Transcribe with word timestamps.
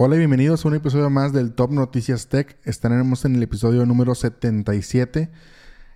Hola 0.00 0.14
y 0.14 0.18
bienvenidos 0.18 0.64
a 0.64 0.68
un 0.68 0.76
episodio 0.76 1.10
más 1.10 1.32
del 1.32 1.54
Top 1.54 1.72
Noticias 1.72 2.28
Tech. 2.28 2.56
Estaremos 2.62 3.24
en 3.24 3.34
el 3.34 3.42
episodio 3.42 3.84
número 3.84 4.14
77. 4.14 5.28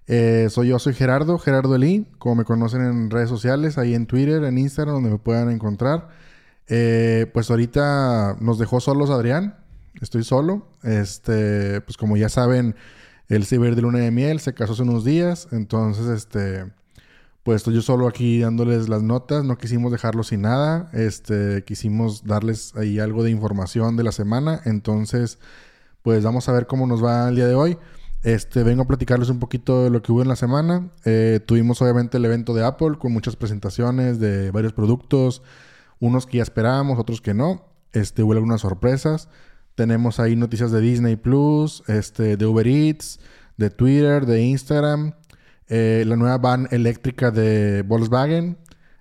Eh, 0.09 0.49
soy 0.51 0.71
yo, 0.71 0.81
soy 0.81 0.93
Gerardo, 0.93 1.39
Gerardo 1.39 1.77
Elí, 1.77 2.09
como 2.19 2.35
me 2.35 2.45
conocen 2.45 2.81
en 2.81 3.11
redes 3.11 3.29
sociales, 3.29 3.79
ahí 3.79 3.95
en 3.95 4.07
Twitter, 4.07 4.43
en 4.43 4.59
Instagram, 4.59 4.97
donde 4.97 5.11
me 5.11 5.19
puedan 5.19 5.53
encontrar. 5.53 6.09
Eh, 6.67 7.31
pues 7.33 7.49
ahorita 7.49 8.39
nos 8.41 8.59
dejó 8.59 8.81
solos 8.81 9.09
Adrián, 9.09 9.55
estoy 10.01 10.25
solo. 10.25 10.67
Este, 10.83 11.81
pues 11.83 11.97
como 11.97 12.17
ya 12.17 12.29
saben, 12.29 12.75
el 13.29 13.47
ciber 13.47 13.77
de 13.77 13.83
luna 13.83 14.01
de 14.01 14.11
miel 14.11 14.41
se 14.41 14.53
casó 14.53 14.73
hace 14.73 14.83
unos 14.83 15.05
días, 15.05 15.47
entonces 15.53 16.09
este 16.09 16.73
pues 17.43 17.57
estoy 17.57 17.75
yo 17.75 17.83
solo 17.83 18.07
aquí 18.07 18.41
dándoles 18.41 18.89
las 18.89 19.03
notas, 19.03 19.45
no 19.45 19.59
quisimos 19.59 19.91
dejarlo 19.91 20.23
sin 20.23 20.43
nada, 20.43 20.91
este, 20.93 21.65
quisimos 21.65 22.25
darles 22.25 22.75
ahí 22.77 22.99
algo 22.99 23.25
de 23.25 23.31
información 23.31 23.97
de 23.97 24.05
la 24.05 24.13
semana, 24.13 24.61
entonces, 24.65 25.39
pues 26.03 26.23
vamos 26.23 26.49
a 26.49 26.53
ver 26.53 26.67
cómo 26.67 26.87
nos 26.87 27.03
va 27.03 27.29
el 27.29 27.37
día 27.37 27.47
de 27.47 27.55
hoy. 27.55 27.79
Este, 28.23 28.63
vengo 28.63 28.83
a 28.83 28.87
platicarles 28.87 29.31
un 29.31 29.41
poquito 29.41 29.83
de 29.83 29.91
lo 29.91 30.01
que 30.01 30.13
hubo 30.13 30.23
en 30.23 30.29
la 30.29 30.37
semana. 30.37 30.91
Eh, 31.05 31.41
tuvimos 31.45 31.83
obviamente 31.83 32.19
el 32.19 32.25
evento 32.25 32.55
de 32.55 32.65
Apple 32.65 32.97
con 32.99 33.13
muchas 33.13 33.35
presentaciones 33.35 34.21
de 34.21 34.53
varios 34.53 34.73
productos, 34.73 35.43
unos 35.99 36.27
que 36.27 36.37
ya 36.37 36.45
esperábamos, 36.45 37.01
otros 37.01 37.21
que 37.21 37.35
no. 37.35 37.65
Este, 37.93 38.23
hubo 38.23 38.33
algunas 38.33 38.61
sorpresas. 38.61 39.29
Tenemos 39.75 40.21
ahí 40.21 40.37
noticias 40.37 40.71
de 40.71 40.81
Disney 40.81 41.17
Plus, 41.17 41.83
este, 41.89 42.37
de 42.37 42.47
Uber 42.47 42.67
Eats, 42.67 43.19
de 43.57 43.71
Twitter, 43.71 44.27
de 44.27 44.43
Instagram. 44.43 45.15
Eh, 45.69 46.05
la 46.07 46.17
nueva 46.17 46.39
van 46.39 46.69
eléctrica 46.71 47.31
de 47.31 47.83
Volkswagen, 47.83 48.59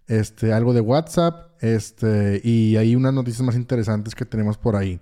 este, 0.07 0.53
algo 0.53 0.73
de 0.73 0.81
WhatsApp, 0.81 1.51
este, 1.61 2.41
y 2.43 2.77
hay 2.77 2.95
unas 2.95 3.13
noticias 3.13 3.41
más 3.41 3.55
interesantes 3.55 4.15
que 4.15 4.25
tenemos 4.25 4.57
por 4.57 4.75
ahí. 4.75 4.99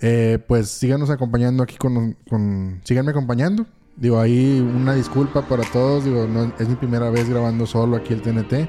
Eh, 0.00 0.38
pues 0.46 0.68
síganos 0.68 1.10
acompañando 1.10 1.62
aquí 1.62 1.76
con, 1.76 2.16
con, 2.28 2.80
síganme 2.84 3.10
acompañando. 3.10 3.66
Digo, 3.96 4.20
ahí 4.20 4.60
una 4.60 4.94
disculpa 4.94 5.42
para 5.46 5.64
todos. 5.64 6.04
Digo, 6.04 6.26
no, 6.28 6.52
es 6.58 6.68
mi 6.68 6.76
primera 6.76 7.10
vez 7.10 7.28
grabando 7.28 7.66
solo 7.66 7.96
aquí 7.96 8.12
el 8.14 8.22
TNT. 8.22 8.68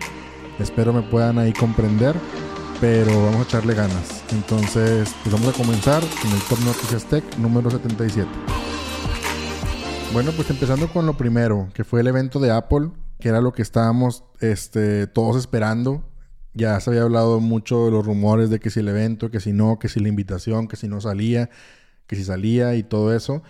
Espero 0.59 0.91
me 0.91 1.03
puedan 1.03 1.37
ahí 1.37 1.53
comprender. 1.53 2.15
Pero 2.81 3.25
vamos 3.25 3.41
a 3.41 3.43
echarle 3.43 3.73
ganas. 3.73 4.23
Entonces, 4.31 5.13
pues 5.21 5.33
vamos 5.33 5.49
a 5.49 5.57
comenzar 5.57 6.01
con 6.21 6.31
el 6.31 6.39
Top 6.47 6.59
Noticias 6.65 7.05
Tech 7.05 7.37
número 7.37 7.69
77. 7.69 8.27
Bueno, 10.11 10.31
pues 10.31 10.49
empezando 10.49 10.91
con 10.91 11.05
lo 11.05 11.15
primero, 11.15 11.69
que 11.73 11.83
fue 11.83 12.01
el 12.01 12.07
evento 12.07 12.39
de 12.39 12.49
Apple, 12.49 12.89
que 13.19 13.29
era 13.29 13.41
lo 13.41 13.53
que 13.53 13.61
estábamos 13.61 14.23
este, 14.39 15.05
todos 15.05 15.37
esperando. 15.37 16.03
Ya 16.55 16.79
se 16.79 16.89
había 16.89 17.03
hablado 17.03 17.39
mucho 17.39 17.85
de 17.85 17.91
los 17.91 18.05
rumores 18.05 18.49
de 18.49 18.59
que 18.59 18.71
si 18.71 18.79
el 18.79 18.87
evento, 18.87 19.29
que 19.29 19.39
si 19.39 19.53
no, 19.53 19.77
que 19.77 19.87
si 19.87 19.99
la 19.99 20.09
invitación, 20.09 20.67
que 20.67 20.77
si 20.77 20.87
no 20.87 20.99
salía, 20.99 21.51
que 22.07 22.15
si 22.15 22.23
salía 22.23 22.73
y 22.75 22.81
todo 22.81 23.15
eso. 23.15 23.43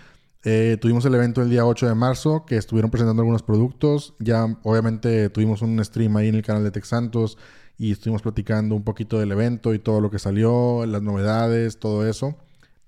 Eh, 0.43 0.77
tuvimos 0.81 1.05
el 1.05 1.15
evento 1.15 1.41
el 1.41 1.49
día 1.49 1.65
8 1.65 1.87
de 1.87 1.95
marzo, 1.95 2.45
que 2.45 2.57
estuvieron 2.57 2.91
presentando 2.91 3.21
algunos 3.21 3.41
productos. 3.41 4.15
Ya 4.19 4.45
obviamente 4.63 5.29
tuvimos 5.29 5.61
un 5.61 5.83
stream 5.83 6.17
ahí 6.17 6.27
en 6.27 6.35
el 6.35 6.43
canal 6.43 6.63
de 6.63 6.71
Tech 6.71 6.83
Santos 6.83 7.37
y 7.77 7.93
estuvimos 7.93 8.21
platicando 8.21 8.75
un 8.75 8.83
poquito 8.83 9.17
del 9.17 9.31
evento 9.31 9.73
y 9.73 9.79
todo 9.79 10.01
lo 10.01 10.11
que 10.11 10.19
salió, 10.19 10.85
las 10.85 11.01
novedades, 11.01 11.79
todo 11.79 12.05
eso. 12.05 12.35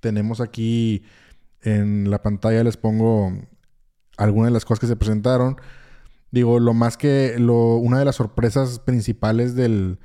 Tenemos 0.01 0.41
aquí 0.41 1.03
en 1.61 2.11
la 2.11 2.21
pantalla, 2.21 2.63
les 2.63 2.75
pongo 2.75 3.31
algunas 4.17 4.49
de 4.49 4.53
las 4.53 4.65
cosas 4.65 4.79
que 4.79 4.87
se 4.87 4.95
presentaron. 4.95 5.57
Digo, 6.31 6.59
lo 6.59 6.73
más 6.73 6.97
que 6.97 7.35
lo, 7.37 7.75
una 7.75 7.99
de 7.99 8.05
las 8.05 8.15
sorpresas 8.15 8.79
principales 8.79 9.55
del, 9.55 9.99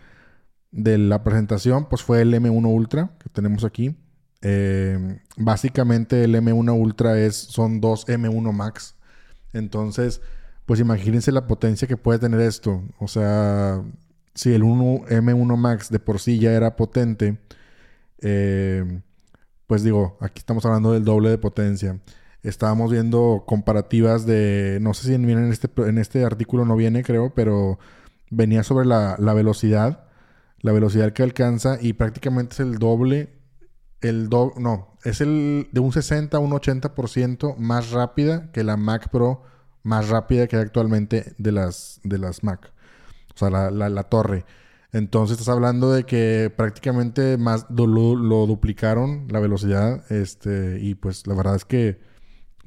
de 0.72 0.98
la 0.98 1.22
presentación, 1.22 1.88
pues 1.88 2.02
fue 2.02 2.22
el 2.22 2.34
M1 2.34 2.66
Ultra 2.66 3.10
que 3.18 3.28
tenemos 3.30 3.64
aquí. 3.64 3.96
Eh, 4.42 5.20
básicamente 5.36 6.24
el 6.24 6.34
M1 6.34 6.78
Ultra 6.78 7.18
es, 7.18 7.36
son 7.36 7.80
dos 7.80 8.06
M1 8.06 8.52
Max. 8.52 8.96
Entonces, 9.52 10.20
pues 10.66 10.80
imagínense 10.80 11.32
la 11.32 11.46
potencia 11.46 11.88
que 11.88 11.96
puede 11.96 12.18
tener 12.18 12.40
esto. 12.40 12.82
O 12.98 13.08
sea, 13.08 13.82
si 14.34 14.52
el 14.52 14.62
1, 14.64 15.06
M1 15.08 15.56
Max 15.56 15.90
de 15.90 15.98
por 15.98 16.20
sí 16.20 16.38
ya 16.38 16.52
era 16.52 16.76
potente, 16.76 17.38
eh, 18.20 19.00
pues 19.66 19.82
digo, 19.82 20.16
aquí 20.20 20.40
estamos 20.40 20.64
hablando 20.66 20.92
del 20.92 21.04
doble 21.04 21.30
de 21.30 21.38
potencia 21.38 22.00
estábamos 22.48 22.90
viendo 22.90 23.44
comparativas 23.46 24.26
de, 24.26 24.78
no 24.80 24.94
sé 24.94 25.08
si 25.08 25.16
viene 25.16 25.46
en 25.46 25.52
este, 25.52 25.68
en 25.82 25.98
este 25.98 26.24
artículo, 26.24 26.64
no 26.64 26.76
viene 26.76 27.02
creo, 27.02 27.34
pero 27.34 27.78
venía 28.30 28.62
sobre 28.62 28.86
la, 28.86 29.16
velocidad, 29.34 30.04
la 30.60 30.72
velocidad 30.72 31.12
que 31.12 31.22
alcanza 31.22 31.78
y 31.80 31.94
prácticamente 31.94 32.54
es 32.54 32.60
el 32.60 32.78
doble, 32.78 33.34
el 34.00 34.28
do, 34.28 34.52
no, 34.58 34.96
es 35.04 35.20
el 35.20 35.68
de 35.72 35.80
un 35.80 35.92
60 35.92 36.36
a 36.36 36.40
un 36.40 36.52
80% 36.52 37.56
más 37.56 37.90
rápida 37.90 38.50
que 38.52 38.64
la 38.64 38.76
Mac 38.76 39.10
Pro 39.10 39.42
más 39.86 40.08
rápida 40.08 40.48
que 40.48 40.56
hay 40.56 40.62
actualmente 40.62 41.34
de 41.38 41.52
las, 41.52 42.00
de 42.02 42.18
las 42.18 42.42
Mac. 42.42 42.72
O 43.34 43.38
sea, 43.38 43.50
la, 43.50 43.70
la, 43.70 44.02
torre. 44.02 44.44
Entonces 44.92 45.38
estás 45.38 45.54
hablando 45.54 45.92
de 45.92 46.04
que 46.04 46.52
prácticamente 46.54 47.36
más 47.36 47.66
lo, 47.70 47.86
lo, 47.86 48.46
duplicaron 48.46 49.28
la 49.30 49.38
velocidad. 49.38 50.10
Este, 50.10 50.80
y 50.80 50.96
pues 50.96 51.26
la 51.28 51.34
verdad 51.34 51.54
es 51.54 51.64
que 51.64 52.00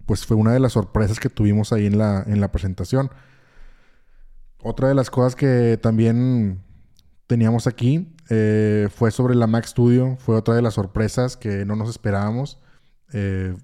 pues 0.10 0.26
fue 0.26 0.36
una 0.36 0.54
de 0.54 0.60
las 0.60 0.74
sorpresas 0.74 1.20
que 1.20 1.30
tuvimos 1.30 1.72
ahí 1.72 1.86
en 1.86 2.00
la, 2.00 2.24
en 2.26 2.42
la 2.42 2.52
presentación. 2.52 3.12
Otra 4.64 4.88
de 4.88 4.96
las 4.96 5.12
cosas 5.12 5.36
que 5.36 5.78
también 5.80 6.64
teníamos 7.28 7.68
aquí 7.68 8.16
eh, 8.32 8.88
fue 8.90 9.12
sobre 9.12 9.36
la 9.36 9.46
Mac 9.46 9.66
Studio. 9.66 10.18
Fue 10.20 10.36
otra 10.36 10.56
de 10.56 10.64
las 10.64 10.74
sorpresas 10.74 11.38
que 11.38 11.64
no 11.64 11.76
nos 11.76 11.92
esperábamos. 11.92 12.60
Eh, 13.14 13.56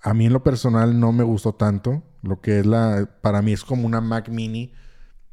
a 0.00 0.14
mí 0.14 0.24
en 0.24 0.32
lo 0.32 0.42
personal 0.42 0.98
no 0.98 1.12
me 1.12 1.22
gustó 1.22 1.54
tanto. 1.54 2.02
Lo 2.22 2.40
que 2.40 2.60
es 2.60 2.64
la... 2.64 3.06
Para 3.20 3.42
mí 3.42 3.52
es 3.52 3.62
como 3.62 3.86
una 3.86 4.00
Mac 4.00 4.30
Mini. 4.30 4.72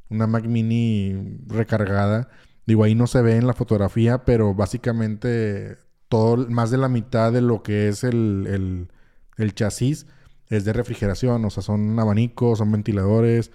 Una 0.09 0.27
Mac 0.27 0.43
Mini 0.43 1.39
recargada. 1.47 2.27
Digo, 2.65 2.83
ahí 2.83 2.93
no 2.93 3.07
se 3.07 3.21
ve 3.21 3.37
en 3.37 3.47
la 3.47 3.53
fotografía, 3.53 4.25
pero 4.25 4.53
básicamente 4.53 5.77
todo, 6.09 6.45
más 6.49 6.71
de 6.71 6.77
la 6.77 6.89
mitad 6.89 7.31
de 7.31 7.39
lo 7.39 7.63
que 7.63 7.87
es 7.87 8.03
el, 8.03 8.47
el, 8.49 8.91
el 9.37 9.55
chasis 9.55 10.07
es 10.49 10.65
de 10.65 10.73
refrigeración, 10.73 11.43
o 11.45 11.49
sea, 11.49 11.63
son 11.63 11.99
abanicos, 11.99 12.59
son 12.59 12.71
ventiladores 12.71 13.51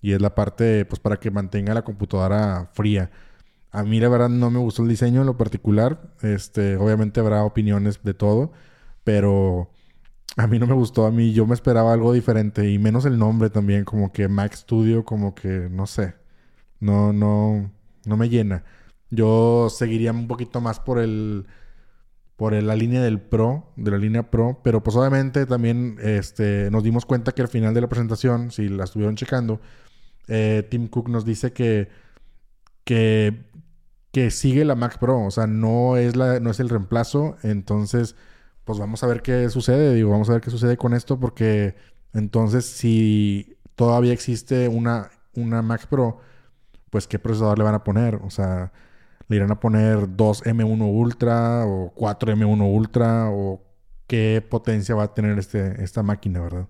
y 0.00 0.12
es 0.12 0.20
la 0.20 0.34
parte 0.34 0.84
pues 0.86 1.00
para 1.00 1.18
que 1.18 1.30
mantenga 1.30 1.74
la 1.74 1.84
computadora 1.84 2.70
fría. 2.74 3.10
A 3.70 3.84
mí 3.84 4.00
la 4.00 4.08
verdad 4.08 4.28
no 4.28 4.50
me 4.50 4.58
gustó 4.58 4.82
el 4.82 4.88
diseño 4.88 5.20
en 5.20 5.26
lo 5.26 5.36
particular, 5.38 6.14
este, 6.22 6.76
obviamente 6.76 7.20
habrá 7.20 7.44
opiniones 7.44 8.02
de 8.02 8.14
todo, 8.14 8.52
pero 9.04 9.70
a 10.36 10.46
mí 10.46 10.58
no 10.58 10.66
me 10.66 10.74
gustó, 10.74 11.06
a 11.06 11.10
mí 11.10 11.32
yo 11.32 11.46
me 11.46 11.54
esperaba 11.54 11.92
algo 11.92 12.12
diferente 12.12 12.70
y 12.70 12.78
menos 12.78 13.04
el 13.06 13.18
nombre 13.18 13.50
también, 13.50 13.84
como 13.84 14.12
que 14.12 14.28
Mac 14.28 14.54
Studio, 14.54 15.04
como 15.04 15.34
que 15.34 15.68
no 15.70 15.86
sé, 15.86 16.14
no, 16.80 17.12
no, 17.12 17.72
no 18.04 18.16
me 18.16 18.28
llena. 18.28 18.64
Yo 19.10 19.68
seguiría 19.70 20.12
un 20.12 20.28
poquito 20.28 20.60
más 20.60 20.80
por 20.80 20.98
el 20.98 21.46
por 22.36 22.54
la 22.54 22.74
línea 22.74 23.02
del 23.02 23.20
Pro, 23.20 23.72
de 23.76 23.90
la 23.90 23.98
línea 23.98 24.30
Pro, 24.30 24.60
pero 24.64 24.82
pues 24.82 24.96
obviamente 24.96 25.46
también 25.46 25.96
este, 26.02 26.70
nos 26.70 26.82
dimos 26.82 27.06
cuenta 27.06 27.32
que 27.32 27.42
al 27.42 27.48
final 27.48 27.74
de 27.74 27.80
la 27.80 27.88
presentación, 27.88 28.50
si 28.50 28.68
la 28.68 28.84
estuvieron 28.84 29.16
checando, 29.16 29.60
eh, 30.28 30.66
Tim 30.70 30.88
Cook 30.88 31.08
nos 31.08 31.24
dice 31.24 31.52
que, 31.52 31.88
que, 32.84 33.44
que 34.12 34.30
sigue 34.30 34.64
la 34.64 34.74
Mac 34.74 34.98
Pro, 34.98 35.20
o 35.24 35.30
sea, 35.30 35.46
no 35.46 35.96
es, 35.96 36.16
la, 36.16 36.40
no 36.40 36.50
es 36.50 36.60
el 36.60 36.68
reemplazo, 36.68 37.36
entonces 37.42 38.16
pues 38.64 38.78
vamos 38.78 39.02
a 39.02 39.06
ver 39.08 39.22
qué 39.22 39.48
sucede, 39.50 39.94
digo, 39.94 40.10
vamos 40.10 40.30
a 40.30 40.34
ver 40.34 40.42
qué 40.42 40.50
sucede 40.50 40.76
con 40.76 40.94
esto, 40.94 41.18
porque 41.20 41.76
entonces 42.14 42.64
si 42.66 43.56
todavía 43.74 44.12
existe 44.12 44.68
una, 44.68 45.10
una 45.34 45.62
Mac 45.62 45.86
Pro, 45.88 46.20
pues 46.90 47.06
qué 47.06 47.18
procesador 47.18 47.58
le 47.58 47.64
van 47.64 47.74
a 47.74 47.84
poner, 47.84 48.16
o 48.16 48.30
sea 48.30 48.72
le 49.32 49.36
irán 49.38 49.50
a 49.50 49.58
poner 49.58 50.14
2 50.14 50.44
M1 50.44 50.92
Ultra 50.92 51.64
o 51.66 51.90
4 51.94 52.36
M1 52.36 52.74
Ultra 52.74 53.30
o 53.30 53.62
qué 54.06 54.44
potencia 54.46 54.94
va 54.94 55.04
a 55.04 55.14
tener 55.14 55.38
este, 55.38 55.82
esta 55.82 56.02
máquina, 56.02 56.40
¿verdad? 56.40 56.68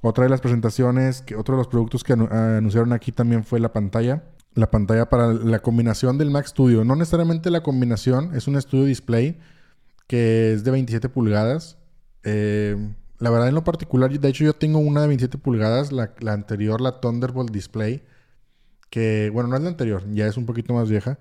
Otra 0.00 0.24
de 0.24 0.30
las 0.30 0.40
presentaciones, 0.40 1.24
otro 1.36 1.54
de 1.54 1.58
los 1.58 1.68
productos 1.68 2.02
que 2.02 2.14
anunciaron 2.14 2.92
aquí 2.92 3.12
también 3.12 3.44
fue 3.44 3.60
la 3.60 3.72
pantalla. 3.72 4.24
La 4.54 4.70
pantalla 4.70 5.08
para 5.08 5.32
la 5.32 5.58
combinación 5.58 6.16
del 6.16 6.30
Mac 6.30 6.46
Studio. 6.46 6.84
No 6.84 6.96
necesariamente 6.96 7.50
la 7.50 7.62
combinación, 7.62 8.34
es 8.34 8.46
un 8.46 8.60
Studio 8.60 8.84
Display 8.84 9.38
que 10.06 10.52
es 10.52 10.64
de 10.64 10.70
27 10.70 11.08
pulgadas. 11.08 11.78
Eh, 12.22 12.76
la 13.18 13.30
verdad, 13.30 13.48
en 13.48 13.54
lo 13.54 13.64
particular, 13.64 14.10
de 14.10 14.28
hecho, 14.28 14.44
yo 14.44 14.54
tengo 14.54 14.78
una 14.78 15.00
de 15.02 15.08
27 15.08 15.38
pulgadas, 15.38 15.92
la, 15.92 16.12
anterior, 16.26 16.80
la 16.80 17.00
Thunderbolt 17.00 17.50
Display, 17.50 18.04
que, 18.90 19.30
bueno, 19.32 19.48
no 19.48 19.56
es 19.56 19.62
la 19.62 19.68
anterior, 19.68 20.04
ya 20.12 20.26
es 20.26 20.36
un 20.36 20.46
poquito 20.46 20.74
más 20.74 20.88
vieja. 20.90 21.18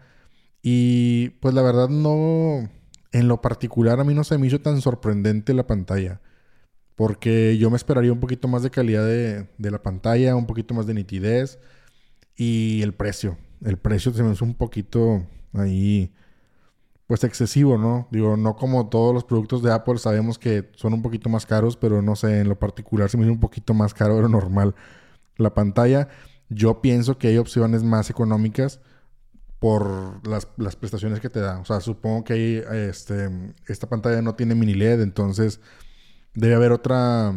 Y 0.64 1.32
pues 1.42 1.54
la 1.54 1.62
verdad 1.62 1.90
no, 1.90 2.70
en 3.12 3.28
lo 3.28 3.42
particular 3.42 4.00
a 4.00 4.06
mí 4.06 4.14
no 4.14 4.24
se 4.24 4.38
me 4.38 4.48
hizo 4.48 4.62
tan 4.62 4.82
sorprendente 4.82 5.54
la 5.54 5.68
pantalla. 5.68 6.22
Porque 6.96 7.58
yo 7.58 7.70
me 7.70 7.78
esperaría 7.78 8.14
un 8.14 8.20
poquito 8.22 8.48
más 8.48 8.64
de 8.64 8.72
calidad 8.72 9.06
de, 9.06 9.48
la 9.72 9.82
pantalla, 9.84 10.36
un 10.36 10.48
poquito 10.48 10.74
más 10.74 10.88
de 10.88 10.94
nitidez 10.94 11.60
y 12.36 12.82
el 12.82 12.94
precio. 12.94 13.38
El 13.64 13.78
precio 13.78 14.14
se 14.14 14.24
me 14.24 14.32
hizo 14.34 14.46
un 14.46 14.56
poquito 14.56 15.26
ahí, 15.54 16.14
pues 17.08 17.24
excesivo, 17.24 17.78
¿no? 17.78 18.08
Digo, 18.12 18.38
no 18.38 18.56
como 18.56 18.90
todos 18.90 19.14
los 19.14 19.26
productos 19.26 19.64
de 19.64 19.74
Apple 19.74 19.98
sabemos 19.98 20.40
que 20.40 20.72
son 20.76 20.94
un 20.94 21.02
poquito 21.02 21.30
más 21.30 21.46
caros, 21.46 21.78
pero 21.78 22.02
no 22.02 22.16
sé, 22.16 22.40
en 22.42 22.50
lo 22.50 22.58
particular 22.60 23.10
se 23.10 23.18
me 23.18 23.24
hizo 23.24 23.34
un 23.34 23.40
poquito 23.40 23.74
más 23.74 23.94
caro 23.94 24.16
de 24.16 24.22
lo 24.24 24.30
normal. 24.30 24.76
La 25.38 25.54
pantalla, 25.54 26.10
yo 26.50 26.82
pienso 26.82 27.18
que 27.18 27.28
hay 27.30 27.38
opciones 27.38 27.84
más 27.84 28.10
económicas 28.10 28.80
por 29.64 30.28
las, 30.28 30.46
prestaciones 30.76 31.22
que 31.22 31.30
te 31.30 31.40
da. 31.40 31.58
O 31.60 31.64
sea, 31.64 31.80
supongo 31.80 32.26
que 32.26 32.34
hay, 32.34 32.64
este, 32.90 33.30
esta 33.66 33.88
pantalla 33.88 34.22
no 34.22 34.36
tiene 34.36 34.56
mini 34.56 34.74
LED, 34.74 35.00
entonces 35.00 35.62
debe 36.34 36.56
haber 36.56 36.74
otra, 36.74 37.34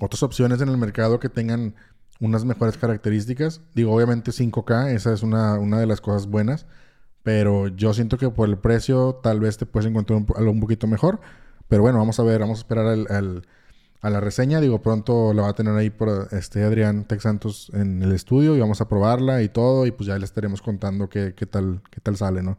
otras 0.00 0.24
opciones 0.24 0.60
en 0.60 0.70
el 0.70 0.76
mercado 0.76 1.20
que 1.20 1.28
tengan 1.28 1.76
unas 2.18 2.44
mejores 2.44 2.76
características. 2.76 3.60
Digo, 3.76 3.94
obviamente 3.94 4.32
5K, 4.32 4.88
esa 4.88 5.12
es 5.12 5.22
una, 5.22 5.54
una 5.54 5.78
de 5.78 5.86
las 5.86 6.00
cosas 6.00 6.26
buenas. 6.26 6.66
Pero 7.22 7.68
yo 7.68 7.94
siento 7.94 8.18
que 8.18 8.28
por 8.30 8.48
el 8.48 8.58
precio 8.58 9.20
tal 9.22 9.38
vez 9.38 9.56
te 9.56 9.66
puedes 9.66 9.88
encontrar 9.88 10.24
algo 10.34 10.50
un 10.50 10.58
poquito 10.58 10.88
mejor. 10.88 11.20
Pero 11.68 11.82
bueno, 11.82 11.98
vamos 11.98 12.18
a 12.18 12.24
ver, 12.24 12.40
vamos 12.40 12.58
a 12.58 12.62
esperar 12.62 12.86
al, 12.88 13.46
a 14.00 14.10
la 14.10 14.20
reseña. 14.20 14.60
Digo, 14.60 14.82
pronto 14.82 15.32
la 15.32 15.42
va 15.42 15.48
a 15.50 15.54
tener 15.54 15.74
ahí 15.74 15.90
por 15.90 16.28
este 16.32 16.62
Adrián 16.62 17.04
Texantos 17.04 17.70
en 17.74 18.02
el 18.02 18.12
estudio 18.12 18.56
y 18.56 18.60
vamos 18.60 18.80
a 18.80 18.88
probarla 18.88 19.42
y 19.42 19.48
todo. 19.48 19.86
Y 19.86 19.90
pues 19.90 20.06
ya 20.06 20.18
le 20.18 20.24
estaremos 20.24 20.62
contando 20.62 21.08
qué, 21.08 21.34
qué 21.36 21.46
tal, 21.46 21.82
qué 21.90 22.00
tal 22.00 22.16
sale, 22.16 22.42
¿no? 22.42 22.58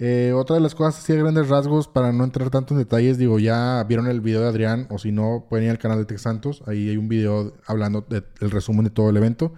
Eh, 0.00 0.32
otra 0.32 0.54
de 0.54 0.62
las 0.62 0.76
cosas 0.76 1.02
así 1.02 1.12
de 1.12 1.18
grandes 1.18 1.48
rasgos, 1.48 1.88
para 1.88 2.12
no 2.12 2.22
entrar 2.22 2.50
tanto 2.50 2.72
en 2.72 2.78
detalles, 2.78 3.18
digo, 3.18 3.40
ya 3.40 3.84
vieron 3.88 4.06
el 4.06 4.20
video 4.20 4.42
de 4.42 4.48
Adrián, 4.48 4.86
o 4.90 4.98
si 4.98 5.10
no, 5.10 5.46
pueden 5.48 5.66
ir 5.66 5.70
al 5.72 5.78
canal 5.78 5.98
de 5.98 6.04
Texantos. 6.04 6.62
Ahí 6.66 6.88
hay 6.88 6.96
un 6.96 7.08
video 7.08 7.54
hablando 7.66 8.02
del 8.02 8.50
resumen 8.50 8.84
de 8.84 8.90
todo 8.90 9.10
el 9.10 9.16
evento. 9.16 9.52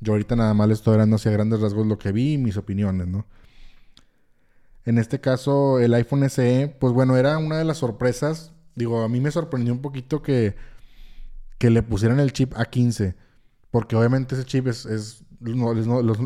Yo 0.00 0.12
ahorita 0.12 0.34
nada 0.34 0.54
más 0.54 0.68
le 0.68 0.74
estoy 0.74 0.98
dando 0.98 1.16
hacia 1.16 1.30
grandes 1.30 1.60
rasgos 1.60 1.86
lo 1.86 1.98
que 1.98 2.12
vi 2.12 2.34
y 2.34 2.38
mis 2.38 2.56
opiniones, 2.56 3.06
¿no? 3.06 3.26
En 4.84 4.98
este 4.98 5.20
caso, 5.20 5.80
el 5.80 5.94
iPhone 5.94 6.28
SE, 6.30 6.76
pues 6.80 6.92
bueno, 6.92 7.16
era 7.16 7.38
una 7.38 7.58
de 7.58 7.64
las 7.64 7.78
sorpresas. 7.78 8.52
Digo, 8.76 9.02
a 9.02 9.08
mí 9.08 9.20
me 9.20 9.30
sorprendió 9.30 9.72
un 9.72 9.80
poquito 9.80 10.22
que, 10.22 10.54
que 11.58 11.70
le 11.70 11.82
pusieran 11.82 12.20
el 12.20 12.32
chip 12.32 12.52
A15. 12.54 13.14
Porque 13.70 13.96
obviamente 13.96 14.36
ese 14.36 14.44
chip 14.44 14.68
es, 14.68 14.86
es, 14.86 15.24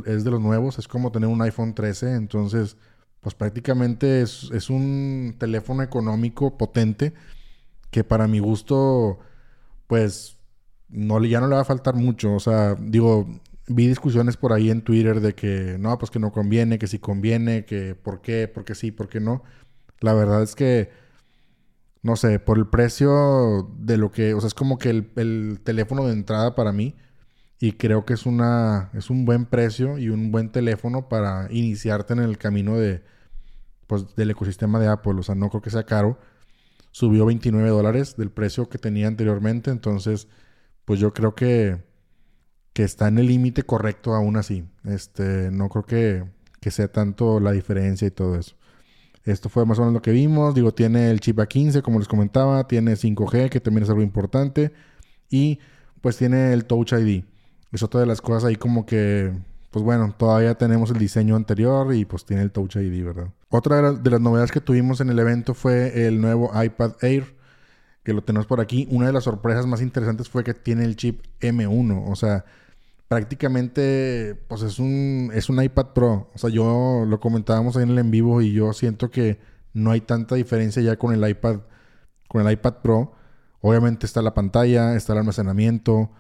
es, 0.06 0.24
de 0.24 0.30
los 0.30 0.40
nuevos. 0.40 0.78
Es 0.78 0.86
como 0.86 1.10
tener 1.10 1.28
un 1.28 1.40
iPhone 1.40 1.74
13. 1.74 2.14
Entonces, 2.14 2.76
pues 3.20 3.34
prácticamente 3.34 4.20
es, 4.20 4.50
es 4.52 4.68
un 4.68 5.36
teléfono 5.38 5.82
económico 5.82 6.58
potente. 6.58 7.14
Que 7.90 8.04
para 8.04 8.28
mi 8.28 8.40
gusto, 8.40 9.18
pues 9.86 10.36
no, 10.88 11.24
ya 11.24 11.40
no 11.40 11.48
le 11.48 11.54
va 11.54 11.62
a 11.62 11.64
faltar 11.64 11.94
mucho. 11.94 12.34
O 12.34 12.40
sea, 12.40 12.74
digo, 12.74 13.26
vi 13.70 13.86
discusiones 13.86 14.36
por 14.36 14.52
ahí 14.52 14.70
en 14.70 14.82
Twitter 14.82 15.20
de 15.20 15.34
que 15.34 15.76
no, 15.78 15.96
pues 15.98 16.10
que 16.10 16.18
no 16.18 16.32
conviene, 16.32 16.78
que 16.78 16.88
sí 16.88 16.98
conviene, 16.98 17.64
que 17.64 17.94
por 17.94 18.20
qué, 18.20 18.48
por 18.48 18.64
qué 18.64 18.74
sí, 18.74 18.90
por 18.90 19.08
qué 19.08 19.20
no. 19.20 19.44
La 20.00 20.12
verdad 20.12 20.42
es 20.42 20.54
que, 20.54 20.90
no 22.02 22.16
sé, 22.16 22.38
por 22.38 22.58
el 22.58 22.68
precio 22.68 23.70
de 23.78 23.96
lo 23.96 24.10
que, 24.10 24.34
o 24.34 24.40
sea, 24.40 24.48
es 24.48 24.54
como 24.54 24.78
que 24.78 24.90
el, 24.90 25.60
teléfono 25.62 26.06
de 26.06 26.12
entrada 26.12 26.54
para 26.54 26.72
mí 26.72 26.96
y 27.58 27.72
creo 27.72 28.04
que 28.06 28.14
es 28.14 28.26
una, 28.26 28.90
es 28.94 29.10
un 29.10 29.24
buen 29.24 29.46
precio 29.46 29.98
y 29.98 30.08
un 30.08 30.32
buen 30.32 30.50
teléfono 30.50 31.08
para 31.08 31.48
iniciarte 31.50 32.14
en 32.14 32.20
el 32.20 32.38
camino 32.38 32.76
de, 32.76 33.02
pues, 33.86 34.14
del 34.16 34.30
ecosistema 34.30 34.80
de 34.80 34.88
Apple. 34.88 35.14
O 35.18 35.22
sea, 35.22 35.34
no 35.34 35.50
creo 35.50 35.62
que 35.62 35.70
sea 35.70 35.84
caro. 35.84 36.18
Subió 36.92 37.26
29 37.26 37.68
dólares 37.68 38.16
del 38.16 38.30
precio 38.30 38.68
que 38.68 38.78
tenía 38.78 39.08
anteriormente, 39.08 39.70
entonces, 39.70 40.28
pues 40.86 41.00
yo 41.00 41.12
creo 41.12 41.34
que 41.34 41.90
que 42.72 42.84
está 42.84 43.08
en 43.08 43.18
el 43.18 43.26
límite 43.26 43.62
correcto 43.64 44.14
aún 44.14 44.36
así. 44.36 44.64
Este, 44.84 45.50
no 45.50 45.68
creo 45.68 45.84
que, 45.84 46.24
que, 46.60 46.70
sea 46.70 46.88
tanto 46.88 47.40
la 47.40 47.52
diferencia 47.52 48.06
y 48.06 48.10
todo 48.10 48.36
eso. 48.36 48.56
Esto 49.24 49.48
fue 49.48 49.66
más 49.66 49.78
o 49.78 49.82
menos 49.82 49.94
lo 49.94 50.02
que 50.02 50.12
vimos. 50.12 50.54
Digo, 50.54 50.72
tiene 50.72 51.10
el 51.10 51.20
chip 51.20 51.38
A15, 51.38 51.82
como 51.82 51.98
les 51.98 52.08
comentaba. 52.08 52.66
Tiene 52.66 52.94
5G, 52.94 53.50
que 53.50 53.60
también 53.60 53.84
es 53.84 53.90
algo 53.90 54.02
importante. 54.02 54.72
Y 55.28 55.58
pues 56.00 56.16
tiene 56.16 56.52
el 56.52 56.64
Touch 56.64 56.92
ID. 56.92 57.24
Es 57.72 57.82
otra 57.82 58.00
de 58.00 58.06
las 58.06 58.20
cosas 58.20 58.44
ahí 58.44 58.56
como 58.56 58.86
que, 58.86 59.32
pues 59.70 59.84
bueno, 59.84 60.14
todavía 60.16 60.54
tenemos 60.56 60.90
el 60.90 60.98
diseño 60.98 61.36
anterior 61.36 61.94
y 61.94 62.04
pues 62.04 62.24
tiene 62.24 62.42
el 62.42 62.50
Touch 62.50 62.76
ID, 62.76 63.04
¿verdad? 63.04 63.28
Otra 63.48 63.92
de 63.92 64.10
las 64.10 64.20
novedades 64.20 64.50
que 64.50 64.60
tuvimos 64.60 65.00
en 65.00 65.10
el 65.10 65.18
evento 65.18 65.54
fue 65.54 66.06
el 66.06 66.20
nuevo 66.20 66.50
iPad 66.60 66.92
Air, 67.02 67.36
que 68.02 68.12
lo 68.12 68.22
tenemos 68.22 68.46
por 68.46 68.60
aquí. 68.60 68.88
Una 68.90 69.06
de 69.06 69.12
las 69.12 69.24
sorpresas 69.24 69.66
más 69.66 69.82
interesantes 69.82 70.28
fue 70.28 70.42
que 70.42 70.54
tiene 70.54 70.84
el 70.84 70.96
chip 70.96 71.22
M1. 71.40 72.04
O 72.06 72.16
sea, 72.16 72.44
prácticamente, 73.10 74.36
pues 74.46 74.62
es 74.62 74.78
un, 74.78 75.32
es 75.34 75.48
un 75.48 75.60
iPad 75.60 75.86
Pro. 75.94 76.30
O 76.32 76.38
sea, 76.38 76.48
yo 76.48 77.04
lo 77.08 77.18
comentábamos 77.18 77.76
ahí 77.76 77.82
en 77.82 77.90
el 77.90 77.98
en 77.98 78.12
vivo 78.12 78.40
y 78.40 78.52
yo 78.52 78.72
siento 78.72 79.10
que 79.10 79.40
no 79.72 79.90
hay 79.90 80.00
tanta 80.00 80.36
diferencia 80.36 80.80
ya 80.80 80.96
con 80.96 81.12
el 81.12 81.28
iPad, 81.28 81.62
con 82.28 82.46
el 82.46 82.52
iPad 82.52 82.74
Pro. 82.84 83.12
Obviamente 83.62 84.06
está 84.06 84.22
la 84.22 84.32
pantalla, 84.32 84.94
está 84.94 85.12
el 85.14 85.18
almacenamiento, 85.20 86.12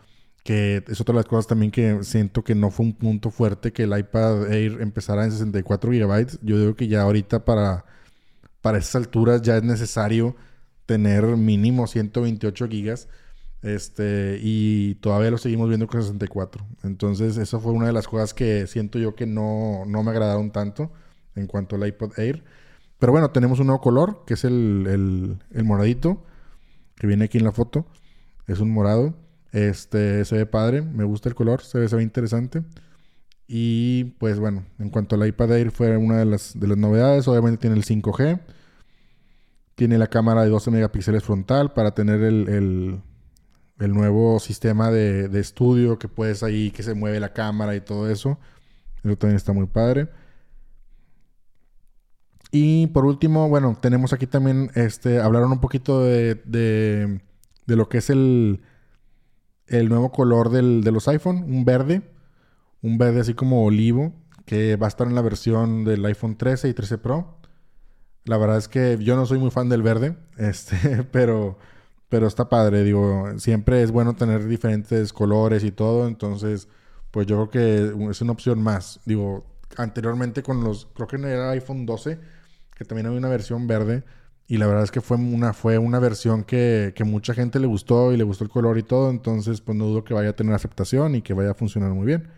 que 0.42 0.82
es 0.88 1.00
otra 1.00 1.12
de 1.12 1.18
las 1.20 1.26
cosas 1.26 1.46
también 1.46 1.70
que 1.70 2.02
siento 2.02 2.42
que 2.42 2.56
no 2.56 2.72
fue 2.72 2.86
un 2.86 2.94
punto 2.94 3.30
fuerte 3.30 3.72
que 3.72 3.84
el 3.84 3.96
iPad 3.96 4.52
Air 4.52 4.82
empezara 4.82 5.24
en 5.24 5.30
64 5.30 5.92
GB. 5.92 6.40
Yo 6.42 6.58
digo 6.58 6.74
que 6.74 6.88
ya 6.88 7.02
ahorita 7.02 7.44
para, 7.44 7.84
para 8.62 8.78
esas 8.78 8.96
alturas 8.96 9.42
ya 9.42 9.56
es 9.56 9.62
necesario 9.62 10.34
tener 10.86 11.24
mínimo 11.36 11.86
128 11.86 12.66
GB 12.66 12.98
este, 13.62 14.38
y 14.40 14.94
todavía 14.96 15.30
lo 15.30 15.38
seguimos 15.38 15.68
viendo 15.68 15.86
con 15.86 16.00
64. 16.00 16.66
Entonces, 16.82 17.36
eso 17.36 17.60
fue 17.60 17.72
una 17.72 17.86
de 17.86 17.92
las 17.92 18.08
cosas 18.08 18.32
que 18.32 18.66
siento 18.66 18.98
yo 18.98 19.14
que 19.14 19.26
no, 19.26 19.84
no 19.86 20.02
me 20.02 20.10
agradaron 20.10 20.50
tanto 20.50 20.90
en 21.34 21.46
cuanto 21.46 21.76
al 21.76 21.86
iPod 21.86 22.18
Air. 22.18 22.42
Pero 22.98 23.12
bueno, 23.12 23.30
tenemos 23.30 23.60
un 23.60 23.66
nuevo 23.66 23.82
color, 23.82 24.24
que 24.26 24.34
es 24.34 24.44
el, 24.44 25.38
el, 25.50 25.64
moradito, 25.64 26.24
que 26.96 27.06
viene 27.06 27.26
aquí 27.26 27.38
en 27.38 27.44
la 27.44 27.52
foto. 27.52 27.86
Es 28.46 28.60
un 28.60 28.70
morado. 28.70 29.14
Este, 29.52 30.24
se 30.24 30.36
ve 30.36 30.46
padre, 30.46 30.82
me 30.82 31.04
gusta 31.04 31.28
el 31.28 31.34
color, 31.34 31.62
se 31.62 31.78
ve, 31.78 31.88
se 31.88 31.96
ve 31.96 32.02
interesante. 32.02 32.62
Y 33.46 34.04
pues 34.18 34.38
bueno, 34.38 34.64
en 34.78 34.90
cuanto 34.90 35.16
al 35.16 35.26
iPad 35.26 35.52
Air 35.52 35.70
fue 35.70 35.96
una 35.96 36.18
de 36.18 36.24
las, 36.24 36.58
de 36.58 36.66
las 36.66 36.78
novedades. 36.78 37.28
Obviamente 37.28 37.60
tiene 37.60 37.76
el 37.76 37.84
5G. 37.84 38.40
Tiene 39.74 39.98
la 39.98 40.06
cámara 40.08 40.44
de 40.44 40.50
12 40.50 40.70
megapíxeles 40.70 41.24
frontal 41.24 41.72
para 41.72 41.94
tener 41.94 42.22
el 42.22 43.00
nuevo 43.88 44.38
sistema 44.40 44.90
de, 44.90 45.40
estudio 45.40 45.98
que 45.98 46.08
puedes 46.08 46.42
ahí, 46.42 46.70
que 46.70 46.82
se 46.82 46.94
mueve 46.94 47.18
la 47.20 47.32
cámara 47.32 47.74
y 47.74 47.80
todo 47.80 48.10
eso. 48.10 48.38
Eso 49.02 49.16
también 49.16 49.36
está 49.36 49.52
muy 49.52 49.66
padre. 49.66 50.08
Y 52.52 52.88
por 52.88 53.06
último, 53.06 53.48
bueno, 53.48 53.76
tenemos 53.80 54.12
aquí 54.12 54.26
también, 54.26 54.70
este, 54.74 55.20
hablaron 55.20 55.52
un 55.52 55.60
poquito 55.60 56.02
de, 56.02 56.34
de, 56.44 57.20
lo 57.66 57.88
que 57.88 57.98
es 57.98 58.10
el, 58.10 58.60
el 59.66 59.88
nuevo 59.88 60.10
color 60.10 60.50
del, 60.50 60.82
de 60.82 60.92
los 60.92 61.06
iPhone, 61.08 61.44
un 61.44 61.64
verde, 61.64 62.02
un 62.82 62.98
verde 62.98 63.20
así 63.20 63.34
como 63.34 63.64
olivo, 63.64 64.12
que 64.46 64.76
va 64.76 64.86
a 64.86 64.88
estar 64.88 65.06
en 65.06 65.14
la 65.14 65.22
versión 65.22 65.84
del 65.84 66.04
iPhone 66.04 66.36
13 66.36 66.68
y 66.68 66.74
13 66.74 66.98
Pro. 66.98 67.38
La 68.24 68.36
verdad 68.36 68.58
es 68.58 68.68
que 68.68 68.98
yo 69.00 69.16
no 69.16 69.26
soy 69.26 69.38
muy 69.38 69.50
fan 69.50 69.68
del 69.68 69.82
verde, 69.82 70.16
este, 70.36 71.04
pero 71.04 71.58
pero 72.10 72.26
está 72.26 72.48
padre, 72.48 72.82
digo, 72.82 73.38
siempre 73.38 73.82
es 73.82 73.92
bueno 73.92 74.14
tener 74.16 74.46
diferentes 74.46 75.12
colores 75.12 75.62
y 75.62 75.70
todo, 75.70 76.08
entonces, 76.08 76.68
pues 77.12 77.26
yo 77.28 77.48
creo 77.48 77.50
que 77.50 78.10
es 78.10 78.20
una 78.20 78.32
opción 78.32 78.60
más. 78.60 79.00
Digo, 79.06 79.46
anteriormente 79.76 80.42
con 80.42 80.62
los, 80.64 80.88
creo 80.92 81.06
que 81.06 81.16
era 81.16 81.50
iPhone 81.50 81.86
12, 81.86 82.18
que 82.76 82.84
también 82.84 83.06
había 83.06 83.18
una 83.18 83.28
versión 83.28 83.68
verde, 83.68 84.02
y 84.48 84.56
la 84.56 84.66
verdad 84.66 84.82
es 84.82 84.90
que 84.90 85.00
fue 85.00 85.16
una, 85.18 85.52
fue 85.52 85.78
una 85.78 86.00
versión 86.00 86.42
que, 86.42 86.92
que 86.96 87.04
mucha 87.04 87.32
gente 87.32 87.60
le 87.60 87.68
gustó 87.68 88.12
y 88.12 88.16
le 88.16 88.24
gustó 88.24 88.42
el 88.42 88.50
color 88.50 88.76
y 88.76 88.82
todo, 88.82 89.08
entonces, 89.08 89.60
pues 89.60 89.78
no 89.78 89.86
dudo 89.86 90.02
que 90.02 90.12
vaya 90.12 90.30
a 90.30 90.36
tener 90.36 90.52
aceptación 90.52 91.14
y 91.14 91.22
que 91.22 91.32
vaya 91.32 91.52
a 91.52 91.54
funcionar 91.54 91.92
muy 91.92 92.06
bien. 92.06 92.28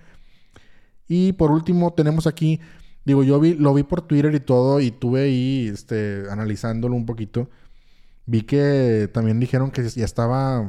Y 1.09 1.33
por 1.33 1.51
último, 1.51 1.95
tenemos 1.95 2.27
aquí, 2.27 2.61
digo, 3.07 3.23
yo 3.23 3.41
vi, 3.41 3.55
lo 3.55 3.73
vi 3.73 3.85
por 3.85 4.03
Twitter 4.03 4.35
y 4.35 4.41
todo, 4.41 4.81
y 4.81 4.91
tuve 4.91 5.23
ahí, 5.23 5.71
este, 5.73 6.25
analizándolo 6.31 6.95
un 6.95 7.07
poquito. 7.07 7.49
Vi 8.27 8.43
que 8.43 9.11
también 9.13 9.41
dijeron 9.41 9.71
que 9.71 9.89
ya 9.89 10.05
estaba, 10.05 10.67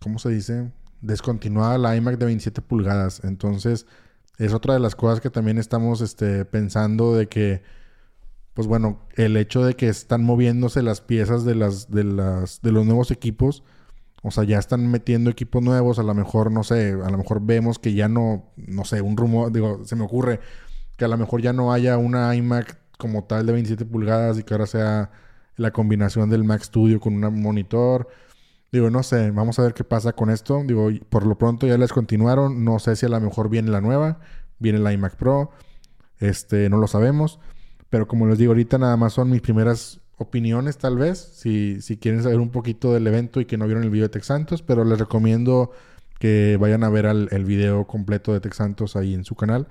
¿cómo 0.00 0.18
se 0.18 0.30
dice? 0.30 0.70
Descontinuada 1.00 1.78
la 1.78 1.96
iMac 1.96 2.18
de 2.18 2.26
27 2.26 2.62
pulgadas. 2.62 3.22
Entonces, 3.24 3.86
es 4.38 4.52
otra 4.52 4.74
de 4.74 4.80
las 4.80 4.94
cosas 4.94 5.20
que 5.20 5.30
también 5.30 5.58
estamos 5.58 6.00
este, 6.00 6.44
pensando 6.44 7.14
de 7.14 7.28
que, 7.28 7.62
pues 8.54 8.66
bueno, 8.66 9.00
el 9.16 9.36
hecho 9.36 9.64
de 9.64 9.74
que 9.74 9.88
están 9.88 10.24
moviéndose 10.24 10.82
las 10.82 11.00
piezas 11.00 11.44
de, 11.44 11.54
las, 11.54 11.90
de, 11.90 12.04
las, 12.04 12.62
de 12.62 12.72
los 12.72 12.86
nuevos 12.86 13.10
equipos, 13.10 13.64
o 14.22 14.30
sea, 14.30 14.44
ya 14.44 14.58
están 14.58 14.88
metiendo 14.88 15.30
equipos 15.30 15.62
nuevos, 15.62 15.98
a 15.98 16.04
lo 16.04 16.14
mejor, 16.14 16.52
no 16.52 16.62
sé, 16.62 16.92
a 16.92 17.10
lo 17.10 17.18
mejor 17.18 17.40
vemos 17.44 17.78
que 17.78 17.94
ya 17.94 18.08
no, 18.08 18.52
no 18.56 18.84
sé, 18.84 19.00
un 19.00 19.16
rumor, 19.16 19.52
digo, 19.52 19.84
se 19.84 19.96
me 19.96 20.04
ocurre 20.04 20.40
que 20.96 21.04
a 21.04 21.08
lo 21.08 21.18
mejor 21.18 21.42
ya 21.42 21.52
no 21.52 21.72
haya 21.72 21.98
una 21.98 22.34
iMac 22.36 22.78
como 22.98 23.24
tal 23.24 23.46
de 23.46 23.52
27 23.52 23.84
pulgadas 23.84 24.38
y 24.38 24.44
que 24.44 24.54
ahora 24.54 24.66
sea 24.66 25.10
la 25.56 25.70
combinación 25.70 26.30
del 26.30 26.44
Mac 26.44 26.62
Studio 26.62 27.00
con 27.00 27.22
un 27.22 27.42
monitor. 27.42 28.08
Digo, 28.70 28.90
no 28.90 29.02
sé, 29.02 29.30
vamos 29.30 29.58
a 29.58 29.62
ver 29.62 29.74
qué 29.74 29.84
pasa 29.84 30.12
con 30.12 30.30
esto. 30.30 30.62
Digo, 30.66 30.90
por 31.08 31.26
lo 31.26 31.36
pronto 31.36 31.66
ya 31.66 31.76
les 31.76 31.92
continuaron. 31.92 32.64
No 32.64 32.78
sé 32.78 32.96
si 32.96 33.06
a 33.06 33.08
lo 33.08 33.20
mejor 33.20 33.48
viene 33.48 33.70
la 33.70 33.80
nueva, 33.80 34.20
viene 34.58 34.78
la 34.78 34.92
iMac 34.92 35.16
Pro. 35.16 35.50
Este, 36.18 36.70
no 36.70 36.78
lo 36.78 36.86
sabemos. 36.86 37.38
Pero 37.90 38.08
como 38.08 38.26
les 38.26 38.38
digo, 38.38 38.52
ahorita 38.52 38.78
nada 38.78 38.96
más 38.96 39.12
son 39.12 39.28
mis 39.30 39.42
primeras 39.42 40.00
opiniones, 40.16 40.78
tal 40.78 40.96
vez, 40.96 41.18
si, 41.18 41.82
si 41.82 41.98
quieren 41.98 42.22
saber 42.22 42.38
un 42.38 42.50
poquito 42.50 42.92
del 42.94 43.06
evento 43.06 43.40
y 43.40 43.44
que 43.44 43.58
no 43.58 43.66
vieron 43.66 43.82
el 43.84 43.90
video 43.90 44.06
de 44.06 44.12
Tex 44.12 44.26
Santos, 44.26 44.62
pero 44.62 44.84
les 44.84 44.98
recomiendo 44.98 45.72
que 46.18 46.56
vayan 46.60 46.84
a 46.84 46.88
ver 46.88 47.06
el 47.06 47.44
video 47.44 47.86
completo 47.86 48.32
de 48.32 48.40
Tex 48.40 48.56
Santos 48.56 48.96
ahí 48.96 49.12
en 49.12 49.24
su 49.24 49.34
canal, 49.34 49.66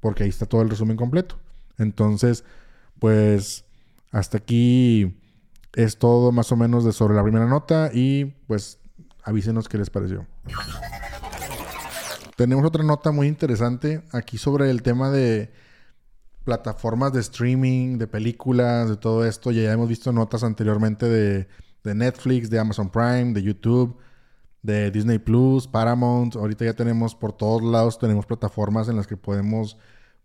porque 0.00 0.22
ahí 0.22 0.28
está 0.28 0.46
todo 0.46 0.62
el 0.62 0.70
resumen 0.70 0.96
completo. 0.96 1.36
Entonces, 1.78 2.44
pues 3.00 3.64
hasta 4.12 4.38
aquí 4.38 5.18
es 5.76 5.98
todo 5.98 6.32
más 6.32 6.50
o 6.52 6.56
menos 6.56 6.84
de 6.84 6.92
sobre 6.92 7.14
la 7.14 7.22
primera 7.22 7.46
nota 7.46 7.90
y 7.92 8.24
pues 8.46 8.80
avísenos 9.22 9.68
qué 9.68 9.76
les 9.76 9.90
pareció. 9.90 10.26
Tenemos 12.34 12.64
otra 12.64 12.82
nota 12.82 13.12
muy 13.12 13.28
interesante 13.28 14.02
aquí 14.12 14.38
sobre 14.38 14.70
el 14.70 14.82
tema 14.82 15.10
de 15.10 15.52
plataformas 16.44 17.12
de 17.12 17.20
streaming, 17.20 17.98
de 17.98 18.06
películas, 18.06 18.88
de 18.88 18.96
todo 18.96 19.26
esto. 19.26 19.50
Ya 19.50 19.70
hemos 19.70 19.88
visto 19.88 20.12
notas 20.12 20.44
anteriormente 20.44 21.06
de, 21.06 21.46
de 21.84 21.94
Netflix, 21.94 22.48
de 22.48 22.58
Amazon 22.58 22.88
Prime, 22.90 23.34
de 23.34 23.42
YouTube, 23.42 23.98
de 24.62 24.90
Disney 24.90 25.18
Plus, 25.18 25.66
Paramount. 25.68 26.36
Ahorita 26.36 26.64
ya 26.64 26.72
tenemos 26.72 27.14
por 27.14 27.34
todos 27.34 27.62
lados, 27.62 27.98
tenemos 27.98 28.24
plataformas 28.24 28.88
en 28.88 28.96
las 28.96 29.06
que 29.06 29.18
podemos 29.18 29.76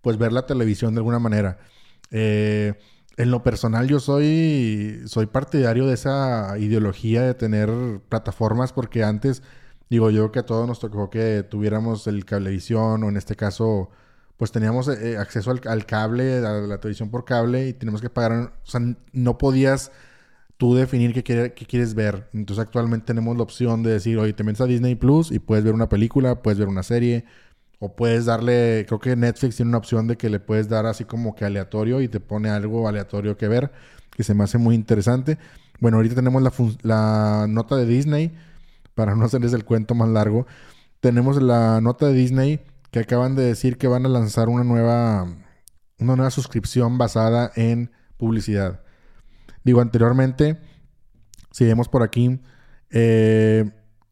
pues 0.01 0.17
ver 0.17 0.31
la 0.31 0.46
televisión 0.46 0.93
de 0.93 1.00
alguna 1.00 1.20
manera. 1.20 1.60
Eh, 2.10 2.74
en 3.21 3.29
lo 3.31 3.43
personal 3.43 3.87
yo 3.87 3.99
soy, 3.99 5.01
soy 5.05 5.27
partidario 5.27 5.85
de 5.85 5.93
esa 5.93 6.57
ideología 6.57 7.21
de 7.21 7.35
tener 7.35 7.69
plataformas 8.09 8.73
porque 8.73 9.03
antes, 9.03 9.43
digo 9.89 10.09
yo 10.09 10.31
que 10.31 10.39
a 10.39 10.45
todos 10.45 10.67
nos 10.67 10.79
tocó 10.79 11.09
que 11.11 11.43
tuviéramos 11.43 12.07
el 12.07 12.25
cablevisión 12.25 13.03
o 13.03 13.09
en 13.09 13.17
este 13.17 13.35
caso 13.35 13.91
pues 14.37 14.51
teníamos 14.51 14.87
eh, 14.87 15.17
acceso 15.17 15.51
al, 15.51 15.85
cable, 15.85 16.39
a 16.39 16.61
la 16.61 16.79
televisión 16.79 17.11
por 17.11 17.23
cable 17.23 17.67
y 17.67 17.73
tenemos 17.73 18.01
que 18.01 18.09
pagar, 18.09 18.53
o 18.63 18.67
sea, 18.67 18.81
no 19.13 19.37
podías 19.37 19.91
tú 20.57 20.73
definir 20.73 21.13
qué, 21.13 21.23
qué, 21.23 21.65
quieres 21.67 21.93
ver. 21.93 22.27
Entonces 22.33 22.65
actualmente 22.65 23.05
tenemos 23.05 23.37
la 23.37 23.43
opción 23.43 23.83
de 23.83 23.91
decir, 23.91 24.17
oye, 24.17 24.33
te 24.33 24.43
metes 24.43 24.61
a 24.61 24.65
Disney 24.65 24.95
Plus 24.95 25.31
y 25.31 25.37
puedes 25.39 25.63
ver 25.63 25.75
una 25.75 25.89
película, 25.89 26.41
puedes 26.41 26.57
ver 26.57 26.69
una 26.69 26.81
serie, 26.83 27.25
o 27.83 27.95
puedes 27.95 28.25
darle, 28.25 28.85
creo 28.88 29.00
que 29.00 29.15
Netflix 29.15 29.55
tiene 29.55 29.69
una 29.69 29.79
opción 29.79 30.07
de 30.07 30.15
que 30.15 30.29
le 30.29 30.39
puedes 30.39 30.69
dar 30.69 30.85
así 30.85 31.03
como 31.03 31.33
que 31.33 31.45
aleatorio 31.45 32.00
y 32.01 32.07
te 32.07 32.19
pone 32.19 32.47
algo 32.51 32.88
aleatorio 32.88 33.38
que 33.38 33.47
ver, 33.47 33.71
que 34.11 34.23
se 34.23 34.35
me 34.35 34.43
hace 34.43 34.59
muy 34.59 34.75
interesante. 34.75 35.39
Bueno, 35.79 35.97
ahorita 35.97 36.13
tenemos 36.13 36.43
la, 36.83 37.47
nota 37.50 37.75
de 37.75 37.88
Disney, 37.88 38.38
para 38.93 39.15
no 39.15 39.25
hacerles 39.25 39.53
el 39.53 39.65
cuento 39.65 39.95
más 39.95 40.09
largo. 40.09 40.45
Tenemos 41.00 41.41
la 41.41 41.81
nota 41.81 42.05
de 42.05 42.13
Disney 42.13 42.61
que 42.91 43.00
acaban 43.00 43.35
de 43.35 43.41
decir 43.41 43.79
que 43.79 43.88
van 43.88 44.05
a 44.05 44.09
lanzar 44.09 44.47
una 44.47 44.63
nueva, 44.63 45.23
una 45.97 46.15
nueva 46.15 46.29
suscripción 46.29 47.00
basada 47.00 47.51
en 47.55 47.89
publicidad. 48.17 48.81
Digo, 49.63 49.81
anteriormente, 49.81 50.59
si 51.50 51.65
vemos 51.65 51.89
por 51.89 52.03
aquí, 52.03 52.39
eh, 52.91 53.71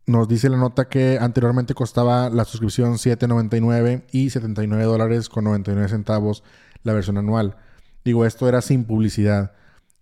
nos 0.09 0.27
dice 0.27 0.49
la 0.49 0.57
nota 0.57 0.89
que 0.89 1.19
anteriormente 1.21 1.75
costaba 1.75 2.31
la 2.31 2.43
suscripción 2.43 2.93
7.99 2.93 4.05
y 4.11 4.31
79 4.31 4.83
dólares 4.83 5.29
con 5.29 5.43
99 5.43 5.87
centavos 5.87 6.43
la 6.81 6.93
versión 6.93 7.19
anual. 7.19 7.57
Digo, 8.03 8.25
esto 8.25 8.49
era 8.49 8.61
sin 8.61 8.85
publicidad. 8.85 9.51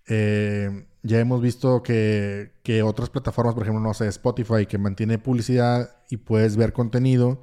Eh, 0.08 0.88
ya 1.04 1.20
hemos 1.20 1.42
visto 1.42 1.84
que, 1.84 2.54
otras 2.86 3.10
plataformas, 3.10 3.54
por 3.54 3.64
ejemplo, 3.64 3.82
no 3.82 3.94
sé, 3.94 4.08
Spotify, 4.08 4.66
que 4.66 4.78
mantiene 4.78 5.18
publicidad 5.18 5.98
y 6.10 6.16
puedes 6.16 6.56
ver 6.56 6.72
contenido 6.72 7.42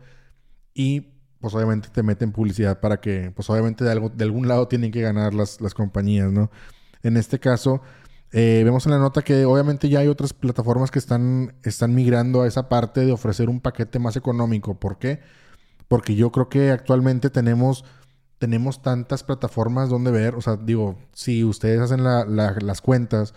y 0.73 1.13
pues 1.41 1.55
obviamente 1.55 1.91
te 1.91 2.03
meten 2.03 2.33
publicidad 2.33 2.81
para 2.81 2.99
que, 2.99 3.31
pues 3.37 3.51
obviamente 3.51 3.85
de, 3.85 3.93
algo, 3.93 4.09
de 4.09 4.25
algún 4.25 4.49
lado 4.49 4.69
tienen 4.69 4.91
que 4.91 5.03
ganar 5.03 5.35
las, 5.35 5.61
las 5.61 5.75
compañías, 5.75 6.33
¿no? 6.33 6.51
En 7.03 7.19
este 7.19 7.39
caso, 7.39 7.83
eh, 8.37 8.63
vemos 8.65 8.85
en 8.85 8.91
la 8.91 8.99
nota 8.99 9.23
que 9.23 9.45
obviamente 9.45 9.89
ya 9.89 10.01
hay 10.01 10.09
otras 10.09 10.33
plataformas 10.33 10.91
que 10.91 10.99
están, 10.99 11.55
están 11.63 11.95
migrando 11.95 12.43
a 12.43 12.49
esa 12.49 12.69
parte 12.69 13.07
de 13.07 13.13
ofrecer 13.13 13.49
un 13.49 13.61
paquete 13.61 14.01
más 14.01 14.17
económico. 14.17 14.81
¿Por 14.81 14.99
qué? 14.99 15.21
Porque 15.87 16.17
yo 16.17 16.33
creo 16.33 16.49
que 16.49 16.73
actualmente 16.73 17.31
tenemos, 17.31 17.85
tenemos 18.41 18.83
tantas 18.83 19.23
plataformas 19.23 19.89
donde 19.89 20.11
ver. 20.11 20.35
O 20.35 20.41
sea, 20.41 20.57
digo, 20.57 20.99
si 21.13 21.45
ustedes 21.45 21.81
hacen 21.81 22.03
las 22.03 22.81
cuentas, 22.81 23.35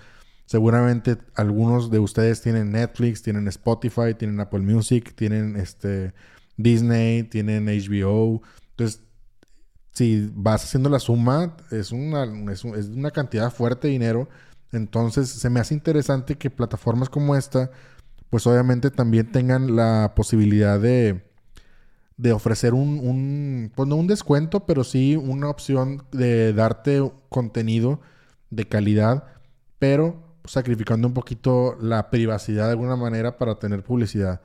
seguramente 0.48 1.18
algunos 1.36 1.92
de 1.92 2.00
ustedes 2.00 2.42
tienen 2.42 2.72
Netflix, 2.72 3.22
tienen 3.22 3.48
Spotify, 3.50 4.16
tienen 4.18 4.40
Apple 4.40 4.62
Music, 4.62 5.14
tienen 5.16 5.58
este, 5.58 6.16
Disney, 6.56 7.22
tienen 7.22 7.68
HBO. 7.68 8.42
Entonces, 8.72 9.04
si 9.92 10.32
vas 10.34 10.64
haciendo 10.64 10.90
la 10.90 10.98
suma, 10.98 11.56
es 11.70 11.92
una, 11.92 12.24
es 12.52 12.64
una 12.64 13.12
cantidad 13.12 13.54
fuerte 13.54 13.90
de 13.90 13.94
dinero 13.94 14.28
entonces 14.72 15.30
se 15.30 15.50
me 15.50 15.60
hace 15.60 15.74
interesante 15.74 16.36
que 16.36 16.50
plataformas 16.50 17.10
como 17.10 17.36
esta, 17.36 17.72
pues 18.30 18.46
obviamente 18.48 18.92
también 18.92 19.32
tengan 19.32 19.76
la 19.76 20.14
posibilidad 20.16 20.80
de, 20.80 21.24
de 22.18 22.32
ofrecer 22.34 22.74
un, 22.74 23.00
un, 23.00 23.72
pues 23.76 23.88
no 23.88 23.96
un 23.96 24.08
descuento, 24.08 24.66
pero 24.66 24.84
sí 24.84 25.16
una 25.16 25.50
opción 25.50 26.04
de 26.12 26.54
darte 26.54 27.12
contenido 27.30 28.02
de 28.50 28.68
calidad, 28.68 29.26
pero 29.80 30.28
sacrificando 30.46 31.08
un 31.08 31.14
poquito 31.14 31.78
la 31.82 32.10
privacidad 32.10 32.66
de 32.66 32.72
alguna 32.72 32.96
manera 32.96 33.38
para 33.38 33.60
tener 33.60 33.84
publicidad. 33.84 34.42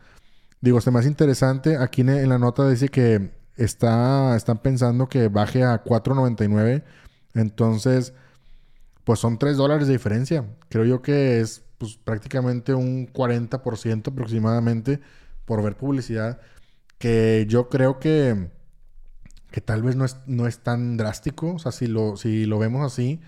Digo, 0.60 0.78
me 0.92 0.98
hace 0.98 1.08
interesante. 1.08 1.76
Aquí 1.76 2.02
en 2.02 2.28
la 2.28 2.38
nota 2.38 2.68
dice 2.68 2.88
que 2.88 3.32
está, 3.56 4.36
están 4.36 4.58
pensando 4.58 5.08
que 5.08 5.28
baje 5.28 5.64
a 5.64 5.82
4.99. 5.82 6.84
Entonces, 7.34 8.14
pues 9.04 9.20
son 9.20 9.38
3 9.38 9.56
dólares 9.56 9.86
de 9.86 9.94
diferencia. 9.94 10.46
Creo 10.68 10.84
yo 10.84 11.02
que 11.02 11.40
es 11.40 11.62
pues, 11.78 11.96
prácticamente 11.96 12.74
un 12.74 13.12
40% 13.12 14.08
aproximadamente 14.08 15.00
por 15.44 15.62
ver 15.62 15.76
publicidad. 15.76 16.40
Que 16.98 17.46
yo 17.48 17.68
creo 17.68 17.98
que, 17.98 18.50
que 19.50 19.60
tal 19.60 19.82
vez 19.82 19.96
no 19.96 20.04
es, 20.04 20.16
no 20.26 20.46
es 20.46 20.60
tan 20.60 20.96
drástico. 20.96 21.54
O 21.54 21.58
sea, 21.58 21.72
si 21.72 21.86
lo, 21.86 22.16
si 22.16 22.46
lo 22.46 22.58
vemos 22.58 22.84
así, 22.84 23.20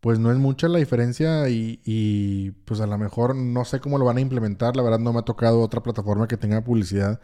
pues 0.00 0.18
no 0.18 0.32
es 0.32 0.38
mucha 0.38 0.68
la 0.68 0.78
diferencia 0.78 1.48
y, 1.48 1.80
y, 1.84 2.52
pues 2.64 2.80
a 2.80 2.86
lo 2.86 2.96
mejor 2.98 3.34
no 3.36 3.64
sé 3.64 3.80
cómo 3.80 3.98
lo 3.98 4.04
van 4.04 4.18
a 4.18 4.20
implementar. 4.20 4.76
La 4.76 4.82
verdad 4.82 5.00
no 5.00 5.12
me 5.12 5.20
ha 5.20 5.22
tocado 5.22 5.60
otra 5.60 5.82
plataforma 5.82 6.28
que 6.28 6.36
tenga 6.36 6.62
publicidad. 6.62 7.20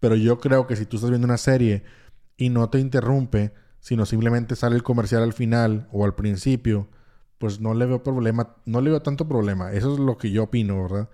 Pero 0.00 0.16
yo 0.16 0.38
creo 0.40 0.66
que 0.66 0.76
si 0.76 0.86
tú 0.86 0.96
estás 0.96 1.10
viendo 1.10 1.26
una 1.26 1.38
serie 1.38 1.84
y 2.36 2.50
no 2.50 2.68
te 2.70 2.78
interrumpe, 2.80 3.54
sino 3.80 4.06
simplemente 4.06 4.56
sale 4.56 4.76
el 4.76 4.82
comercial 4.82 5.22
al 5.22 5.32
final 5.32 5.88
o 5.92 6.04
al 6.04 6.14
principio, 6.14 6.88
pues 7.42 7.58
no 7.58 7.74
le 7.74 7.86
veo 7.86 8.04
problema, 8.04 8.54
no 8.66 8.80
le 8.80 8.90
veo 8.90 9.02
tanto 9.02 9.26
problema. 9.26 9.72
Eso 9.72 9.94
es 9.94 9.98
lo 9.98 10.16
que 10.16 10.30
yo 10.30 10.44
opino, 10.44 10.80
¿verdad? 10.80 11.08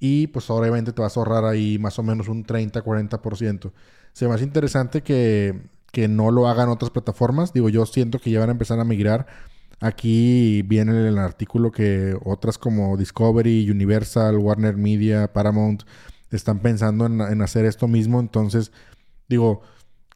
Y 0.00 0.26
pues 0.26 0.50
obviamente 0.50 0.92
te 0.92 1.00
vas 1.00 1.16
a 1.16 1.20
ahorrar 1.20 1.44
ahí 1.44 1.78
más 1.78 2.00
o 2.00 2.02
menos 2.02 2.26
un 2.26 2.44
30-40%. 2.44 3.70
Se 4.12 4.26
me 4.26 4.34
hace 4.34 4.42
interesante 4.42 5.02
que, 5.02 5.62
que 5.92 6.08
no 6.08 6.32
lo 6.32 6.48
hagan 6.48 6.68
otras 6.68 6.90
plataformas. 6.90 7.52
Digo, 7.52 7.68
yo 7.68 7.86
siento 7.86 8.18
que 8.18 8.32
ya 8.32 8.40
van 8.40 8.48
a 8.48 8.52
empezar 8.52 8.80
a 8.80 8.84
migrar. 8.84 9.28
Aquí 9.78 10.62
viene 10.62 11.06
el 11.06 11.16
artículo 11.16 11.70
que 11.70 12.18
otras 12.24 12.58
como 12.58 12.96
Discovery, 12.96 13.70
Universal, 13.70 14.38
Warner 14.38 14.76
Media, 14.76 15.32
Paramount 15.32 15.84
están 16.32 16.58
pensando 16.58 17.06
en, 17.06 17.20
en 17.20 17.40
hacer 17.40 17.66
esto 17.66 17.86
mismo. 17.86 18.18
Entonces, 18.18 18.72
digo, 19.28 19.62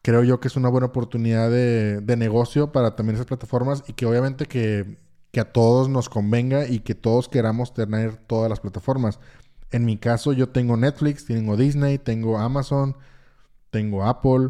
creo 0.03 0.25
yo 0.25 0.41
que 0.41 0.49
es 0.49 0.57
una 0.57 0.71
buena 0.71 0.89
oportunidad 0.89 1.53
de, 1.53 2.01
de, 2.01 2.17
negocio 2.17 2.73
para 2.73 2.97
también 2.97 3.15
esas 3.15 3.27
plataformas 3.27 3.85
y 3.87 3.93
que 3.93 4.07
obviamente 4.07 4.47
que 4.47 5.06
que 5.37 5.41
a 5.41 5.53
todos 5.53 5.91
nos 5.91 6.09
convenga 6.09 6.67
y 6.67 6.79
que 6.79 6.95
todos 6.95 7.29
queramos 7.29 7.75
tener 7.75 8.17
todas 8.17 8.49
las 8.49 8.59
plataformas. 8.59 9.21
En 9.71 9.85
mi 9.85 9.99
caso, 9.99 10.33
yo 10.33 10.49
tengo 10.49 10.79
Netflix, 10.79 11.27
tengo 11.27 11.59
Disney, 11.59 11.99
tengo 11.99 12.39
Amazon, 12.39 12.97
tengo 13.71 14.07
Apple, 14.07 14.49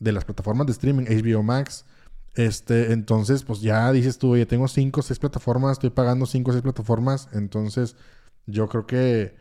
de 0.00 0.12
las 0.12 0.26
plataformas 0.26 0.66
de 0.66 0.72
streaming, 0.72 1.04
HBO 1.04 1.42
Max. 1.42 1.86
Este, 2.34 2.92
entonces, 2.92 3.42
pues 3.42 3.62
ya 3.62 3.90
dices 3.90 4.18
tú, 4.18 4.32
oye, 4.32 4.44
tengo 4.44 4.68
cinco 4.68 5.00
o 5.00 5.02
seis 5.02 5.18
plataformas, 5.18 5.72
estoy 5.72 5.88
pagando 5.88 6.26
cinco 6.26 6.50
o 6.50 6.52
seis 6.52 6.62
plataformas. 6.62 7.30
Entonces, 7.32 7.96
yo 8.44 8.68
creo 8.68 8.86
que, 8.86 9.34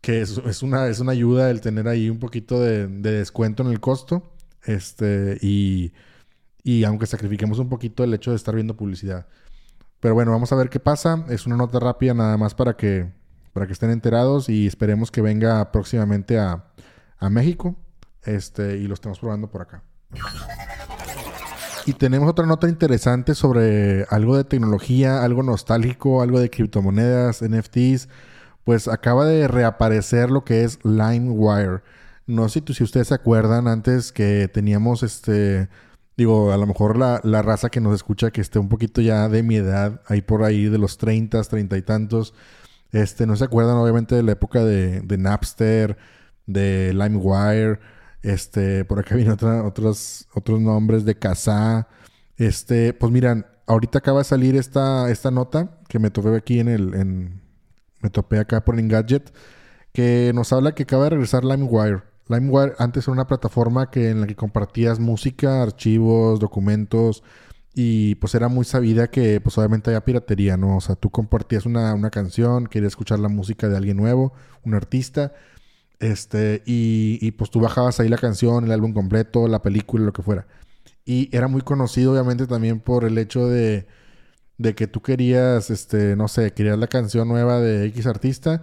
que 0.00 0.20
es, 0.20 0.62
una, 0.64 0.88
es 0.88 0.98
una 0.98 1.12
ayuda 1.12 1.48
el 1.48 1.60
tener 1.60 1.86
ahí 1.86 2.10
un 2.10 2.18
poquito 2.18 2.58
de, 2.58 2.88
de 2.88 3.12
descuento 3.12 3.62
en 3.62 3.68
el 3.68 3.78
costo. 3.78 4.32
Este, 4.64 5.38
y, 5.40 5.92
y 6.64 6.82
aunque 6.82 7.06
sacrifiquemos 7.06 7.60
un 7.60 7.68
poquito 7.68 8.02
el 8.02 8.12
hecho 8.14 8.32
de 8.32 8.36
estar 8.36 8.52
viendo 8.52 8.76
publicidad. 8.76 9.28
Pero 10.00 10.14
bueno, 10.14 10.30
vamos 10.30 10.52
a 10.52 10.56
ver 10.56 10.68
qué 10.68 10.80
pasa. 10.80 11.24
Es 11.28 11.46
una 11.46 11.56
nota 11.56 11.78
rápida 11.80 12.14
nada 12.14 12.36
más 12.36 12.54
para 12.54 12.76
que, 12.76 13.12
para 13.52 13.66
que 13.66 13.72
estén 13.72 13.90
enterados 13.90 14.48
y 14.48 14.66
esperemos 14.66 15.10
que 15.10 15.22
venga 15.22 15.72
próximamente 15.72 16.38
a, 16.38 16.64
México 17.30 17.74
este, 18.24 18.76
y 18.76 18.86
lo 18.86 18.94
estemos 18.94 19.18
probando 19.18 19.50
por 19.50 19.62
acá. 19.62 19.82
Y 21.86 21.92
tenemos 21.94 22.28
otra 22.28 22.46
nota 22.46 22.68
interesante 22.68 23.34
sobre 23.34 24.04
algo 24.10 24.36
de 24.36 24.44
tecnología, 24.44 25.22
algo 25.22 25.42
nostálgico, 25.42 26.20
algo 26.20 26.40
de 26.40 26.50
criptomonedas, 26.50 27.42
NFTs. 27.42 28.08
Pues 28.64 28.88
acaba 28.88 29.24
de 29.24 29.46
reaparecer 29.48 30.30
lo 30.30 30.44
que 30.44 30.64
es 30.64 30.78
LimeWire. 30.84 31.82
No 32.26 32.48
sé 32.48 32.62
si 32.66 32.82
ustedes 32.82 33.08
se 33.08 33.14
acuerdan 33.14 33.68
antes 33.68 34.10
que 34.10 34.48
teníamos 34.52 35.04
este 35.04 35.68
Digo, 36.16 36.52
a 36.52 36.56
lo 36.56 36.66
mejor 36.66 36.96
la, 36.96 37.20
la, 37.24 37.42
raza 37.42 37.68
que 37.68 37.80
nos 37.80 37.94
escucha 37.94 38.30
que 38.30 38.40
esté 38.40 38.58
un 38.58 38.68
poquito 38.68 39.02
ya 39.02 39.28
de 39.28 39.42
mi 39.42 39.56
edad, 39.56 40.00
ahí 40.06 40.22
por 40.22 40.44
ahí 40.44 40.64
de 40.66 40.78
los 40.78 40.96
30, 40.96 41.42
30 41.42 41.76
y 41.76 41.82
tantos, 41.82 42.34
este, 42.92 43.26
no 43.26 43.36
se 43.36 43.44
acuerdan 43.44 43.76
obviamente 43.76 44.14
de 44.14 44.22
la 44.22 44.32
época 44.32 44.64
de, 44.64 45.00
de 45.02 45.18
Napster, 45.18 45.98
de 46.46 46.92
LimeWire, 46.94 47.80
este, 48.22 48.84
por 48.84 48.98
acá 48.98 49.14
vienen 49.16 49.36
otros, 49.64 50.28
otros 50.34 50.60
nombres 50.60 51.04
de 51.04 51.18
Kazaa. 51.18 51.88
Este, 52.36 52.92
pues 52.92 53.12
miran, 53.12 53.46
ahorita 53.66 53.98
acaba 53.98 54.18
de 54.18 54.24
salir 54.24 54.56
esta, 54.56 55.10
esta 55.10 55.30
nota 55.30 55.78
que 55.88 55.98
me 55.98 56.10
topé 56.10 56.34
aquí 56.36 56.60
en 56.60 56.68
el, 56.68 56.94
en, 56.94 57.42
me 58.00 58.10
topé 58.10 58.38
acá 58.38 58.64
por 58.64 58.78
Engadget, 58.78 59.32
que 59.92 60.32
nos 60.34 60.52
habla 60.52 60.74
que 60.74 60.84
acaba 60.84 61.04
de 61.04 61.10
regresar 61.10 61.44
LimeWire. 61.44 62.02
LimeWire 62.28 62.74
antes 62.78 63.04
era 63.04 63.12
una 63.12 63.26
plataforma 63.26 63.90
que, 63.90 64.10
en 64.10 64.20
la 64.20 64.26
que 64.26 64.36
compartías 64.36 64.98
música, 64.98 65.62
archivos, 65.62 66.40
documentos, 66.40 67.22
y 67.74 68.14
pues 68.16 68.34
era 68.34 68.48
muy 68.48 68.64
sabida 68.64 69.08
que 69.08 69.40
pues 69.40 69.58
obviamente 69.58 69.90
había 69.90 70.04
piratería, 70.04 70.56
¿no? 70.56 70.78
O 70.78 70.80
sea, 70.80 70.96
tú 70.96 71.10
compartías 71.10 71.66
una, 71.66 71.94
una 71.94 72.10
canción, 72.10 72.66
querías 72.66 72.92
escuchar 72.92 73.18
la 73.18 73.28
música 73.28 73.68
de 73.68 73.76
alguien 73.76 73.98
nuevo, 73.98 74.32
un 74.64 74.74
artista, 74.74 75.34
este, 76.00 76.62
y, 76.66 77.18
y, 77.20 77.32
pues 77.32 77.50
tú 77.50 77.60
bajabas 77.60 78.00
ahí 78.00 78.08
la 78.08 78.18
canción, 78.18 78.64
el 78.64 78.72
álbum 78.72 78.92
completo, 78.92 79.48
la 79.48 79.62
película, 79.62 80.04
lo 80.04 80.12
que 80.12 80.22
fuera. 80.22 80.46
Y 81.06 81.34
era 81.36 81.48
muy 81.48 81.62
conocido, 81.62 82.12
obviamente, 82.12 82.46
también 82.46 82.80
por 82.80 83.04
el 83.04 83.16
hecho 83.18 83.48
de, 83.48 83.86
de 84.58 84.74
que 84.74 84.86
tú 84.86 85.02
querías, 85.02 85.70
este, 85.70 86.16
no 86.16 86.28
sé, 86.28 86.52
querías 86.52 86.78
la 86.78 86.88
canción 86.88 87.28
nueva 87.28 87.60
de 87.60 87.86
X 87.86 88.06
artista, 88.06 88.62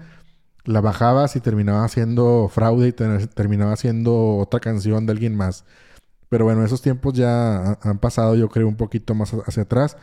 la 0.66 0.82
bajabas 0.82 1.36
y 1.36 1.40
terminaba 1.40 1.88
siendo 1.88 2.50
fraude 2.50 2.90
y 2.90 2.92
terminaba 2.92 3.76
siendo 3.76 4.38
otra 4.38 4.60
canción 4.60 5.06
de 5.06 5.12
alguien 5.12 5.36
más. 5.36 5.66
Pero 6.30 6.46
bueno, 6.46 6.66
esos 6.66 6.82
tiempos 6.82 7.14
ya 7.14 7.78
han 7.82 8.00
pasado, 8.00 8.36
yo 8.36 8.50
creo, 8.50 8.68
un 8.68 8.78
poquito 8.78 9.14
más 9.14 9.34
hacia 9.46 9.64
atrás. 9.64 9.98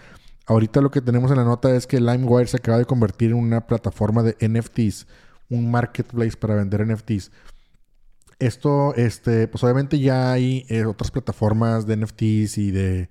Ahorita 0.46 0.80
lo 0.80 0.90
que 0.90 1.00
tenemos 1.00 1.30
en 1.30 1.38
la 1.38 1.44
nota 1.44 1.74
es 1.74 1.86
que 1.86 2.00
LimeWire 2.00 2.46
se 2.46 2.58
acaba 2.58 2.78
de 2.78 2.84
convertir 2.84 3.30
en 3.30 3.36
una 3.36 3.66
plataforma 3.66 4.22
de 4.22 4.36
NFTs 4.40 5.06
un 5.48 5.70
marketplace 5.70 6.36
para 6.36 6.54
vender 6.54 6.86
NFTs. 6.86 7.30
Esto, 8.38 8.94
este, 8.94 9.48
pues 9.48 9.62
obviamente 9.64 9.98
ya 9.98 10.32
hay 10.32 10.64
eh, 10.68 10.86
otras 10.86 11.10
plataformas 11.10 11.86
de 11.86 11.96
NFTs 11.96 12.58
y 12.58 12.70
de, 12.70 13.10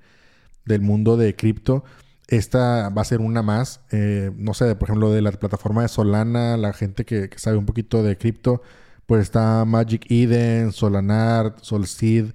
del 0.65 0.81
mundo 0.81 1.17
de 1.17 1.35
cripto. 1.35 1.83
Esta 2.29 2.89
va 2.89 3.01
a 3.01 3.05
ser 3.05 3.21
una 3.21 3.41
más. 3.41 3.81
Eh, 3.91 4.31
no 4.37 4.53
sé, 4.53 4.75
por 4.75 4.87
ejemplo, 4.89 5.11
de 5.11 5.21
la 5.21 5.31
plataforma 5.31 5.81
de 5.81 5.87
Solana, 5.87 6.57
la 6.57 6.73
gente 6.73 7.03
que, 7.03 7.29
sabe 7.37 7.57
un 7.57 7.65
poquito 7.65 8.03
de 8.03 8.17
cripto, 8.17 8.61
pues 9.07 9.23
está 9.23 9.65
Magic 9.65 10.05
Eden, 10.09 10.71
Solanar, 10.71 11.55
Solseed. 11.61 12.27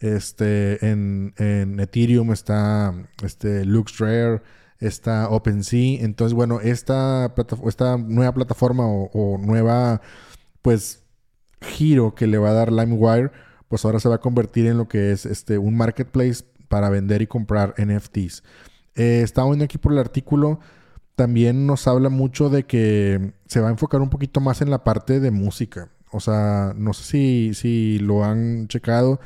Este, 0.00 0.86
en, 0.86 1.34
Ethereum 1.80 2.32
está 2.32 2.94
este, 3.24 3.64
LuxRare 3.64 4.42
está 4.80 5.28
OpenSea. 5.30 6.00
Entonces, 6.04 6.34
bueno, 6.34 6.60
esta, 6.60 7.34
esta 7.66 7.96
nueva 7.96 8.32
plataforma 8.32 8.84
o, 8.86 9.38
nueva, 9.38 10.00
pues, 10.62 11.02
giro 11.60 12.14
que 12.14 12.26
le 12.26 12.38
va 12.38 12.50
a 12.50 12.54
dar 12.54 12.72
LimeWire, 12.72 13.30
pues 13.68 13.84
ahora 13.84 14.00
se 14.00 14.08
va 14.08 14.16
a 14.16 14.20
convertir 14.20 14.66
en 14.66 14.78
lo 14.78 14.88
que 14.88 15.12
es 15.12 15.26
este, 15.26 15.58
un 15.58 15.76
marketplace 15.76 16.44
para 16.68 16.90
vender 16.90 17.22
y 17.22 17.26
comprar 17.26 17.74
NFTs. 17.78 18.42
Eh, 18.98 19.22
estaba 19.24 19.48
viendo 19.48 19.64
aquí 19.64 19.78
por 19.78 19.92
el 19.92 19.98
artículo, 19.98 20.60
también 21.16 21.66
nos 21.66 21.88
habla 21.88 22.10
mucho 22.10 22.50
de 22.50 22.64
que 22.64 23.32
se 23.46 23.60
va 23.60 23.68
a 23.68 23.70
enfocar 23.70 24.02
un 24.02 24.10
poquito 24.10 24.40
más 24.40 24.60
en 24.60 24.70
la 24.70 24.84
parte 24.84 25.20
de 25.20 25.30
música. 25.30 25.88
O 26.12 26.20
sea, 26.20 26.74
no 26.76 26.92
sé 26.92 27.04
si, 27.04 27.54
si 27.54 27.98
lo 28.00 28.24
han 28.24 28.68
checado 28.68 29.20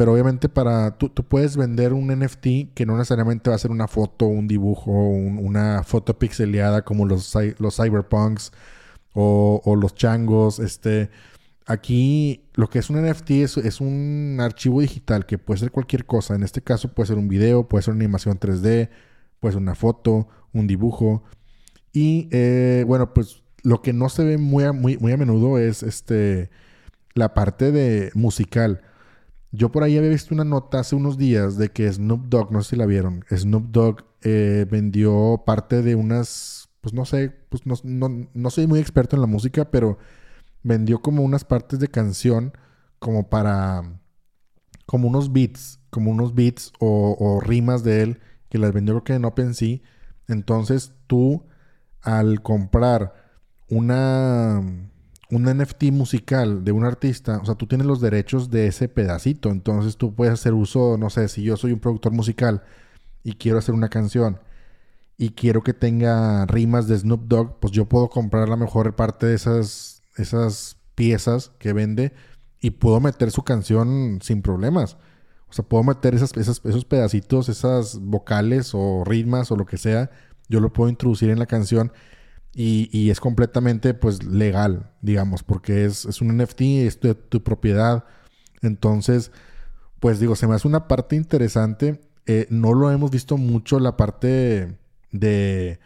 pero 0.00 0.14
obviamente 0.14 0.48
para 0.48 0.96
tú, 0.96 1.12
puedes 1.12 1.58
vender 1.58 1.92
un 1.92 2.06
NFT 2.06 2.72
que 2.74 2.86
no 2.86 2.96
necesariamente 2.96 3.50
va 3.50 3.56
a 3.56 3.58
ser 3.58 3.70
una 3.70 3.86
foto, 3.86 4.24
un 4.24 4.48
dibujo, 4.48 4.90
una 4.92 5.82
foto 5.82 6.18
pixeleada 6.18 6.86
como 6.86 7.04
los, 7.04 7.36
los 7.58 7.76
cyberpunks 7.76 8.50
o, 9.12 9.76
los 9.78 9.94
changos. 9.94 10.58
Este, 10.58 11.10
aquí 11.66 12.44
lo 12.54 12.70
que 12.70 12.78
es 12.78 12.88
un 12.88 13.06
NFT 13.06 13.30
es, 13.32 13.58
es, 13.58 13.82
un 13.82 14.38
archivo 14.40 14.80
digital 14.80 15.26
que 15.26 15.36
puede 15.36 15.60
ser 15.60 15.70
cualquier 15.70 16.06
cosa. 16.06 16.34
En 16.34 16.44
este 16.44 16.62
caso 16.62 16.94
puede 16.94 17.08
ser 17.08 17.18
un 17.18 17.28
video, 17.28 17.68
puede 17.68 17.82
ser 17.82 17.92
una 17.92 18.02
animación 18.02 18.40
3D, 18.40 18.88
puede 19.40 19.54
ser 19.54 19.62
una 19.62 19.74
foto, 19.74 20.28
un 20.52 20.66
dibujo. 20.66 21.24
Y 21.92 22.28
eh, 22.30 22.84
bueno, 22.86 23.12
pues 23.12 23.42
lo 23.62 23.82
que 23.82 23.92
no 23.92 24.08
se 24.08 24.24
ve 24.24 24.38
muy 24.38 24.70
muy, 24.72 24.96
muy 24.98 25.12
a 25.12 25.16
menudo 25.16 25.58
es 25.58 25.82
este, 25.82 26.50
la 27.14 27.34
parte 27.34 27.72
de 27.72 28.10
musical. 28.14 28.82
Yo 29.52 29.72
por 29.72 29.82
ahí 29.82 29.98
había 29.98 30.10
visto 30.10 30.34
una 30.34 30.44
nota 30.44 30.80
hace 30.80 30.94
unos 30.94 31.18
días 31.18 31.56
de 31.56 31.70
que 31.70 31.92
Snoop 31.92 32.26
Dogg, 32.28 32.52
no 32.52 32.62
sé 32.62 32.70
si 32.70 32.76
la 32.76 32.86
vieron, 32.86 33.24
Snoop 33.30 33.70
Dogg 33.70 34.04
eh, 34.22 34.66
vendió 34.70 35.42
parte 35.44 35.82
de 35.82 35.96
unas, 35.96 36.68
pues 36.80 36.94
no 36.94 37.04
sé, 37.04 37.30
pues 37.48 37.62
no, 37.66 38.50
soy 38.50 38.66
muy 38.68 38.78
experto 38.78 39.16
en 39.16 39.22
la 39.22 39.26
música, 39.26 39.70
pero 39.70 39.98
vendió 40.62 41.02
como 41.02 41.24
unas 41.24 41.44
partes 41.44 41.80
de 41.80 41.88
canción 41.88 42.52
como 43.00 43.28
para, 43.28 43.98
como 44.86 45.08
unos 45.08 45.32
beats, 45.32 45.80
como 45.90 46.12
unos 46.12 46.34
beats 46.34 46.72
o 46.78 47.40
rimas 47.42 47.82
de 47.82 48.02
él, 48.02 48.20
que 48.50 48.58
las 48.58 48.72
vendió 48.72 48.94
creo 48.94 49.04
que 49.04 49.14
en 49.14 49.24
OpenSea. 49.24 49.78
Entonces 50.28 50.92
tú, 51.06 51.44
al 52.02 52.42
comprar 52.42 53.14
una 53.68 54.62
un 55.30 55.44
NFT 55.44 55.84
musical 55.92 56.64
de 56.64 56.72
un 56.72 56.84
artista, 56.84 57.38
o 57.38 57.46
sea, 57.46 57.54
tú 57.54 57.66
tienes 57.66 57.86
los 57.86 58.00
derechos 58.00 58.50
de 58.50 58.66
ese 58.66 58.88
pedacito, 58.88 59.50
entonces 59.50 59.96
tú 59.96 60.14
puedes 60.14 60.34
hacer 60.34 60.54
uso, 60.54 60.96
no 60.98 61.08
sé, 61.08 61.28
si 61.28 61.42
yo 61.42 61.56
soy 61.56 61.72
un 61.72 61.78
productor 61.78 62.12
musical 62.12 62.64
y 63.22 63.34
quiero 63.34 63.58
hacer 63.58 63.74
una 63.74 63.88
canción 63.88 64.40
y 65.16 65.30
quiero 65.30 65.62
que 65.62 65.74
tenga 65.74 66.46
rimas 66.46 66.88
de 66.88 66.98
Snoop 66.98 67.28
Dogg, 67.28 67.60
pues 67.60 67.72
yo 67.72 67.84
puedo 67.84 68.08
comprar 68.08 68.48
la 68.48 68.56
mejor 68.56 68.96
parte 68.96 69.26
de 69.26 69.34
esas, 69.34 70.02
esas 70.16 70.78
piezas 70.94 71.52
que 71.58 71.72
vende 71.72 72.12
y 72.60 72.70
puedo 72.70 73.00
meter 73.00 73.30
su 73.30 73.42
canción 73.42 74.18
sin 74.22 74.42
problemas. 74.42 74.96
O 75.50 75.52
sea, 75.52 75.64
puedo 75.64 75.82
meter 75.84 76.14
esas, 76.14 76.36
esas, 76.36 76.60
esos 76.64 76.84
pedacitos, 76.84 77.48
esas 77.48 77.98
vocales 78.00 78.70
o 78.72 79.02
ritmas 79.04 79.50
o 79.50 79.56
lo 79.56 79.66
que 79.66 79.78
sea, 79.78 80.10
yo 80.48 80.60
lo 80.60 80.72
puedo 80.72 80.88
introducir 80.88 81.30
en 81.30 81.38
la 81.38 81.46
canción 81.46 81.92
y, 82.54 83.10
es 83.10 83.20
completamente 83.20 83.94
pues 83.94 84.24
legal, 84.24 84.90
digamos, 85.02 85.42
porque 85.42 85.84
es, 85.84 86.04
es 86.04 86.20
un 86.20 86.36
NFT, 86.36 86.60
es 86.60 87.00
de 87.00 87.14
tu 87.14 87.42
propiedad. 87.42 88.04
Entonces, 88.60 89.30
pues 90.00 90.18
digo, 90.18 90.34
se 90.36 90.48
me 90.48 90.54
hace 90.54 90.66
una 90.66 90.88
parte 90.88 91.16
interesante. 91.16 92.00
Eh, 92.26 92.46
no 92.50 92.74
lo 92.74 92.90
hemos 92.90 93.10
visto 93.10 93.36
mucho 93.36 93.78
la 93.78 93.96
parte 93.96 94.76
de 95.12 95.78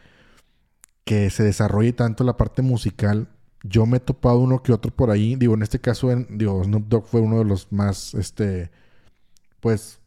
que 1.05 1.31
se 1.31 1.42
desarrolle 1.42 1.92
tanto 1.92 2.24
la 2.24 2.37
parte 2.37 2.62
musical. 2.62 3.29
Yo 3.62 3.87
me 3.87 3.98
he 3.98 4.00
topado 4.00 4.38
uno 4.40 4.62
que 4.62 4.72
otro 4.72 4.90
por 4.90 5.11
ahí. 5.11 5.37
Digo, 5.37 5.55
en 5.55 5.62
este 5.62 5.81
caso, 5.81 6.09
digo, 6.31 6.64
Snoop 6.64 6.88
Dogg 6.88 7.07
fue 7.07 7.20
uno 7.20 7.38
de 7.38 7.44
los 7.44 7.72
más, 7.72 8.14
este, 8.14 8.70
pues, 9.64 9.98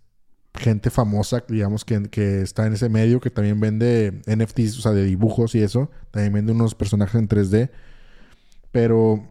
gente 0.53 0.91
famosa, 0.91 1.43
digamos, 1.47 1.83
que, 1.83 2.03
que, 2.11 2.43
está 2.43 2.67
en 2.67 2.73
ese 2.73 2.89
medio, 2.89 3.19
que 3.19 3.31
también 3.31 3.59
vende 3.59 4.21
NFTs, 4.27 4.77
o 4.77 4.81
sea, 4.83 4.91
de 4.91 5.03
dibujos 5.03 5.55
y 5.55 5.63
eso. 5.63 5.89
También 6.11 6.31
vende 6.31 6.51
unos 6.51 6.75
personajes 6.75 7.15
en 7.15 7.27
3D. 7.27 7.71
Pero 8.71 9.27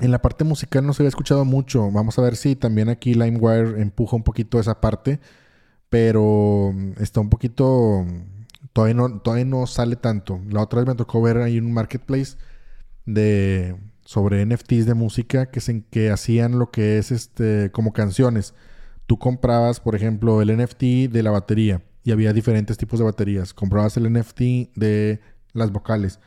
en 0.00 0.10
la 0.10 0.20
parte 0.20 0.42
musical 0.42 0.84
no 0.84 0.92
se 0.94 1.04
había 1.04 1.10
escuchado 1.10 1.44
mucho. 1.44 1.88
Vamos 1.92 2.18
a 2.18 2.22
ver 2.22 2.34
si 2.34 2.56
también 2.56 2.88
aquí 2.88 3.14
LimeWire 3.14 3.80
empuja 3.80 4.16
un 4.16 4.24
poquito 4.24 4.58
esa 4.58 4.80
parte. 4.80 5.20
Pero 5.88 6.74
está 6.98 7.20
un 7.20 7.30
poquito... 7.30 8.04
Todavía 8.72 8.94
no, 8.94 9.20
todavía 9.20 9.44
no 9.44 9.64
sale 9.68 9.94
tanto. 9.94 10.40
La 10.50 10.60
otra 10.60 10.80
vez 10.80 10.88
me 10.88 10.96
tocó 10.96 11.22
ver 11.22 11.36
ahí 11.36 11.60
un 11.60 11.72
marketplace 11.72 12.36
de 13.04 13.76
sobre 14.04 14.44
NFTs 14.44 14.86
de 14.86 14.94
música 14.94 15.52
que, 15.52 15.60
se, 15.60 15.84
que 15.84 16.10
hacían 16.10 16.58
lo 16.58 16.72
que 16.72 16.98
es 16.98 17.12
este 17.12 17.70
como 17.70 17.92
canciones 17.92 18.54
tú 19.06 19.18
comprabas, 19.18 19.80
por 19.80 19.94
ejemplo, 19.94 20.42
el 20.42 20.56
NFT 20.56 21.10
de 21.10 21.22
la 21.22 21.30
batería 21.30 21.82
y 22.04 22.12
había 22.12 22.32
diferentes 22.32 22.76
tipos 22.76 22.98
de 22.98 23.04
baterías. 23.04 23.54
Comprabas 23.54 23.96
el 23.96 24.12
NFT 24.12 24.40
de 24.74 25.20
las 25.52 25.72
vocales 25.72 26.20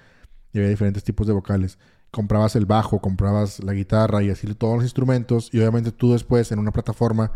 y 0.54 0.58
había 0.58 0.70
diferentes 0.70 1.04
tipos 1.04 1.28
de 1.28 1.34
vocales. 1.34 1.78
Comprabas 2.12 2.56
el 2.56 2.66
bajo, 2.66 3.00
comprabas 3.00 3.64
la 3.64 3.74
guitarra 3.74 4.24
y 4.24 4.30
así 4.30 4.48
todos 4.56 4.76
los 4.76 4.84
instrumentos 4.84 5.50
y 5.54 5.60
obviamente 5.60 5.92
tú 5.92 6.14
después 6.14 6.52
en 6.52 6.60
una 6.60 6.72
plataforma 6.72 7.32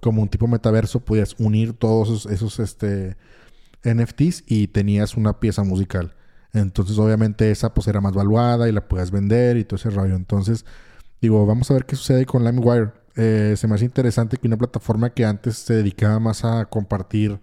como 0.00 0.22
un 0.22 0.28
tipo 0.28 0.46
metaverso 0.46 1.00
podías 1.00 1.34
unir 1.38 1.74
todos 1.74 2.26
esos, 2.26 2.58
este, 2.58 3.16
NFTs 3.84 4.44
y 4.46 4.68
tenías 4.68 5.16
una 5.16 5.40
pieza 5.40 5.62
musical. 5.62 6.14
Entonces 6.52 6.98
obviamente 6.98 7.50
esa 7.50 7.74
pues 7.74 7.88
era 7.88 8.00
más 8.00 8.14
valuada 8.14 8.68
y 8.68 8.72
la 8.72 8.88
podías 8.88 9.10
vender 9.10 9.56
y 9.56 9.64
todo 9.64 9.76
ese 9.76 9.90
rollo. 9.90 10.14
Entonces 10.14 10.64
digo, 11.20 11.44
vamos 11.46 11.70
a 11.70 11.74
ver 11.74 11.84
qué 11.84 11.96
sucede 11.96 12.24
con 12.24 12.44
LimeWire 12.44 13.03
eh, 13.16 13.54
se 13.56 13.68
me 13.68 13.74
hace 13.74 13.84
interesante 13.84 14.36
que 14.36 14.46
una 14.46 14.56
plataforma 14.56 15.10
que 15.10 15.24
antes 15.24 15.56
se 15.58 15.74
dedicaba 15.74 16.18
más 16.20 16.44
a 16.44 16.66
compartir, 16.66 17.40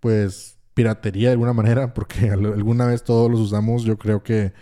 pues, 0.00 0.58
piratería 0.74 1.28
de 1.28 1.32
alguna 1.32 1.52
manera, 1.52 1.94
porque 1.94 2.30
alguna 2.30 2.86
vez 2.86 3.04
todos 3.04 3.30
los 3.30 3.40
usamos, 3.40 3.84
yo 3.84 3.98
creo 3.98 4.22
que 4.22 4.52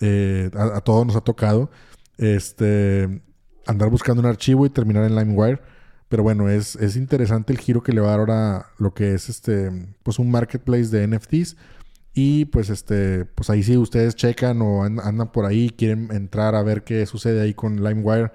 eh, 0.00 0.50
a, 0.54 0.80
todos 0.80 1.06
nos 1.06 1.16
ha 1.16 1.20
tocado, 1.22 1.70
este, 2.18 3.22
andar 3.66 3.90
buscando 3.90 4.20
un 4.20 4.26
archivo 4.26 4.66
y 4.66 4.70
terminar 4.70 5.04
en 5.04 5.16
LimeWire, 5.16 5.60
Pero 6.08 6.22
bueno, 6.22 6.48
es, 6.48 6.76
es 6.76 6.96
interesante 6.96 7.52
el 7.52 7.58
giro 7.60 7.82
que 7.82 7.92
le 7.92 8.00
va 8.00 8.08
a 8.08 8.10
dar 8.12 8.20
ahora 8.20 8.66
lo 8.78 8.94
que 8.94 9.14
es 9.14 9.28
este, 9.28 9.70
pues 10.02 10.18
un 10.18 10.30
marketplace 10.30 10.88
de 10.88 11.06
NFTs. 11.06 11.56
Y 12.12 12.46
pues 12.46 12.70
este, 12.70 13.24
pues 13.24 13.50
ahí 13.50 13.62
sí 13.62 13.76
ustedes 13.76 14.16
checan 14.16 14.60
o 14.62 14.82
andan 14.84 15.30
por 15.32 15.46
ahí, 15.46 15.70
quieren 15.70 16.10
entrar 16.12 16.54
a 16.56 16.62
ver 16.62 16.82
qué 16.84 17.06
sucede 17.06 17.40
ahí 17.42 17.54
con 17.54 17.84
LimeWire, 17.84 18.32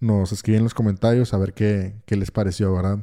nos 0.00 0.32
escriben 0.32 0.58
en 0.58 0.64
los 0.64 0.74
comentarios 0.74 1.32
a 1.34 1.38
ver 1.38 1.52
qué, 1.54 1.94
qué 2.06 2.16
les 2.16 2.30
pareció, 2.30 2.74
¿verdad? 2.74 3.00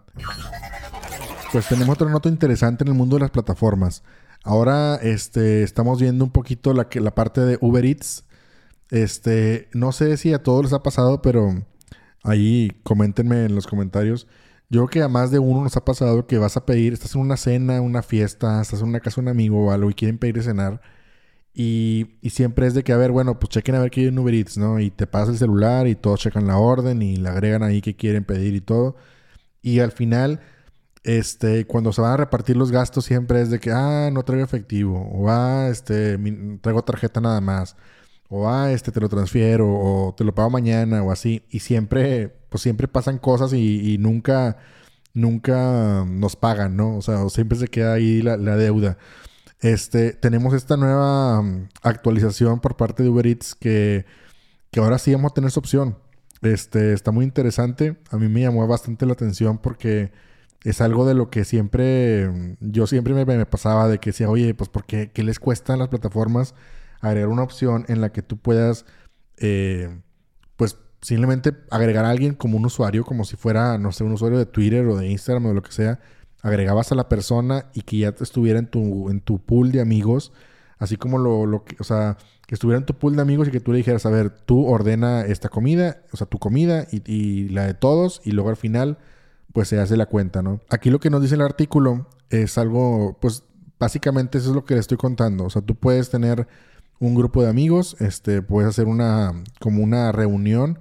Pues 1.51 1.67
tenemos 1.67 1.95
otra 1.95 2.09
nota 2.09 2.29
interesante 2.29 2.83
en 2.83 2.89
el 2.89 2.93
mundo 2.95 3.15
de 3.15 3.21
las 3.21 3.31
plataformas. 3.31 4.03
Ahora 4.43 4.95
este, 4.95 5.63
estamos 5.63 6.01
viendo 6.01 6.25
un 6.25 6.31
poquito 6.31 6.73
la, 6.73 6.87
la 6.91 7.15
parte 7.15 7.41
de 7.41 7.57
Uber 7.61 7.85
Eats. 7.85 8.25
Este, 8.89 9.69
no 9.73 9.91
sé 9.91 10.17
si 10.17 10.33
a 10.33 10.43
todos 10.43 10.65
les 10.65 10.73
ha 10.73 10.83
pasado, 10.83 11.21
pero 11.21 11.63
ahí 12.23 12.71
coméntenme 12.83 13.45
en 13.45 13.55
los 13.55 13.67
comentarios. 13.67 14.27
Yo 14.69 14.81
creo 14.81 14.87
que 14.87 15.03
a 15.03 15.07
más 15.07 15.31
de 15.31 15.39
uno 15.39 15.63
nos 15.63 15.77
ha 15.77 15.85
pasado 15.85 16.25
que 16.25 16.37
vas 16.37 16.57
a 16.57 16.65
pedir, 16.65 16.93
estás 16.93 17.15
en 17.15 17.21
una 17.21 17.37
cena, 17.37 17.81
una 17.81 18.01
fiesta, 18.01 18.61
estás 18.61 18.81
en 18.81 18.87
una 18.87 18.99
casa 18.99 19.21
de 19.21 19.25
un 19.25 19.27
amigo 19.29 19.67
o 19.67 19.71
algo 19.71 19.89
y 19.89 19.93
quieren 19.93 20.17
pedir 20.17 20.35
de 20.35 20.43
cenar. 20.43 20.81
Y, 21.53 22.07
siempre 22.29 22.67
es 22.67 22.73
de 22.73 22.83
que, 22.83 22.93
a 22.93 22.97
ver, 22.97 23.11
bueno, 23.11 23.39
pues 23.39 23.49
chequen 23.51 23.75
a 23.75 23.79
ver 23.79 23.91
qué 23.91 24.01
hay 24.01 24.07
en 24.07 24.19
Uber 24.19 24.33
Eats, 24.33 24.57
¿no? 24.57 24.79
Y 24.79 24.91
te 24.91 25.07
pasa 25.07 25.31
el 25.31 25.37
celular 25.37 25.87
y 25.87 25.95
todos 25.95 26.19
checan 26.21 26.47
la 26.47 26.57
orden 26.57 27.01
y 27.01 27.17
le 27.17 27.29
agregan 27.29 27.63
ahí 27.63 27.81
que 27.81 27.95
quieren 27.95 28.23
pedir 28.25 28.55
y 28.55 28.61
todo. 28.61 28.95
Y 29.61 29.79
al 29.79 29.91
final, 29.91 30.41
este, 31.03 31.65
cuando 31.65 31.93
se 31.93 32.01
van 32.01 32.13
a 32.13 32.17
repartir 32.17 32.57
los 32.57 32.71
gastos, 32.71 33.05
siempre 33.05 33.41
es 33.41 33.49
de 33.49 33.59
que, 33.59 33.71
ah, 33.71 34.09
no 34.11 34.23
traigo 34.23 34.45
efectivo. 34.45 34.99
O, 35.13 35.29
ah, 35.29 35.67
este, 35.69 36.17
traigo 36.61 36.83
tarjeta 36.83 37.21
nada 37.21 37.41
más. 37.41 37.75
O, 38.29 38.49
ah, 38.49 38.71
este, 38.71 38.91
te 38.91 38.99
lo 39.01 39.09
transfiero. 39.09 39.67
O 39.69 40.15
te 40.15 40.23
lo 40.23 40.33
pago 40.35 40.49
mañana 40.49 41.03
o 41.03 41.11
así. 41.11 41.43
Y 41.49 41.59
siempre 41.59 42.33
pues 42.53 42.61
siempre 42.61 42.87
pasan 42.87 43.17
cosas 43.17 43.51
y, 43.51 43.97
nunca, 43.97 44.57
nunca 45.15 46.05
nos 46.07 46.35
pagan, 46.35 46.77
¿no? 46.77 46.97
O 46.97 47.01
sea, 47.01 47.27
siempre 47.29 47.57
se 47.57 47.67
queda 47.67 47.93
ahí 47.93 48.21
la, 48.21 48.37
deuda. 48.37 48.99
Este, 49.63 50.11
tenemos 50.11 50.53
esta 50.53 50.75
nueva 50.75 51.41
mm, 51.41 51.69
actualización 51.83 52.59
por 52.59 52.75
parte 52.75 53.01
de 53.01 53.09
Uber 53.09 53.25
Eats 53.25 53.55
que, 53.55 54.05
ahora 54.77 54.97
sí 54.99 55.13
vamos 55.13 55.31
a 55.31 55.33
tener 55.35 55.47
esa 55.47 55.61
opción. 55.61 55.97
Este, 56.41 56.91
está 56.91 57.11
muy 57.11 57.23
interesante. 57.23 57.97
A 58.11 58.17
mí 58.17 58.27
me 58.27 58.41
llamó 58.41 58.67
bastante 58.67 59.05
la 59.05 59.13
atención 59.13 59.57
porque 59.59 60.11
es 60.65 60.81
algo 60.81 61.05
de 61.05 61.13
lo 61.13 61.29
que 61.29 61.45
siempre, 61.45 62.27
mm, 62.29 62.57
yo 62.59 62.87
siempre 62.87 63.13
me, 63.13 63.45
pasaba 63.45 63.87
de 63.87 63.99
que 63.99 64.09
decía, 64.09 64.29
oye, 64.29 64.53
pues 64.53 64.69
porque 64.69 65.11
qué 65.13 65.23
les 65.23 65.39
cuesta 65.39 65.73
a 65.75 65.77
las 65.77 65.87
plataformas 65.87 66.55
agregar 66.99 67.29
una 67.29 67.43
opción 67.43 67.85
en 67.87 68.01
la 68.01 68.11
que 68.11 68.21
tú 68.21 68.37
puedas, 68.37 68.85
eh, 69.37 69.97
pues 70.57 70.77
simplemente 71.01 71.53
agregar 71.71 72.05
a 72.05 72.09
alguien 72.09 72.33
como 72.35 72.57
un 72.57 72.65
usuario, 72.65 73.05
como 73.05 73.23
si 73.25 73.37
fuera, 73.37 73.77
no 73.77 73.91
sé, 73.93 74.03
un 74.03 74.13
usuario 74.13 74.39
de 74.39 74.45
Twitter 74.45 74.85
o 74.87 74.97
de 74.97 75.07
Instagram 75.09 75.45
o 75.45 75.49
de 75.49 75.55
lo 75.55 75.63
que 75.63 75.71
sea, 75.71 75.99
agregabas 76.43 76.91
a 76.91 76.95
la 76.95 77.09
persona 77.09 77.65
y 77.73 77.81
que 77.81 77.97
ya 77.97 78.13
estuviera 78.19 78.59
en 78.59 78.67
tu, 78.67 79.09
en 79.09 79.21
tu 79.21 79.39
pool 79.39 79.71
de 79.71 79.81
amigos, 79.81 80.31
así 80.77 80.97
como 80.97 81.17
lo, 81.17 81.45
lo 81.45 81.63
que, 81.63 81.75
o 81.79 81.83
sea, 81.83 82.17
que 82.45 82.55
estuviera 82.55 82.77
en 82.77 82.85
tu 82.85 82.93
pool 82.93 83.15
de 83.15 83.21
amigos 83.21 83.47
y 83.47 83.51
que 83.51 83.61
tú 83.61 83.71
le 83.71 83.77
dijeras, 83.77 84.05
a 84.05 84.09
ver, 84.09 84.29
tú 84.29 84.67
ordena 84.67 85.21
esta 85.21 85.49
comida, 85.49 86.03
o 86.11 86.17
sea, 86.17 86.27
tu 86.27 86.37
comida 86.37 86.85
y, 86.91 87.01
y 87.11 87.49
la 87.49 87.65
de 87.65 87.73
todos, 87.73 88.21
y 88.25 88.31
luego 88.31 88.49
al 88.49 88.57
final, 88.57 88.99
pues 89.53 89.69
se 89.69 89.79
hace 89.79 89.97
la 89.97 90.05
cuenta, 90.05 90.41
¿no? 90.41 90.59
Aquí 90.69 90.89
lo 90.89 90.99
que 90.99 91.09
nos 91.09 91.21
dice 91.21 91.35
el 91.35 91.41
artículo 91.41 92.07
es 92.29 92.57
algo, 92.57 93.17
pues 93.21 93.43
básicamente 93.79 94.37
eso 94.37 94.49
es 94.49 94.55
lo 94.55 94.65
que 94.65 94.75
le 94.75 94.81
estoy 94.81 94.97
contando, 94.97 95.45
o 95.45 95.49
sea, 95.49 95.61
tú 95.61 95.75
puedes 95.75 96.09
tener 96.09 96.47
un 96.99 97.15
grupo 97.15 97.41
de 97.41 97.49
amigos, 97.49 97.95
este, 97.99 98.41
puedes 98.41 98.69
hacer 98.69 98.87
una, 98.87 99.43
como 99.59 99.81
una 99.81 100.11
reunión, 100.11 100.79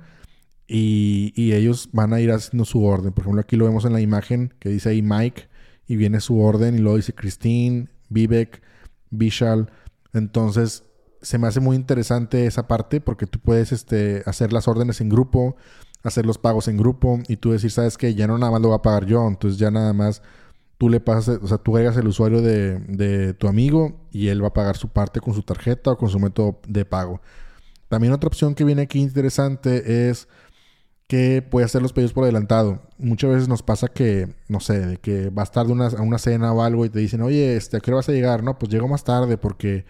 y, 0.72 1.52
ellos 1.52 1.90
van 1.92 2.14
a 2.14 2.20
ir 2.20 2.32
haciendo 2.32 2.64
su 2.64 2.84
orden. 2.84 3.12
Por 3.12 3.24
ejemplo, 3.24 3.42
aquí 3.42 3.56
lo 3.56 3.66
vemos 3.66 3.84
en 3.84 3.92
la 3.92 4.00
imagen 4.00 4.54
que 4.58 4.70
dice 4.70 4.88
ahí 4.88 5.02
Mike 5.02 5.48
y 5.86 5.96
viene 5.96 6.20
su 6.20 6.40
orden 6.40 6.74
y 6.74 6.78
luego 6.78 6.96
dice 6.96 7.14
Christine, 7.14 7.88
Vivek, 8.08 8.62
Vishal. 9.10 9.70
Entonces, 10.12 10.84
se 11.20 11.38
me 11.38 11.46
hace 11.46 11.60
muy 11.60 11.76
interesante 11.76 12.46
esa 12.46 12.66
parte 12.66 13.00
porque 13.00 13.26
tú 13.26 13.38
puedes 13.38 13.72
este, 13.72 14.22
hacer 14.26 14.52
las 14.52 14.68
órdenes 14.68 15.00
en 15.00 15.08
grupo, 15.08 15.56
hacer 16.02 16.26
los 16.26 16.38
pagos 16.38 16.68
en 16.68 16.76
grupo 16.76 17.20
y 17.28 17.36
tú 17.36 17.52
decir, 17.52 17.70
sabes 17.70 17.96
que 17.96 18.14
ya 18.14 18.26
no 18.26 18.38
nada 18.38 18.52
más 18.52 18.60
lo 18.60 18.70
va 18.70 18.76
a 18.76 18.82
pagar 18.82 19.06
yo, 19.06 19.26
entonces 19.26 19.58
ya 19.58 19.70
nada 19.70 19.92
más 19.92 20.22
tú 20.78 20.88
le 20.88 20.98
pasas, 20.98 21.38
o 21.40 21.46
sea, 21.46 21.58
tú 21.58 21.76
agregas 21.76 21.96
el 21.96 22.08
usuario 22.08 22.42
de, 22.42 22.80
de 22.80 23.34
tu 23.34 23.46
amigo 23.46 24.00
y 24.10 24.28
él 24.28 24.42
va 24.42 24.48
a 24.48 24.52
pagar 24.52 24.76
su 24.76 24.88
parte 24.88 25.20
con 25.20 25.32
su 25.32 25.42
tarjeta 25.42 25.92
o 25.92 25.96
con 25.96 26.08
su 26.08 26.18
método 26.18 26.60
de 26.66 26.84
pago. 26.84 27.20
También 27.88 28.12
otra 28.12 28.26
opción 28.26 28.54
que 28.54 28.64
viene 28.64 28.82
aquí 28.82 29.00
interesante 29.00 30.08
es 30.08 30.26
que 31.12 31.42
puede 31.42 31.66
hacer 31.66 31.82
los 31.82 31.92
pedidos 31.92 32.14
por 32.14 32.24
adelantado. 32.24 32.80
Muchas 32.96 33.28
veces 33.28 33.46
nos 33.46 33.62
pasa 33.62 33.86
que, 33.88 34.34
no 34.48 34.60
sé, 34.60 34.80
de 34.80 34.96
que 34.96 35.28
vas 35.28 35.52
tarde 35.52 35.70
una, 35.70 35.88
a 35.88 36.00
una 36.00 36.16
cena 36.16 36.54
o 36.54 36.62
algo 36.62 36.86
y 36.86 36.88
te 36.88 37.00
dicen, 37.00 37.20
oye, 37.20 37.54
este, 37.54 37.76
¿a 37.76 37.80
qué 37.80 37.90
hora 37.90 37.96
vas 37.96 38.08
a 38.08 38.12
llegar? 38.12 38.42
No, 38.42 38.58
pues 38.58 38.72
llego 38.72 38.88
más 38.88 39.04
tarde 39.04 39.36
porque 39.36 39.84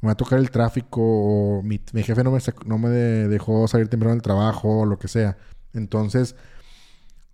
me 0.00 0.08
va 0.08 0.14
a 0.14 0.16
tocar 0.16 0.40
el 0.40 0.50
tráfico 0.50 1.00
o 1.00 1.62
mi, 1.62 1.80
jefe 1.94 2.24
no 2.24 2.32
me, 2.32 2.40
no 2.66 2.78
me 2.78 2.88
dejó 2.88 3.68
salir 3.68 3.86
temprano 3.86 4.14
del 4.14 4.22
trabajo 4.22 4.80
o 4.80 4.84
lo 4.84 4.98
que 4.98 5.06
sea. 5.06 5.36
Entonces, 5.74 6.34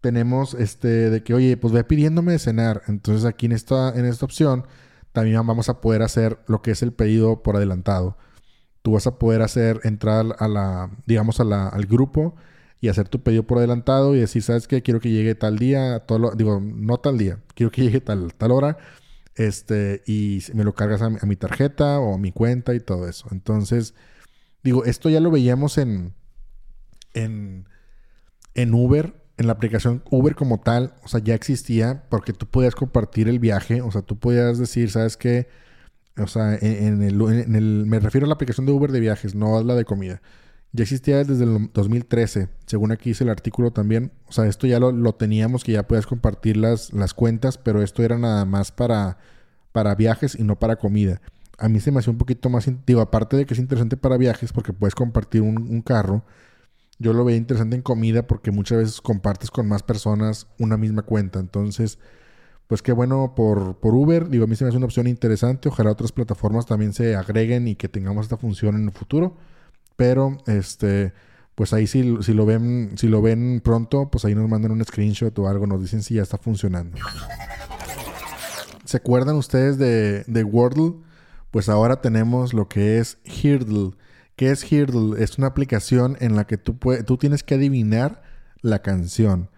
tenemos 0.02 0.52
este 0.52 1.08
de 1.08 1.22
que, 1.22 1.32
oye, 1.32 1.56
pues 1.56 1.72
ve 1.72 1.82
pidiéndome 1.82 2.32
de 2.32 2.40
cenar. 2.40 2.82
Entonces, 2.88 3.24
aquí 3.24 3.46
en 3.46 3.52
esta, 3.52 3.98
en 3.98 4.04
esta 4.04 4.26
opción, 4.26 4.66
también 5.12 5.46
vamos 5.46 5.70
a 5.70 5.80
poder 5.80 6.02
hacer 6.02 6.40
lo 6.46 6.60
que 6.60 6.72
es 6.72 6.82
el 6.82 6.92
pedido 6.92 7.42
por 7.42 7.56
adelantado. 7.56 8.18
Tú 8.82 8.92
vas 8.92 9.06
a 9.06 9.18
poder 9.18 9.40
hacer 9.40 9.80
entrar 9.84 10.26
a 10.38 10.46
la, 10.46 10.90
digamos, 11.06 11.40
a 11.40 11.44
la, 11.44 11.68
al 11.68 11.86
grupo 11.86 12.34
y 12.80 12.88
hacer 12.88 13.08
tu 13.08 13.22
pedido 13.22 13.42
por 13.46 13.58
adelantado 13.58 14.14
y 14.14 14.20
decir, 14.20 14.42
¿sabes 14.42 14.66
qué? 14.66 14.82
Quiero 14.82 15.00
que 15.00 15.10
llegue 15.10 15.34
tal 15.34 15.58
día, 15.58 16.00
todo 16.00 16.32
digo, 16.32 16.60
no 16.60 16.98
tal 16.98 17.18
día, 17.18 17.40
quiero 17.54 17.70
que 17.70 17.82
llegue 17.84 18.00
tal, 18.00 18.34
tal 18.34 18.50
hora, 18.52 18.78
este, 19.34 20.02
y 20.06 20.42
me 20.54 20.64
lo 20.64 20.74
cargas 20.74 21.02
a 21.02 21.10
mi, 21.10 21.36
tarjeta 21.36 22.00
o 22.00 22.14
a 22.14 22.18
mi 22.18 22.32
cuenta 22.32 22.74
y 22.74 22.80
todo 22.80 23.08
eso. 23.08 23.28
Entonces, 23.32 23.94
digo, 24.62 24.84
esto 24.84 25.08
ya 25.10 25.20
lo 25.20 25.30
veíamos 25.30 25.78
en, 25.78 26.14
en, 27.14 27.68
en 28.54 28.74
Uber, 28.74 29.14
en 29.36 29.46
la 29.46 29.54
aplicación 29.54 30.02
Uber 30.10 30.34
como 30.34 30.60
tal, 30.60 30.94
o 31.02 31.08
sea, 31.08 31.20
ya 31.20 31.34
existía 31.34 32.04
porque 32.10 32.32
tú 32.32 32.46
podías 32.46 32.74
compartir 32.74 33.28
el 33.28 33.38
viaje, 33.38 33.82
o 33.82 33.90
sea, 33.90 34.02
tú 34.02 34.18
podías 34.18 34.58
decir, 34.58 34.90
¿sabes 34.90 35.16
qué? 35.16 35.48
O 36.18 36.26
sea, 36.26 36.54
en, 36.56 37.02
el, 37.02 37.20
en 37.20 37.54
el, 37.54 37.86
me 37.86 38.00
refiero 38.00 38.26
a 38.26 38.28
la 38.28 38.34
aplicación 38.34 38.66
de 38.66 38.72
Uber 38.72 38.92
de 38.92 39.00
viajes, 39.00 39.34
no 39.34 39.56
a 39.56 39.64
la 39.64 39.74
de 39.74 39.84
comida. 39.84 40.20
Ya 40.72 40.84
existía 40.84 41.24
desde 41.24 41.44
el 41.44 41.70
2013, 41.72 42.48
según 42.66 42.92
aquí 42.92 43.10
dice 43.10 43.24
el 43.24 43.30
artículo 43.30 43.72
también. 43.72 44.12
O 44.26 44.32
sea, 44.32 44.46
esto 44.46 44.68
ya 44.68 44.78
lo, 44.78 45.14
teníamos, 45.14 45.64
que 45.64 45.72
ya 45.72 45.86
puedes 45.88 46.06
compartir 46.06 46.56
las, 46.56 46.92
las, 46.92 47.12
cuentas, 47.12 47.58
pero 47.58 47.82
esto 47.82 48.04
era 48.04 48.18
nada 48.18 48.44
más 48.44 48.70
para, 48.70 49.18
para 49.72 49.96
viajes 49.96 50.36
y 50.38 50.44
no 50.44 50.58
para 50.58 50.76
comida. 50.76 51.20
A 51.58 51.68
mí 51.68 51.80
se 51.80 51.90
me 51.90 51.98
hacía 51.98 52.12
un 52.12 52.18
poquito 52.18 52.48
más, 52.50 52.70
digo, 52.86 53.00
aparte 53.00 53.36
de 53.36 53.46
que 53.46 53.54
es 53.54 53.60
interesante 53.60 53.96
para 53.96 54.16
viajes 54.16 54.52
porque 54.52 54.72
puedes 54.72 54.94
compartir 54.94 55.42
un, 55.42 55.82
carro, 55.82 56.24
yo 56.98 57.12
lo 57.14 57.24
veía 57.24 57.38
interesante 57.38 57.76
en 57.76 57.82
comida 57.82 58.26
porque 58.26 58.52
muchas 58.52 58.78
veces 58.78 59.00
compartes 59.00 59.50
con 59.50 59.68
más 59.68 59.82
personas 59.82 60.46
una 60.58 60.76
misma 60.76 61.02
cuenta. 61.02 61.40
Entonces, 61.40 61.98
pues 62.68 62.82
qué 62.82 62.92
bueno 62.92 63.34
por, 63.34 63.76
por 63.80 63.94
Uber. 63.94 64.28
Digo, 64.28 64.44
a 64.44 64.46
mí 64.46 64.54
se 64.54 64.64
me 64.64 64.68
hace 64.68 64.76
una 64.76 64.86
opción 64.86 65.08
interesante. 65.08 65.68
Ojalá 65.68 65.90
otras 65.90 66.12
plataformas 66.12 66.66
también 66.66 66.92
se 66.92 67.16
agreguen 67.16 67.66
y 67.68 67.74
que 67.74 67.88
tengamos 67.88 68.26
esta 68.26 68.36
función 68.36 68.76
en 68.76 68.84
el 68.84 68.92
futuro. 68.92 69.36
Pero 70.00 70.38
este, 70.46 71.12
pues 71.54 71.74
ahí 71.74 71.86
si, 71.86 72.16
si, 72.22 72.32
lo 72.32 72.46
ven, 72.46 72.92
si 72.96 73.06
lo 73.06 73.20
ven 73.20 73.60
pronto, 73.62 74.10
pues 74.10 74.24
ahí 74.24 74.34
nos 74.34 74.48
mandan 74.48 74.72
un 74.72 74.82
screenshot 74.82 75.38
o 75.38 75.46
algo, 75.46 75.66
nos 75.66 75.82
dicen 75.82 76.02
si 76.02 76.14
ya 76.14 76.22
está 76.22 76.38
funcionando. 76.38 76.96
¿Se 78.86 78.96
acuerdan 78.96 79.36
ustedes 79.36 79.76
de, 79.76 80.24
de 80.26 80.42
Wordle? 80.42 80.94
Pues 81.50 81.68
ahora 81.68 82.00
tenemos 82.00 82.54
lo 82.54 82.66
que 82.66 82.96
es 82.96 83.18
Hirdle. 83.24 83.90
¿Qué 84.36 84.50
es 84.52 84.72
Hirdle? 84.72 85.22
Es 85.22 85.36
una 85.36 85.48
aplicación 85.48 86.16
en 86.20 86.34
la 86.34 86.46
que 86.46 86.56
tú, 86.56 86.78
tú 87.06 87.18
tienes 87.18 87.42
que 87.42 87.56
adivinar 87.56 88.22
la 88.62 88.80
canción. 88.80 89.50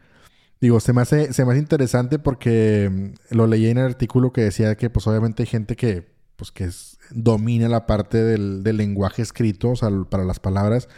Digo, 0.60 0.80
se 0.80 0.92
me, 0.92 1.02
hace, 1.02 1.32
se 1.32 1.44
me 1.44 1.52
hace 1.52 1.60
interesante 1.60 2.18
porque 2.18 2.90
mm, 2.90 3.36
lo 3.36 3.46
leí 3.46 3.68
en 3.68 3.78
el 3.78 3.84
artículo 3.84 4.32
que 4.32 4.40
decía 4.40 4.74
que 4.74 4.90
pues 4.90 5.06
obviamente 5.06 5.44
hay 5.44 5.46
gente 5.46 5.76
que 5.76 6.10
pues 6.42 6.50
que 6.50 6.68
domina 7.14 7.68
la 7.68 7.86
parte 7.86 8.22
del, 8.22 8.64
lenguaje 8.64 9.22
escrito, 9.22 9.70
o 9.70 9.76
sea, 9.76 9.90
para 10.10 10.24
las 10.24 10.40
palabras. 10.40 10.88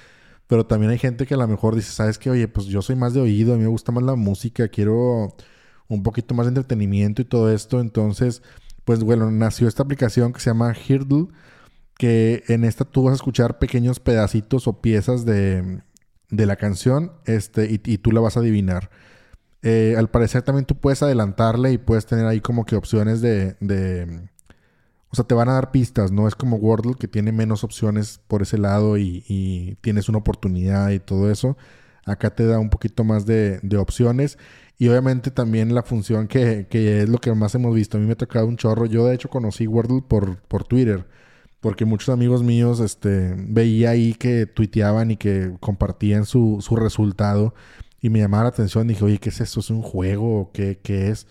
Pero 0.46 0.66
también 0.66 0.90
hay 0.90 0.98
gente 0.98 1.26
que 1.26 1.34
a 1.34 1.36
lo 1.36 1.46
mejor 1.48 1.74
dice, 1.74 1.92
¿sabes 1.92 2.18
qué? 2.18 2.30
Oye, 2.30 2.48
pues 2.48 2.66
yo 2.66 2.80
soy 2.80 2.96
más 2.96 3.12
de 3.12 3.20
oído, 3.20 3.54
a 3.54 3.56
mí 3.56 3.62
me 3.62 3.68
gusta 3.68 3.92
más 3.92 4.04
la 4.04 4.14
música, 4.14 4.68
quiero 4.68 5.36
un 5.88 6.02
poquito 6.02 6.34
más 6.34 6.46
de 6.46 6.50
entretenimiento 6.50 7.22
y 7.22 7.26
todo 7.26 7.52
esto. 7.52 7.80
Entonces, 7.80 8.42
pues 8.84 9.00
bueno, 9.04 9.30
nació 9.30 9.68
esta 9.68 9.82
aplicación 9.82 10.32
que 10.32 10.40
se 10.40 10.50
llama 10.50 10.74
Hirdle, 10.74 11.28
que 11.98 12.42
en 12.48 12.64
esta 12.64 12.84
tú 12.86 13.04
vas 13.04 13.12
a 13.12 13.16
escuchar 13.16 13.58
pequeños 13.58 14.00
pedacitos 14.00 14.66
o 14.66 14.80
piezas 14.80 15.26
de, 15.26 15.82
la 16.30 16.56
canción 16.56 17.12
este, 17.26 17.68
y, 17.70 17.98
tú 17.98 18.12
la 18.12 18.20
vas 18.20 18.36
a 18.36 18.40
adivinar. 18.40 18.90
Eh, 19.62 19.94
al 19.98 20.10
parecer 20.10 20.42
también 20.42 20.66
tú 20.66 20.76
puedes 20.76 21.02
adelantarle 21.02 21.72
y 21.72 21.78
puedes 21.78 22.06
tener 22.06 22.26
ahí 22.26 22.40
como 22.40 22.64
que 22.64 22.76
opciones 22.76 23.20
de 23.22 23.56
o 25.14 25.16
sea, 25.16 25.24
te 25.24 25.34
van 25.36 25.48
a 25.48 25.52
dar 25.52 25.70
pistas, 25.70 26.10
no 26.10 26.26
es 26.26 26.34
como 26.34 26.56
Wordle 26.56 26.96
que 26.98 27.06
tiene 27.06 27.30
menos 27.30 27.62
opciones 27.62 28.20
por 28.26 28.42
ese 28.42 28.58
lado 28.58 28.98
y, 28.98 29.78
tienes 29.80 30.08
una 30.08 30.18
oportunidad 30.18 30.90
y 30.90 30.98
todo 30.98 31.30
eso. 31.30 31.56
Acá 32.04 32.34
te 32.34 32.44
da 32.44 32.58
un 32.58 32.68
poquito 32.68 33.04
más 33.04 33.24
de, 33.24 33.60
opciones. 33.78 34.38
Y 34.76 34.88
obviamente 34.88 35.30
también 35.30 35.72
la 35.72 35.84
función 35.84 36.26
que, 36.26 36.66
que, 36.68 37.02
es 37.02 37.08
lo 37.08 37.18
que 37.18 37.32
más 37.32 37.54
hemos 37.54 37.72
visto. 37.76 37.96
A 37.96 38.00
mí 38.00 38.06
me 38.06 38.14
ha 38.14 38.16
tocado 38.16 38.46
un 38.46 38.56
chorro. 38.56 38.86
Yo 38.86 39.06
de 39.06 39.14
hecho 39.14 39.30
conocí 39.30 39.68
Wordle 39.68 40.02
por, 40.02 40.38
por 40.48 40.64
Twitter. 40.64 41.06
Porque 41.60 41.84
muchos 41.84 42.08
amigos 42.08 42.42
míos 42.42 42.80
este, 42.80 43.36
veía 43.38 43.90
ahí 43.90 44.14
que 44.14 44.46
tuiteaban 44.46 45.12
y 45.12 45.16
que 45.16 45.54
compartían 45.60 46.26
su, 46.26 46.58
su 46.60 46.74
resultado. 46.74 47.54
Y 48.00 48.10
me 48.10 48.18
llamaba 48.18 48.42
la 48.44 48.48
atención. 48.48 48.88
Dije, 48.88 49.04
oye, 49.04 49.18
¿qué 49.18 49.28
es 49.28 49.40
esto? 49.40 49.60
¿Es 49.60 49.70
un 49.70 49.82
juego? 49.82 50.40
¿O 50.40 50.50
qué, 50.50 50.80
qué 50.82 51.10
es? 51.10 51.28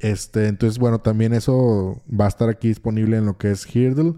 Este, 0.00 0.46
entonces, 0.46 0.78
bueno, 0.78 1.00
también 1.00 1.32
eso 1.32 2.02
va 2.08 2.26
a 2.26 2.28
estar 2.28 2.48
aquí 2.48 2.68
disponible 2.68 3.16
en 3.16 3.26
lo 3.26 3.38
que 3.38 3.50
es 3.50 3.66
Hirdle. 3.74 4.14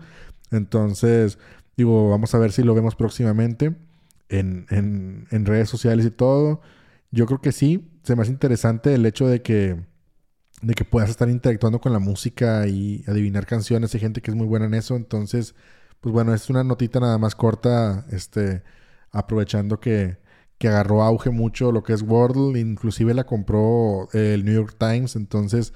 Entonces, 0.51 1.39
digo, 1.77 2.11
vamos 2.11 2.35
a 2.35 2.39
ver 2.39 2.53
si 2.53 2.63
lo 2.63 2.75
vemos 2.75 2.97
próximamente 2.97 3.77
en, 4.29 5.47
redes 5.47 5.69
sociales 5.69 6.07
y 6.07 6.11
todo. 6.11 6.61
Yo 7.11 7.27
creo 7.27 7.41
que 7.41 7.53
sí. 7.53 7.87
Se 8.03 8.17
me 8.17 8.23
hace 8.23 8.33
interesante 8.33 8.95
el 8.95 9.05
hecho 9.07 9.27
de 9.27 9.43
que, 9.43 9.77
de 10.63 10.75
que 10.75 10.85
puedas 10.85 11.11
estar 11.11 11.29
interactuando 11.29 11.81
con 11.81 11.93
la 11.93 11.99
música 11.99 12.67
y 12.67 13.05
adivinar 13.09 13.47
canciones. 13.47 13.95
Hay 13.95 14.01
gente 14.01 14.21
que 14.23 14.31
es 14.31 14.37
muy 14.37 14.47
buena 14.47 14.67
en 14.67 14.75
eso. 14.75 14.97
Entonces, 14.97 15.55
pues 16.01 16.13
bueno, 16.13 16.35
es 16.35 16.51
una 16.51 16.65
notita 16.65 17.01
nada 17.01 17.19
más 17.19 17.35
corta. 17.35 18.07
Este, 18.11 18.63
aprovechando 19.13 19.81
que, 19.81 20.19
que 20.61 20.69
agarró 20.69 21.03
auge 21.03 21.31
mucho 21.31 21.73
lo 21.73 21.83
que 21.83 21.95
es 21.95 22.03
Wordle, 22.03 22.61
inclusive 22.61 23.15
la 23.15 23.25
compró 23.25 24.11
eh, 24.13 24.35
el 24.35 24.45
New 24.45 24.53
York 24.53 24.77
Times, 24.79 25.17
entonces, 25.17 25.73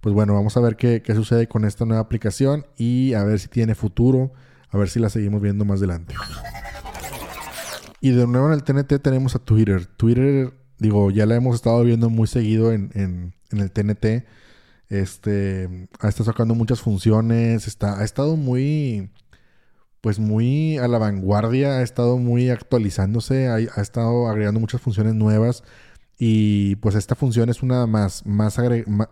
pues 0.00 0.14
bueno, 0.14 0.32
vamos 0.32 0.56
a 0.56 0.60
ver 0.60 0.76
qué, 0.76 1.02
sucede 1.12 1.48
con 1.48 1.64
esta 1.64 1.84
nueva 1.84 2.00
aplicación 2.00 2.64
y 2.76 3.14
a 3.14 3.24
ver 3.24 3.40
si 3.40 3.48
tiene 3.48 3.74
futuro, 3.74 4.32
a 4.70 4.78
ver 4.78 4.90
si 4.90 5.00
la 5.00 5.10
seguimos 5.10 5.42
viendo 5.42 5.64
más 5.64 5.78
adelante. 5.78 6.14
Y 8.00 8.12
de 8.12 8.28
nuevo 8.28 8.46
en 8.46 8.52
el 8.52 8.62
TNT 8.62 9.02
tenemos 9.02 9.34
a 9.34 9.40
Twitter. 9.40 9.86
Twitter, 9.86 10.54
digo, 10.78 11.10
ya 11.10 11.26
la 11.26 11.34
hemos 11.34 11.56
estado 11.56 11.82
viendo 11.82 12.08
muy 12.08 12.28
seguido 12.28 12.72
en, 12.72 12.92
en, 12.94 13.34
en 13.50 13.58
el 13.58 13.72
TNT. 13.72 14.24
Este, 14.88 15.88
estado 16.00 16.30
sacando 16.30 16.54
muchas 16.54 16.80
funciones, 16.80 17.66
está, 17.66 17.98
ha 17.98 18.04
estado 18.04 18.36
muy 18.36 19.10
pues 20.00 20.18
muy 20.18 20.78
a 20.78 20.88
la 20.88 20.98
vanguardia, 20.98 21.78
ha 21.78 21.82
estado 21.82 22.18
muy 22.18 22.50
actualizándose, 22.50 23.48
ha, 23.48 23.58
estado 23.80 24.28
agregando 24.28 24.60
muchas 24.60 24.80
funciones 24.80 25.14
nuevas 25.14 25.64
y 26.18 26.76
pues 26.76 26.94
esta 26.94 27.14
función 27.14 27.48
es 27.48 27.62
una 27.62 27.86
más, 27.86 28.24
más, 28.26 28.58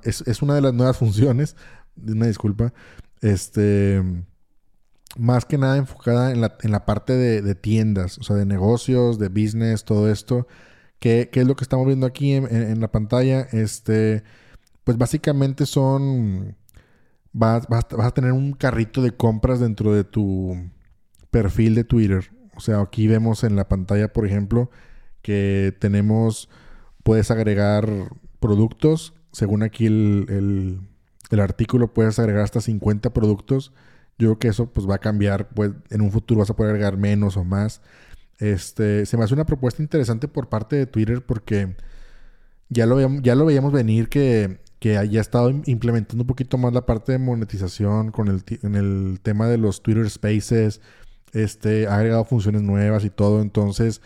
es, 0.02 0.42
una 0.42 0.54
de 0.54 0.60
las 0.60 0.74
nuevas 0.74 0.96
funciones, 0.98 1.56
una 1.96 2.26
disculpa, 2.26 2.72
este, 3.20 4.02
más 5.16 5.44
que 5.44 5.58
nada 5.58 5.76
enfocada 5.76 6.32
en 6.32 6.40
la, 6.40 6.56
en 6.62 6.70
la 6.72 6.84
parte 6.84 7.14
de, 7.14 7.54
tiendas, 7.54 8.18
o 8.18 8.22
sea, 8.22 8.36
de 8.36 8.46
negocios, 8.46 9.18
de 9.18 9.28
business, 9.28 9.84
todo 9.84 10.10
esto, 10.10 10.46
que, 11.00 11.30
es 11.32 11.46
lo 11.46 11.56
que 11.56 11.64
estamos 11.64 11.86
viendo 11.86 12.06
aquí 12.06 12.32
en, 12.32 12.46
en 12.54 12.80
la 12.80 12.92
pantalla, 12.92 13.42
este, 13.52 14.22
pues 14.84 14.98
básicamente 14.98 15.66
son... 15.66 16.56
Vas, 17.38 17.66
vas, 17.68 17.84
a 17.98 18.10
tener 18.12 18.32
un 18.32 18.54
carrito 18.54 19.02
de 19.02 19.14
compras 19.14 19.60
dentro 19.60 19.92
de 19.92 20.04
tu 20.04 20.56
perfil 21.36 21.74
de 21.74 21.84
Twitter. 21.84 22.30
O 22.56 22.60
sea, 22.60 22.80
aquí 22.80 23.06
vemos 23.06 23.44
en 23.44 23.56
la 23.56 23.68
pantalla, 23.68 24.10
por 24.10 24.26
ejemplo, 24.26 24.70
que 25.20 25.76
tenemos, 25.78 26.48
puedes 27.02 27.30
agregar 27.30 27.90
productos. 28.40 29.12
Según 29.32 29.62
aquí 29.62 29.84
el, 29.84 30.80
artículo, 31.38 31.92
puedes 31.92 32.18
agregar 32.18 32.42
hasta 32.42 32.62
50 32.62 33.12
productos. 33.12 33.74
Yo 34.18 34.28
creo 34.28 34.38
que 34.38 34.48
eso 34.48 34.72
pues 34.72 34.88
va 34.88 34.94
a 34.94 34.98
cambiar, 34.98 35.50
pues 35.50 35.72
en 35.90 36.00
un 36.00 36.10
futuro 36.10 36.40
vas 36.40 36.48
a 36.48 36.56
poder 36.56 36.70
agregar 36.70 36.96
menos 36.96 37.36
o 37.36 37.44
más. 37.44 37.82
Este, 38.38 39.04
se 39.04 39.18
me 39.18 39.24
hace 39.24 39.34
una 39.34 39.44
propuesta 39.44 39.82
interesante 39.82 40.28
por 40.28 40.48
parte 40.48 40.76
de 40.76 40.86
Twitter 40.86 41.22
porque 41.22 41.76
ya 42.70 42.86
lo, 42.86 42.98
ya 43.20 43.34
lo 43.34 43.44
veíamos 43.44 43.72
venir 43.72 44.08
que, 44.08 44.60
que 44.78 44.96
haya 44.96 45.20
estado 45.20 45.50
implementando 45.66 46.22
un 46.22 46.28
poquito 46.28 46.56
más 46.56 46.72
la 46.72 46.86
parte 46.86 47.12
de 47.12 47.18
monetización 47.18 48.10
con 48.10 48.28
el, 48.28 48.42
en 48.62 48.74
el 48.74 49.20
tema 49.22 49.48
de 49.48 49.58
los 49.58 49.82
Twitter 49.82 50.08
Spaces, 50.08 50.80
este, 51.32 51.86
ha 51.86 51.96
agregado 51.96 52.24
funciones 52.24 52.62
nuevas 52.62 53.04
y 53.04 53.10
todo. 53.10 53.42
Entonces, 53.42 54.00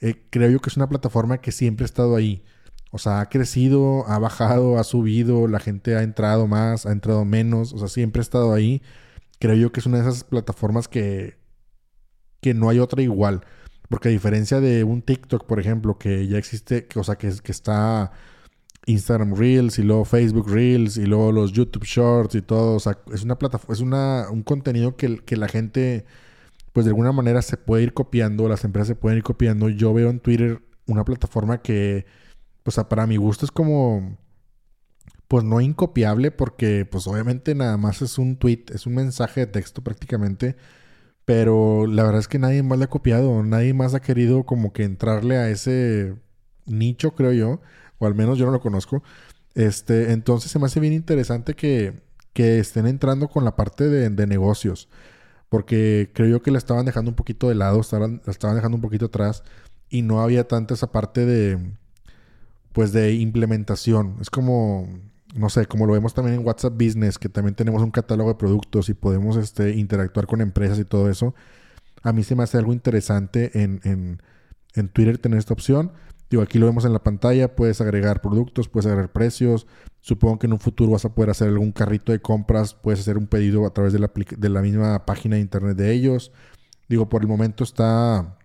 eh, 0.00 0.26
creo 0.30 0.50
yo 0.50 0.60
que 0.60 0.70
es 0.70 0.76
una 0.76 0.88
plataforma 0.88 1.38
que 1.38 1.52
siempre 1.52 1.84
ha 1.84 1.86
estado 1.86 2.16
ahí. 2.16 2.44
O 2.90 2.98
sea, 2.98 3.20
ha 3.20 3.28
crecido, 3.28 4.06
ha 4.08 4.18
bajado, 4.18 4.78
ha 4.78 4.84
subido, 4.84 5.48
la 5.48 5.60
gente 5.60 5.96
ha 5.96 6.02
entrado 6.02 6.46
más, 6.46 6.86
ha 6.86 6.92
entrado 6.92 7.24
menos. 7.24 7.72
O 7.72 7.78
sea, 7.78 7.88
siempre 7.88 8.20
ha 8.20 8.22
estado 8.22 8.52
ahí. 8.52 8.82
Creo 9.40 9.56
yo 9.56 9.72
que 9.72 9.80
es 9.80 9.86
una 9.86 9.98
de 9.98 10.08
esas 10.08 10.24
plataformas 10.24 10.88
que, 10.88 11.36
que 12.40 12.54
no 12.54 12.68
hay 12.68 12.78
otra 12.78 13.02
igual. 13.02 13.42
Porque 13.88 14.08
a 14.08 14.12
diferencia 14.12 14.60
de 14.60 14.84
un 14.84 15.02
TikTok, 15.02 15.46
por 15.46 15.60
ejemplo, 15.60 15.98
que 15.98 16.26
ya 16.28 16.38
existe, 16.38 16.86
o 16.94 17.04
sea, 17.04 17.16
que, 17.16 17.32
que 17.42 17.52
está 17.52 18.12
Instagram 18.86 19.34
Reels 19.34 19.78
y 19.78 19.82
luego 19.82 20.04
Facebook 20.04 20.48
Reels 20.48 20.96
y 20.96 21.06
luego 21.06 21.32
los 21.32 21.52
YouTube 21.52 21.84
Shorts 21.84 22.34
y 22.34 22.42
todo. 22.42 22.76
O 22.76 22.80
sea, 22.80 22.98
es 23.12 23.22
una 23.22 23.38
plataforma, 23.38 23.74
es 23.74 23.80
una, 23.80 24.26
un 24.30 24.42
contenido 24.42 24.96
que, 24.96 25.18
que 25.24 25.36
la 25.36 25.48
gente 25.48 26.04
pues 26.74 26.86
de 26.86 26.90
alguna 26.90 27.12
manera 27.12 27.40
se 27.42 27.56
puede 27.56 27.84
ir 27.84 27.94
copiando, 27.94 28.48
las 28.48 28.64
empresas 28.64 28.88
se 28.88 28.96
pueden 28.96 29.18
ir 29.18 29.24
copiando. 29.24 29.68
Yo 29.70 29.94
veo 29.94 30.10
en 30.10 30.20
Twitter 30.20 30.60
una 30.88 31.04
plataforma 31.04 31.62
que, 31.62 32.04
pues 32.64 32.76
para 32.88 33.06
mi 33.06 33.16
gusto 33.16 33.46
es 33.46 33.52
como, 33.52 34.18
pues 35.28 35.44
no 35.44 35.60
incopiable 35.60 36.32
porque 36.32 36.86
pues 36.90 37.06
obviamente 37.06 37.54
nada 37.54 37.76
más 37.76 38.02
es 38.02 38.18
un 38.18 38.36
tweet, 38.38 38.64
es 38.74 38.86
un 38.86 38.96
mensaje 38.96 39.42
de 39.42 39.46
texto 39.46 39.82
prácticamente. 39.84 40.56
Pero 41.24 41.86
la 41.86 42.04
verdad 42.04 42.20
es 42.20 42.28
que 42.28 42.40
nadie 42.40 42.62
más 42.64 42.78
le 42.78 42.86
ha 42.86 42.88
copiado, 42.90 43.42
nadie 43.44 43.74
más 43.74 43.94
ha 43.94 44.00
querido 44.00 44.44
como 44.44 44.72
que 44.72 44.84
entrarle 44.84 45.36
a 45.38 45.50
ese 45.50 46.16
nicho, 46.66 47.14
creo 47.14 47.32
yo, 47.32 47.60
o 47.98 48.06
al 48.06 48.14
menos 48.16 48.38
yo 48.38 48.46
no 48.46 48.52
lo 48.52 48.60
conozco. 48.60 49.02
Este, 49.54 50.12
entonces 50.12 50.50
se 50.52 50.58
me 50.58 50.66
hace 50.66 50.80
bien 50.80 50.92
interesante 50.92 51.54
que, 51.54 52.02
que 52.32 52.58
estén 52.58 52.86
entrando 52.88 53.28
con 53.28 53.44
la 53.44 53.56
parte 53.56 53.88
de, 53.88 54.10
de 54.10 54.26
negocios 54.26 54.88
porque 55.54 56.10
creo 56.12 56.28
yo 56.28 56.42
que 56.42 56.50
la 56.50 56.58
estaban 56.58 56.84
dejando 56.84 57.12
un 57.12 57.14
poquito 57.14 57.48
de 57.48 57.54
lado, 57.54 57.80
estaban, 57.80 58.20
la 58.24 58.32
estaban 58.32 58.56
dejando 58.56 58.74
un 58.74 58.80
poquito 58.80 59.06
atrás 59.06 59.44
y 59.88 60.02
no 60.02 60.20
había 60.20 60.48
tanta 60.48 60.74
esa 60.74 60.90
parte 60.90 61.24
de, 61.26 61.60
pues 62.72 62.90
de 62.90 63.12
implementación. 63.12 64.16
Es 64.20 64.30
como, 64.30 64.88
no 65.36 65.48
sé, 65.50 65.66
como 65.66 65.86
lo 65.86 65.92
vemos 65.92 66.12
también 66.12 66.40
en 66.40 66.44
WhatsApp 66.44 66.72
Business, 66.74 67.18
que 67.18 67.28
también 67.28 67.54
tenemos 67.54 67.80
un 67.84 67.92
catálogo 67.92 68.30
de 68.30 68.34
productos 68.34 68.88
y 68.88 68.94
podemos 68.94 69.36
este, 69.36 69.76
interactuar 69.76 70.26
con 70.26 70.40
empresas 70.40 70.76
y 70.80 70.84
todo 70.84 71.08
eso. 71.08 71.36
A 72.02 72.12
mí 72.12 72.24
se 72.24 72.34
me 72.34 72.42
hace 72.42 72.58
algo 72.58 72.72
interesante 72.72 73.62
en, 73.62 73.80
en, 73.84 74.20
en 74.74 74.88
Twitter 74.88 75.18
tener 75.18 75.38
esta 75.38 75.54
opción. 75.54 75.92
Digo, 76.34 76.42
aquí 76.42 76.58
lo 76.58 76.66
vemos 76.66 76.84
en 76.84 76.92
la 76.92 76.98
pantalla, 76.98 77.54
puedes 77.54 77.80
agregar 77.80 78.20
productos, 78.20 78.68
puedes 78.68 78.86
agregar 78.86 79.12
precios. 79.12 79.68
Supongo 80.00 80.40
que 80.40 80.48
en 80.48 80.52
un 80.52 80.58
futuro 80.58 80.90
vas 80.90 81.04
a 81.04 81.14
poder 81.14 81.30
hacer 81.30 81.46
algún 81.46 81.70
carrito 81.70 82.10
de 82.10 82.18
compras, 82.20 82.74
puedes 82.74 82.98
hacer 82.98 83.16
un 83.16 83.28
pedido 83.28 83.64
a 83.64 83.70
través 83.72 83.92
de 83.92 84.00
la, 84.00 84.10
de 84.12 84.48
la 84.48 84.60
misma 84.60 85.06
página 85.06 85.36
de 85.36 85.42
internet 85.42 85.76
de 85.76 85.92
ellos. 85.92 86.32
Digo, 86.88 87.08
por 87.08 87.22
el 87.22 87.28
momento 87.28 87.62
está, 87.62 88.36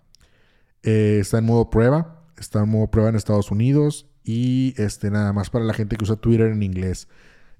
eh, 0.83 1.17
está 1.19 1.39
en 1.39 1.45
modo 1.45 1.71
prueba, 1.71 2.21
está 2.37 2.59
en 2.59 2.69
modo 2.69 2.91
prueba 2.91 3.09
en 3.09 3.15
Estados 3.15 3.49
Unidos 3.49 4.05
y 4.23 4.75
este, 4.77 5.09
nada 5.09 5.33
más 5.33 5.49
para 5.49 5.65
la 5.65 5.73
gente 5.73 5.95
que 5.95 6.03
usa 6.03 6.15
Twitter 6.15 6.51
en 6.51 6.61
inglés. 6.61 7.07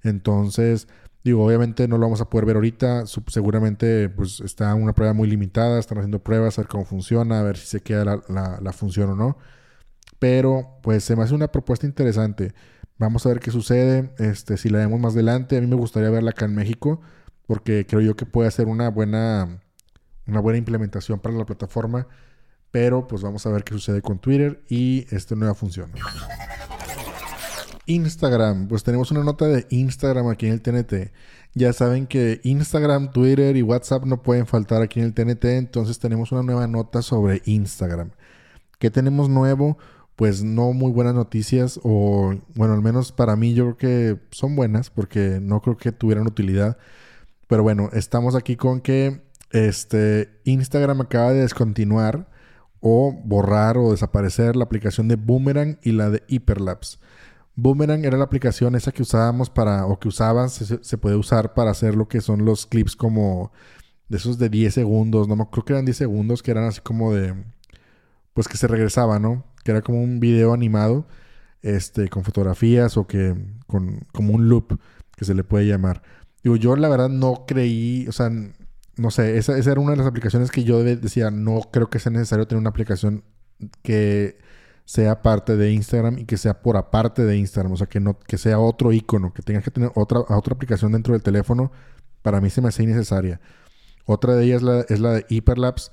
Entonces, 0.04 0.86
digo, 1.24 1.44
obviamente 1.44 1.88
no 1.88 1.98
lo 1.98 2.06
vamos 2.06 2.20
a 2.20 2.30
poder 2.30 2.46
ver 2.46 2.54
ahorita, 2.54 3.04
seguramente 3.26 4.08
pues 4.10 4.38
está 4.38 4.72
una 4.76 4.92
prueba 4.92 5.12
muy 5.12 5.28
limitada, 5.28 5.80
están 5.80 5.98
haciendo 5.98 6.22
pruebas, 6.22 6.56
a 6.56 6.62
ver 6.62 6.68
cómo 6.68 6.84
funciona, 6.84 7.40
a 7.40 7.42
ver 7.42 7.56
si 7.56 7.66
se 7.66 7.80
queda 7.80 8.22
la, 8.28 8.60
la 8.62 8.72
función 8.72 9.10
o 9.10 9.16
no. 9.16 9.36
Pero 10.20 10.78
pues 10.82 11.02
se 11.02 11.16
me 11.16 11.24
hace 11.24 11.34
una 11.34 11.48
propuesta 11.48 11.86
interesante. 11.86 12.54
Vamos 12.98 13.26
a 13.26 13.30
ver 13.30 13.40
qué 13.40 13.50
sucede. 13.50 14.14
Este, 14.18 14.56
si 14.56 14.68
la 14.68 14.78
vemos 14.78 15.00
más 15.00 15.14
adelante, 15.14 15.56
a 15.56 15.60
mí 15.60 15.66
me 15.66 15.74
gustaría 15.74 16.10
verla 16.10 16.30
acá 16.30 16.44
en 16.44 16.54
México, 16.54 17.00
porque 17.48 17.86
creo 17.86 18.02
yo 18.02 18.14
que 18.14 18.26
puede 18.26 18.50
ser 18.52 18.68
una 18.68 18.90
buena, 18.90 19.60
una 20.26 20.40
buena 20.40 20.58
implementación 20.58 21.18
para 21.18 21.34
la 21.34 21.46
plataforma. 21.46 22.06
Pero 22.70 23.08
pues 23.08 23.22
vamos 23.22 23.44
a 23.46 23.50
ver 23.50 23.64
qué 23.64 23.72
sucede 23.72 24.02
con 24.02 24.20
Twitter 24.20 24.62
y 24.68 25.06
esta 25.10 25.34
nueva 25.34 25.54
función. 25.54 25.90
Instagram, 27.86 28.68
pues 28.68 28.84
tenemos 28.84 29.10
una 29.10 29.24
nota 29.24 29.46
de 29.46 29.66
Instagram 29.70 30.28
aquí 30.28 30.46
en 30.46 30.52
el 30.52 30.62
TNT. 30.62 31.12
Ya 31.54 31.72
saben 31.72 32.06
que 32.06 32.40
Instagram, 32.44 33.10
Twitter 33.10 33.56
y 33.56 33.62
WhatsApp 33.62 34.04
no 34.04 34.22
pueden 34.22 34.46
faltar 34.46 34.82
aquí 34.82 35.00
en 35.00 35.06
el 35.06 35.14
TNT, 35.14 35.44
entonces 35.46 35.98
tenemos 35.98 36.30
una 36.30 36.42
nueva 36.42 36.68
nota 36.68 37.02
sobre 37.02 37.42
Instagram. 37.46 38.10
¿Qué 38.78 38.90
tenemos 38.90 39.28
nuevo? 39.28 39.76
Pues 40.20 40.44
no 40.44 40.74
muy 40.74 40.92
buenas 40.92 41.14
noticias 41.14 41.80
o 41.82 42.34
bueno, 42.54 42.74
al 42.74 42.82
menos 42.82 43.10
para 43.10 43.36
mí 43.36 43.54
yo 43.54 43.74
creo 43.74 43.76
que 43.78 44.20
son 44.32 44.54
buenas 44.54 44.90
porque 44.90 45.38
no 45.40 45.62
creo 45.62 45.78
que 45.78 45.92
tuvieran 45.92 46.26
utilidad. 46.26 46.76
Pero 47.48 47.62
bueno, 47.62 47.88
estamos 47.94 48.34
aquí 48.34 48.54
con 48.54 48.82
que 48.82 49.22
este 49.50 50.42
Instagram 50.44 51.00
acaba 51.00 51.32
de 51.32 51.40
descontinuar 51.40 52.28
o 52.80 53.18
borrar 53.24 53.78
o 53.78 53.92
desaparecer 53.92 54.56
la 54.56 54.64
aplicación 54.64 55.08
de 55.08 55.16
Boomerang 55.16 55.78
y 55.82 55.92
la 55.92 56.10
de 56.10 56.22
Hyperlapse. 56.28 56.98
Boomerang 57.56 58.04
era 58.04 58.18
la 58.18 58.24
aplicación 58.24 58.74
esa 58.74 58.92
que 58.92 59.00
usábamos 59.00 59.48
para, 59.48 59.86
o 59.86 59.98
que 59.98 60.08
usabas, 60.08 60.52
se, 60.52 60.98
puede 60.98 61.16
usar 61.16 61.54
para 61.54 61.70
hacer 61.70 61.94
lo 61.94 62.08
que 62.08 62.20
son 62.20 62.44
los 62.44 62.66
clips 62.66 62.94
como 62.94 63.52
de 64.10 64.18
esos 64.18 64.36
de 64.36 64.50
10 64.50 64.74
segundos, 64.74 65.28
no 65.28 65.50
creo 65.50 65.64
que 65.64 65.72
eran 65.72 65.86
10 65.86 65.96
segundos, 65.96 66.42
que 66.42 66.50
eran 66.50 66.64
así 66.64 66.82
como 66.82 67.14
de, 67.14 67.42
pues 68.34 68.48
que 68.48 68.58
se 68.58 68.66
regresaba, 68.66 69.18
¿no? 69.18 69.49
Que 69.64 69.70
era 69.72 69.82
como 69.82 70.02
un 70.02 70.20
video 70.20 70.52
animado, 70.52 71.06
este, 71.62 72.08
con 72.08 72.24
fotografías 72.24 72.96
o 72.96 73.06
que 73.06 73.34
con 73.66 74.06
como 74.12 74.34
un 74.34 74.48
loop 74.48 74.78
que 75.16 75.24
se 75.24 75.34
le 75.34 75.44
puede 75.44 75.66
llamar. 75.66 76.02
Digo, 76.42 76.56
yo 76.56 76.76
la 76.76 76.88
verdad 76.88 77.10
no 77.10 77.44
creí, 77.46 78.06
o 78.08 78.12
sea, 78.12 78.30
no 78.96 79.10
sé, 79.10 79.38
esa, 79.38 79.58
esa 79.58 79.72
era 79.72 79.80
una 79.80 79.92
de 79.92 79.98
las 79.98 80.06
aplicaciones 80.06 80.50
que 80.50 80.64
yo 80.64 80.82
decía, 80.82 81.30
no 81.30 81.60
creo 81.72 81.90
que 81.90 81.98
sea 81.98 82.12
necesario 82.12 82.46
tener 82.46 82.60
una 82.60 82.70
aplicación 82.70 83.24
que 83.82 84.38
sea 84.84 85.22
parte 85.22 85.56
de 85.56 85.72
Instagram 85.72 86.18
y 86.18 86.24
que 86.24 86.36
sea 86.36 86.62
por 86.62 86.76
aparte 86.76 87.24
de 87.24 87.36
Instagram, 87.36 87.72
o 87.72 87.76
sea, 87.76 87.86
que 87.86 88.00
no 88.00 88.18
que 88.18 88.38
sea 88.38 88.58
otro 88.58 88.92
icono, 88.92 89.32
que 89.32 89.42
tengas 89.42 89.62
que 89.62 89.70
tener 89.70 89.92
otra, 89.94 90.20
otra 90.20 90.54
aplicación 90.54 90.92
dentro 90.92 91.12
del 91.12 91.22
teléfono, 91.22 91.70
para 92.22 92.40
mí 92.40 92.50
se 92.50 92.60
me 92.60 92.68
hace 92.68 92.82
innecesaria. 92.82 93.40
Otra 94.04 94.34
de 94.34 94.44
ellas 94.44 94.62
la, 94.62 94.80
es 94.80 94.98
la 95.00 95.12
de 95.12 95.26
Hyperlapse, 95.28 95.92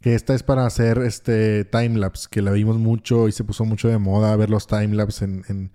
que 0.00 0.14
esta 0.14 0.34
es 0.34 0.42
para 0.42 0.66
hacer 0.66 0.98
este 0.98 1.64
timelapse, 1.64 2.28
que 2.30 2.42
la 2.42 2.52
vimos 2.52 2.78
mucho 2.78 3.28
y 3.28 3.32
se 3.32 3.44
puso 3.44 3.64
mucho 3.64 3.88
de 3.88 3.98
moda 3.98 4.34
ver 4.36 4.50
los 4.50 4.66
timelapse 4.66 5.24
en, 5.24 5.44
en 5.48 5.72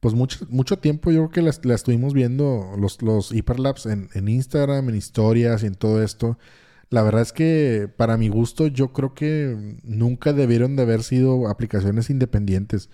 pues 0.00 0.14
mucho, 0.14 0.46
mucho 0.50 0.78
tiempo 0.78 1.10
yo 1.10 1.28
creo 1.28 1.50
que 1.50 1.66
la, 1.68 1.74
estuvimos 1.74 2.14
viendo 2.14 2.72
los, 2.78 3.02
los 3.02 3.32
Hyperlapse 3.32 3.90
en, 3.92 4.08
en 4.14 4.28
Instagram, 4.28 4.88
en 4.88 4.94
historias 4.96 5.62
y 5.62 5.66
en 5.66 5.74
todo 5.74 6.02
esto. 6.02 6.38
La 6.90 7.02
verdad 7.02 7.22
es 7.22 7.32
que 7.32 7.90
para 7.96 8.16
mi 8.16 8.28
gusto 8.28 8.68
yo 8.68 8.92
creo 8.92 9.14
que 9.14 9.76
nunca 9.82 10.32
debieron 10.32 10.76
de 10.76 10.82
haber 10.82 11.02
sido 11.02 11.48
aplicaciones 11.48 12.10
independientes. 12.10 12.90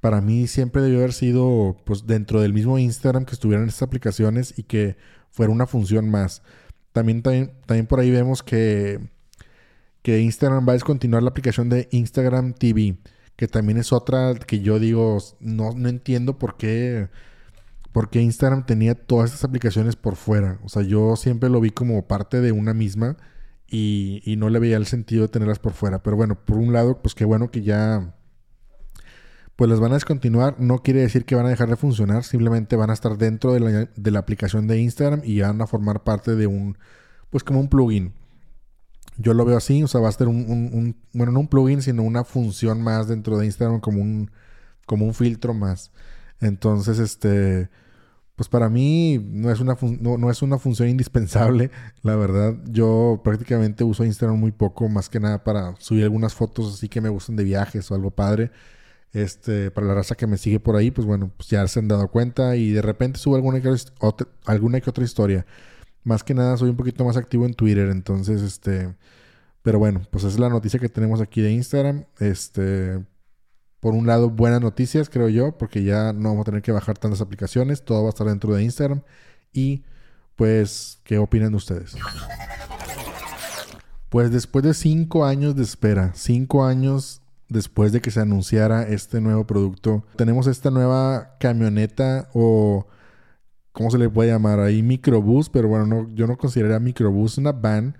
Para 0.00 0.20
mí 0.20 0.46
siempre 0.48 0.82
debió 0.82 0.98
haber 0.98 1.12
sido 1.12 1.76
pues 1.84 2.06
dentro 2.06 2.40
del 2.40 2.52
mismo 2.54 2.78
Instagram 2.78 3.24
que 3.26 3.34
estuvieran 3.34 3.68
estas 3.68 3.82
aplicaciones 3.82 4.58
y 4.58 4.64
que 4.64 4.96
fuera 5.30 5.52
una 5.52 5.66
función 5.66 6.10
más. 6.10 6.42
También, 6.92 7.22
también, 7.22 7.86
por 7.86 8.00
ahí 8.00 8.10
vemos 8.10 8.42
que, 8.42 9.00
que 10.02 10.20
Instagram 10.20 10.66
va 10.66 10.72
a 10.72 10.74
descontinuar 10.74 11.22
la 11.22 11.30
aplicación 11.30 11.68
de 11.68 11.88
Instagram 11.90 12.54
TV, 12.54 12.98
que 13.36 13.48
también 13.48 13.78
es 13.78 13.92
otra 13.92 14.34
que 14.34 14.60
yo 14.60 14.78
digo, 14.78 15.18
no, 15.40 15.72
no 15.72 15.88
entiendo 15.88 16.38
por 16.38 16.56
qué 16.56 17.08
porque 17.92 18.20
Instagram 18.20 18.66
tenía 18.66 18.94
todas 18.94 19.30
estas 19.30 19.44
aplicaciones 19.44 19.96
por 19.96 20.16
fuera. 20.16 20.60
O 20.64 20.68
sea, 20.68 20.82
yo 20.82 21.16
siempre 21.16 21.48
lo 21.48 21.60
vi 21.60 21.70
como 21.70 22.06
parte 22.06 22.40
de 22.40 22.52
una 22.52 22.74
misma 22.74 23.16
y, 23.66 24.22
no 24.38 24.48
le 24.48 24.58
veía 24.58 24.76
el 24.76 24.86
sentido 24.86 25.22
de 25.22 25.28
tenerlas 25.28 25.58
por 25.58 25.72
fuera. 25.72 26.02
Pero 26.02 26.16
bueno, 26.16 26.36
por 26.44 26.58
un 26.58 26.72
lado, 26.72 27.02
pues 27.02 27.14
qué 27.14 27.24
bueno 27.24 27.50
que 27.50 27.62
ya 27.62 28.14
pues 29.56 29.68
las 29.68 29.80
van 29.80 29.92
a 29.92 29.94
descontinuar. 29.94 30.56
No 30.60 30.82
quiere 30.82 31.00
decir 31.00 31.24
que 31.24 31.34
van 31.34 31.46
a 31.46 31.50
dejar 31.50 31.68
de 31.68 31.76
funcionar, 31.76 32.24
simplemente 32.24 32.76
van 32.76 32.90
a 32.90 32.94
estar 32.94 33.18
dentro 33.18 33.52
de 33.52 33.60
la, 33.60 33.90
de 33.94 34.10
la 34.10 34.18
aplicación 34.20 34.66
de 34.66 34.80
Instagram 34.80 35.22
y 35.24 35.40
van 35.40 35.60
a 35.60 35.66
formar 35.66 36.02
parte 36.04 36.36
de 36.36 36.46
un, 36.46 36.78
pues 37.30 37.44
como 37.44 37.60
un 37.60 37.68
plugin. 37.68 38.14
Yo 39.20 39.34
lo 39.34 39.44
veo 39.44 39.56
así, 39.56 39.82
o 39.82 39.88
sea, 39.88 40.00
va 40.00 40.08
a 40.08 40.12
ser 40.12 40.28
un, 40.28 40.96
bueno, 41.12 41.32
no 41.32 41.40
un 41.40 41.48
plugin, 41.48 41.82
sino 41.82 42.02
una 42.02 42.24
función 42.24 42.82
más 42.82 43.08
dentro 43.08 43.38
de 43.38 43.46
Instagram 43.46 43.80
como 43.80 44.00
un, 44.00 44.30
como 44.86 45.04
un 45.04 45.14
filtro 45.14 45.52
más. 45.54 45.92
Entonces, 46.40 46.98
este, 46.98 47.68
pues 48.40 48.48
para 48.48 48.70
mí 48.70 49.18
no 49.22 49.50
es 49.50 49.60
una, 49.60 49.76
no, 50.00 50.30
es 50.30 50.40
una 50.40 50.58
función 50.58 50.88
indispensable, 50.88 51.70
la 52.02 52.16
verdad. 52.16 52.56
Yo 52.70 53.20
prácticamente 53.22 53.84
uso 53.84 54.04
Instagram 54.04 54.38
muy 54.38 54.52
poco, 54.52 54.88
más 54.88 55.10
que 55.10 55.20
nada 55.20 55.44
para 55.44 55.76
subir 55.78 56.04
algunas 56.04 56.34
fotos 56.34 56.74
así 56.74 56.88
que 56.88 57.02
me 57.02 57.10
gustan 57.10 57.36
de 57.36 57.44
viajes 57.44 57.90
o 57.90 57.94
algo 57.94 58.10
padre. 58.10 58.50
Este, 59.12 59.70
para 59.70 59.88
la 59.88 59.94
raza 59.94 60.14
que 60.14 60.26
me 60.26 60.38
sigue 60.38 60.60
por 60.60 60.76
ahí, 60.76 60.90
pues 60.90 61.06
bueno, 61.06 61.30
pues 61.36 61.50
ya 61.50 61.66
se 61.68 61.80
han 61.80 61.88
dado 61.88 62.08
cuenta 62.08 62.56
y 62.56 62.70
de 62.70 62.80
repente 62.80 63.18
subo 63.18 63.36
alguna 63.36 63.60
que 63.60 63.68
otra, 63.98 64.28
alguna 64.46 64.80
que 64.80 64.88
otra 64.88 65.04
historia. 65.04 65.44
Más 66.04 66.24
que 66.24 66.34
nada 66.34 66.56
soy 66.56 66.70
un 66.70 66.76
poquito 66.76 67.04
más 67.04 67.16
activo 67.16 67.46
en 67.46 67.54
Twitter, 67.54 67.88
entonces 67.90 68.42
este, 68.42 68.94
pero 69.62 69.78
bueno, 69.78 70.02
pues 70.10 70.24
es 70.24 70.38
la 70.38 70.48
noticia 70.48 70.80
que 70.80 70.88
tenemos 70.88 71.20
aquí 71.20 71.40
de 71.40 71.52
Instagram. 71.52 72.04
Este, 72.18 73.04
por 73.80 73.94
un 73.94 74.06
lado, 74.06 74.30
buenas 74.30 74.60
noticias, 74.60 75.08
creo 75.10 75.28
yo, 75.28 75.56
porque 75.58 75.82
ya 75.82 76.12
no 76.12 76.30
vamos 76.30 76.42
a 76.42 76.44
tener 76.44 76.62
que 76.62 76.72
bajar 76.72 76.98
tantas 76.98 77.20
aplicaciones, 77.20 77.84
todo 77.84 78.02
va 78.02 78.08
a 78.08 78.10
estar 78.10 78.26
dentro 78.26 78.54
de 78.54 78.62
Instagram. 78.62 79.02
Y 79.52 79.84
pues, 80.36 81.00
¿qué 81.04 81.18
opinan 81.18 81.54
ustedes? 81.54 81.94
Pues 84.08 84.30
después 84.32 84.64
de 84.64 84.74
cinco 84.74 85.24
años 85.24 85.54
de 85.54 85.62
espera, 85.62 86.12
cinco 86.14 86.64
años 86.64 87.20
después 87.48 87.92
de 87.92 88.00
que 88.00 88.10
se 88.10 88.20
anunciara 88.20 88.84
este 88.84 89.20
nuevo 89.20 89.46
producto, 89.46 90.04
tenemos 90.16 90.46
esta 90.46 90.70
nueva 90.70 91.36
camioneta 91.38 92.28
o, 92.32 92.86
¿cómo 93.72 93.90
se 93.90 93.98
le 93.98 94.08
puede 94.08 94.30
llamar? 94.30 94.60
Ahí 94.60 94.82
microbús, 94.82 95.48
pero 95.48 95.68
bueno, 95.68 95.86
no, 95.86 96.08
yo 96.14 96.26
no 96.26 96.36
consideraría 96.36 96.80
microbús, 96.80 97.38
una 97.38 97.52
van 97.52 97.96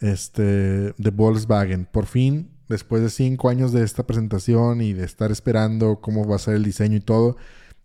este, 0.00 0.42
de 0.42 1.10
Volkswagen. 1.10 1.86
Por 1.90 2.06
fin 2.06 2.50
después 2.72 3.02
de 3.02 3.10
cinco 3.10 3.48
años 3.48 3.72
de 3.72 3.84
esta 3.84 4.04
presentación 4.06 4.80
y 4.80 4.92
de 4.92 5.04
estar 5.04 5.30
esperando 5.30 6.00
cómo 6.00 6.26
va 6.26 6.36
a 6.36 6.38
ser 6.38 6.54
el 6.54 6.64
diseño 6.64 6.96
y 6.96 7.00
todo, 7.00 7.36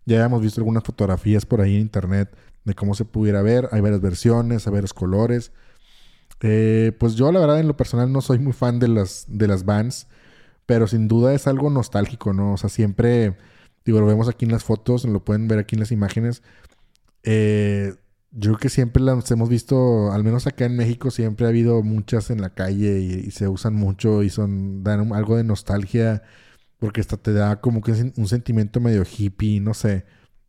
ya 0.06 0.24
hemos 0.24 0.40
visto 0.40 0.60
algunas 0.60 0.82
fotografías 0.82 1.44
por 1.46 1.60
ahí 1.60 1.74
en 1.74 1.82
internet 1.82 2.34
de 2.64 2.74
cómo 2.74 2.94
se 2.94 3.04
pudiera 3.04 3.42
ver. 3.42 3.68
Hay 3.72 3.80
varias 3.80 4.00
versiones, 4.00 4.66
hay 4.66 4.72
varios 4.72 4.94
colores. 4.94 5.52
Eh, 6.40 6.92
pues 6.98 7.14
yo 7.14 7.30
la 7.32 7.40
verdad 7.40 7.60
en 7.60 7.68
lo 7.68 7.76
personal 7.76 8.12
no 8.12 8.20
soy 8.20 8.38
muy 8.38 8.52
fan 8.52 8.78
de 8.78 8.88
las, 8.88 9.26
de 9.28 9.48
las 9.48 9.64
vans, 9.64 10.06
pero 10.66 10.86
sin 10.86 11.08
duda 11.08 11.34
es 11.34 11.46
algo 11.46 11.70
nostálgico, 11.70 12.32
¿no? 12.32 12.54
O 12.54 12.56
sea, 12.56 12.70
siempre, 12.70 13.36
digo, 13.84 14.00
lo 14.00 14.06
vemos 14.06 14.28
aquí 14.28 14.44
en 14.44 14.52
las 14.52 14.64
fotos, 14.64 15.04
lo 15.04 15.24
pueden 15.24 15.48
ver 15.48 15.58
aquí 15.58 15.76
en 15.76 15.80
las 15.80 15.92
imágenes. 15.92 16.42
Eh, 17.30 17.94
yo 18.30 18.52
creo 18.52 18.58
que 18.58 18.68
siempre 18.70 19.02
las 19.02 19.30
hemos 19.30 19.50
visto, 19.50 20.10
al 20.12 20.24
menos 20.24 20.46
acá 20.46 20.64
en 20.64 20.76
México, 20.76 21.10
siempre 21.10 21.44
ha 21.44 21.50
habido 21.50 21.82
muchas 21.82 22.30
en 22.30 22.40
la 22.40 22.54
calle 22.54 23.00
y, 23.00 23.30
se 23.32 23.48
usan 23.48 23.74
mucho 23.74 24.22
y 24.22 24.30
son, 24.30 24.82
dan 24.82 25.12
algo 25.12 25.36
de 25.36 25.44
nostalgia 25.44 26.22
porque 26.78 27.02
hasta 27.02 27.18
te 27.18 27.34
da 27.34 27.60
como 27.60 27.82
que 27.82 27.92
un 28.16 28.28
sentimiento 28.28 28.80
medio 28.80 29.04
hippie, 29.04 29.60
no 29.60 29.74
sé. 29.74 30.06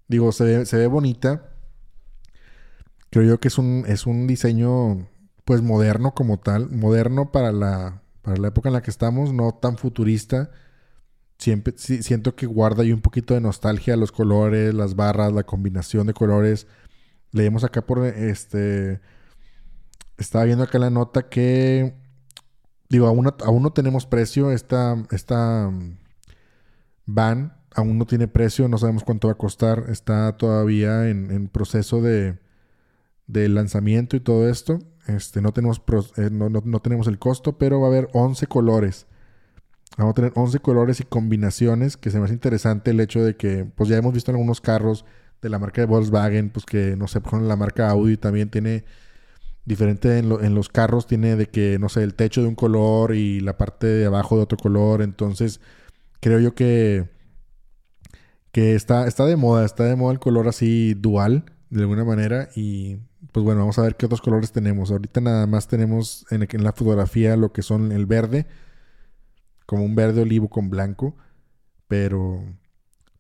Digo, 0.08 0.32
se 0.32 0.44
ve, 0.46 0.65
se 0.65 0.78
ve 0.78 0.88
bonita. 0.88 1.50
Creo 3.10 3.26
yo 3.26 3.39
que 3.42 3.50
es 3.50 3.58
un, 3.58 3.84
es 3.88 4.06
un 4.08 4.26
diseño 4.28 5.10
pues 5.44 5.62
moderno 5.62 6.13
como 6.13 6.39
tal, 6.39 6.70
moderno 6.70 7.32
para 7.32 7.52
la, 7.52 8.04
para 8.22 8.38
la 8.38 8.50
época 8.50 8.70
en 8.70 8.74
la 8.74 8.82
que 8.84 8.92
estamos, 8.92 9.34
no 9.34 9.54
tan 9.54 9.78
futurista. 9.78 10.52
Siempre 11.39 11.73
siento 11.78 12.36
que 12.36 12.45
guarda 12.45 12.84
ahí 12.84 12.91
un 12.91 13.02
poquito 13.02 13.34
de 13.34 13.41
nostalgia 13.41 13.95
los 13.95 14.12
colores, 14.12 14.73
las 14.73 14.95
barras, 14.95 15.34
la 15.34 15.43
combinación 15.43 16.06
de 16.06 16.13
colores 16.13 16.67
Leemos 17.32 17.63
acá 17.63 17.82
por 17.86 18.06
este. 18.06 19.02
Estaba 20.17 20.45
viendo 20.45 20.63
acá 20.63 20.80
la 20.80 20.89
nota 20.89 21.30
que. 21.30 21.95
Digo, 22.89 23.08
aún, 23.08 23.32
aún 23.45 23.63
no 23.63 23.71
tenemos 23.71 24.06
precio. 24.06 24.52
Esta, 24.52 24.97
esta 25.12 25.69
mm, 25.69 25.97
van 27.06 27.56
aún 27.75 27.99
no 27.99 28.06
tiene 28.06 28.28
precio. 28.28 28.67
No 28.67 28.80
sabemos 28.80 29.04
cuánto 29.04 29.28
va 29.28 29.34
a 29.34 29.38
costar. 29.38 29.86
Está 29.89 30.38
todavía 30.38 31.08
en, 31.08 31.47
proceso 31.49 32.02
de, 32.02 32.39
de, 33.28 33.47
lanzamiento 33.47 34.15
y 34.15 34.21
todo 34.21 34.49
esto. 34.49 34.80
Este, 35.06 35.41
no, 35.41 35.54
tenemos 35.54 35.82
eh, 36.17 36.30
no, 36.32 36.49
no, 36.49 36.80
tenemos 36.82 37.08
el 37.08 37.19
costo, 37.19 37.58
pero 37.60 37.80
va 37.80 37.88
a 37.88 37.89
haber 37.91 38.10
11 38.13 38.47
colores. 38.47 39.06
Vamos 40.00 40.14
a 40.14 40.16
tener 40.16 40.32
11 40.34 40.60
colores 40.60 41.02
y 41.02 41.04
combinaciones. 41.04 41.98
Que 41.98 42.10
se 42.10 42.20
me 42.20 42.26
hace 42.26 42.34
interesante 42.34 42.92
el 42.92 43.02
hecho 43.02 43.22
de 43.22 43.36
que, 43.36 43.66
pues 43.76 43.90
ya 43.90 43.98
hemos 43.98 44.14
visto 44.14 44.32
en 44.32 44.36
algunos 44.36 44.62
carros 44.62 45.04
de 45.42 45.50
la 45.50 45.60
marca 45.60 45.82
de 45.82 45.88
Volkswagen, 45.88 46.50
pues 46.52 46.66
que 46.66 46.96
no 46.96 47.08
sé, 47.08 47.20
ejemplo, 47.20 47.42
la 47.42 47.58
marca 47.58 47.90
Audi 47.90 48.16
también 48.16 48.50
tiene 48.50 48.86
diferente 49.66 50.18
en, 50.18 50.56
los 50.56 50.70
carros, 50.70 51.06
tiene 51.06 51.36
de 51.36 51.48
que, 51.48 51.78
no 51.80 51.90
sé, 51.90 52.04
el 52.04 52.16
techo 52.16 52.42
de 52.42 52.48
un 52.48 52.56
color 52.56 53.14
y 53.14 53.42
la 53.42 53.58
parte 53.58 53.88
de 53.88 54.06
abajo 54.06 54.38
de 54.38 54.44
otro 54.44 54.58
color. 54.58 55.02
Entonces, 55.02 55.60
creo 56.22 56.40
yo 56.40 56.56
que, 56.56 57.10
que 58.54 58.76
está, 58.76 59.06
está 59.06 59.26
de 59.26 59.36
moda, 59.36 59.66
está 59.66 59.84
de 59.84 59.98
moda 59.98 60.14
el 60.14 60.20
color 60.20 60.48
así 60.48 60.94
dual, 60.94 61.44
de 61.70 61.82
alguna 61.82 62.06
manera. 62.06 62.48
Y 62.56 63.00
pues 63.34 63.44
bueno, 63.44 63.60
vamos 63.60 63.78
a 63.80 63.84
ver 63.84 63.98
qué 63.98 64.06
otros 64.06 64.22
colores 64.22 64.54
tenemos. 64.54 64.92
Ahorita 64.92 65.20
nada 65.20 65.46
más 65.46 65.68
tenemos 65.68 66.26
en, 66.32 66.48
en 66.50 66.64
la 66.64 66.72
fotografía 66.72 67.36
lo 67.36 67.52
que 67.52 67.64
son 67.64 67.92
el 67.92 68.06
verde, 68.06 68.48
como 69.69 69.84
un 69.86 69.93
verde 69.93 70.23
olivo 70.23 70.49
con 70.49 70.71
blanco. 70.71 71.15
Pero, 71.88 72.43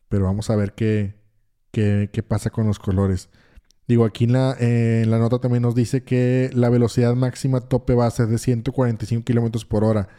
pero 0.09 0.25
vamos 0.25 0.49
a 0.49 0.55
ver 0.55 0.73
qué, 0.73 1.13
qué, 1.71 2.23
pasa 2.27 2.49
con 2.49 2.65
los 2.65 2.79
colores. 2.79 3.29
Digo, 3.87 4.03
aquí 4.03 4.23
en 4.23 4.33
la, 4.33 4.57
la, 4.59 5.19
nota 5.19 5.37
también 5.39 5.61
nos 5.61 5.75
dice 5.75 6.03
que 6.03 6.49
la 6.53 6.69
velocidad 6.69 7.13
máxima 7.13 7.61
tope 7.61 7.93
va 7.93 8.07
a 8.07 8.11
ser 8.11 8.27
de 8.27 8.39
145 8.39 9.23
kilómetros 9.25 9.63
por 9.63 9.83
hora. 9.83 10.09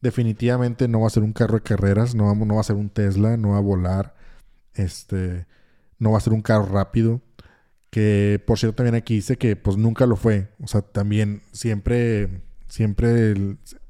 Definitivamente 0.00 0.88
no 0.88 1.02
va 1.02 1.06
a 1.06 1.10
ser 1.10 1.22
un 1.22 1.32
carro 1.32 1.54
de 1.54 1.62
carreras, 1.62 2.16
no, 2.16 2.34
no 2.34 2.54
va 2.56 2.60
a 2.62 2.64
ser 2.64 2.76
un 2.76 2.90
Tesla, 2.90 3.36
no 3.36 3.50
va 3.50 3.58
a 3.58 3.60
volar, 3.60 4.16
este, 4.74 5.46
no 6.00 6.10
va 6.10 6.18
a 6.18 6.20
ser 6.20 6.32
un 6.32 6.42
carro 6.42 6.66
rápido. 6.66 7.22
Que 7.90 8.42
por 8.44 8.58
cierto 8.58 8.76
también 8.76 8.96
aquí 8.96 9.14
dice 9.14 9.36
que 9.36 9.54
pues 9.54 9.76
nunca 9.76 10.06
lo 10.06 10.16
fue. 10.16 10.48
O 10.60 10.66
sea, 10.66 10.82
también 10.82 11.42
siempre, 11.52 12.42
siempre 12.68 13.34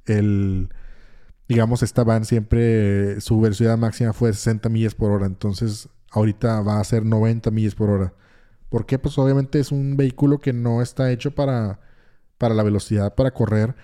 el 0.06 0.70
digamos, 1.50 1.82
esta 1.82 2.04
van 2.04 2.24
siempre, 2.24 3.20
su 3.20 3.40
velocidad 3.40 3.76
máxima 3.76 4.12
fue 4.12 4.28
de 4.28 4.34
60 4.34 4.68
millas 4.68 4.94
por 4.94 5.10
hora. 5.10 5.26
Entonces 5.26 5.88
ahorita 6.12 6.60
va 6.60 6.78
a 6.78 6.84
ser 6.84 7.04
90 7.04 7.50
millas 7.50 7.74
por 7.74 7.90
hora. 7.90 8.14
¿Por 8.68 8.86
qué? 8.86 9.00
Pues 9.00 9.18
obviamente 9.18 9.58
es 9.58 9.72
un 9.72 9.96
vehículo 9.96 10.38
que 10.38 10.52
no 10.52 10.80
está 10.80 11.10
hecho 11.10 11.32
para, 11.32 11.80
para 12.38 12.54
la 12.54 12.62
velocidad, 12.62 13.16
para 13.16 13.32
correr. 13.32 13.74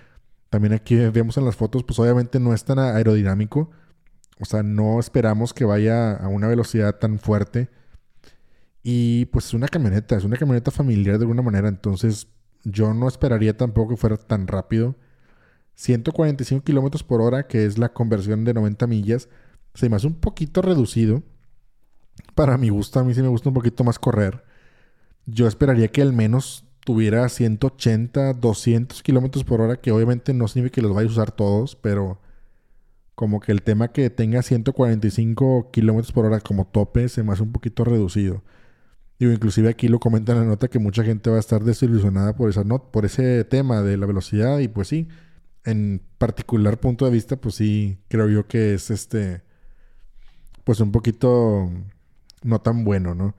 También 0.49 0.71
aquí 0.73 0.95
vemos 0.95 1.35
en 1.35 1.43
las 1.43 1.57
fotos, 1.57 1.83
pues 1.83 1.99
obviamente 1.99 2.39
no 2.39 2.53
es 2.53 2.63
tan 2.63 2.79
aerodinámico. 2.79 3.69
O 4.39 4.45
sea, 4.45 4.63
no 4.63 4.97
esperamos 5.01 5.53
que 5.53 5.65
vaya 5.65 6.13
a 6.13 6.29
una 6.29 6.47
velocidad 6.47 6.95
tan 6.99 7.19
fuerte. 7.19 7.69
Y 8.81 9.25
pues 9.25 9.47
es 9.47 9.53
una 9.53 9.67
camioneta, 9.67 10.15
es 10.15 10.23
una 10.23 10.37
camioneta 10.37 10.71
familiar 10.71 11.17
de 11.17 11.23
alguna 11.23 11.41
manera. 11.41 11.67
Entonces 11.67 12.29
yo 12.63 12.93
no 12.93 13.09
esperaría 13.09 13.57
tampoco 13.57 13.89
que 13.89 13.97
fuera 13.97 14.15
tan 14.15 14.47
rápido. 14.47 14.95
145 15.77 16.63
kilómetros 16.63 17.03
por 17.03 17.21
hora, 17.21 17.47
que 17.47 17.65
es 17.65 17.77
la 17.77 17.93
conversión 17.93 18.43
de 18.43 18.53
90 18.53 18.87
millas, 18.87 19.29
se 19.75 19.89
me 19.89 19.95
hace 19.95 20.07
un 20.07 20.15
poquito 20.15 20.63
reducido. 20.63 21.21
Para 22.33 22.57
mi 22.57 22.69
gusto, 22.69 22.99
a 22.99 23.03
mí 23.03 23.13
sí 23.13 23.21
me 23.21 23.27
gusta 23.27 23.49
un 23.49 23.55
poquito 23.55 23.83
más 23.83 23.99
correr. 23.99 24.43
Yo 25.27 25.47
esperaría 25.47 25.87
que 25.89 26.01
al 26.01 26.13
menos 26.13 26.65
tuviera 26.83 27.29
180, 27.29 28.33
200 28.33 29.03
kilómetros 29.03 29.43
por 29.43 29.61
hora, 29.61 29.79
que 29.79 29.91
obviamente 29.91 30.33
no 30.33 30.47
significa 30.47 30.75
que 30.75 30.81
los 30.81 30.95
vaya 30.95 31.07
a 31.07 31.11
usar 31.11 31.31
todos, 31.31 31.75
pero 31.75 32.19
como 33.13 33.39
que 33.39 33.51
el 33.51 33.61
tema 33.61 33.89
que 33.89 34.09
tenga 34.09 34.41
145 34.41 35.69
kilómetros 35.71 36.11
por 36.11 36.25
hora 36.25 36.39
como 36.39 36.65
tope 36.65 37.07
se 37.07 37.21
me 37.21 37.33
hace 37.33 37.43
un 37.43 37.51
poquito 37.51 37.83
reducido. 37.83 38.41
Digo, 39.19 39.31
inclusive 39.31 39.69
aquí 39.69 39.89
lo 39.89 39.99
comenta 39.99 40.31
en 40.31 40.39
la 40.39 40.45
nota 40.45 40.69
que 40.69 40.79
mucha 40.79 41.03
gente 41.03 41.29
va 41.29 41.37
a 41.37 41.39
estar 41.39 41.63
desilusionada 41.63 42.35
por 42.35 42.49
esa 42.49 42.63
por 42.63 43.05
ese 43.05 43.43
tema 43.43 43.83
de 43.83 43.97
la 43.97 44.07
velocidad 44.07 44.59
y 44.59 44.67
pues 44.67 44.87
sí, 44.87 45.07
en 45.67 46.01
particular 46.17 46.79
punto 46.79 47.03
de 47.05 47.11
vista, 47.11 47.35
pues 47.35 47.55
sí, 47.55 47.99
creo 48.07 48.29
yo 48.29 48.47
que 48.47 48.73
es 48.73 48.89
este, 48.89 49.41
pues 50.63 50.79
un 50.79 50.93
poquito 50.93 51.69
no 52.43 52.61
tan 52.61 52.85
bueno, 52.85 53.13
¿no? 53.15 53.35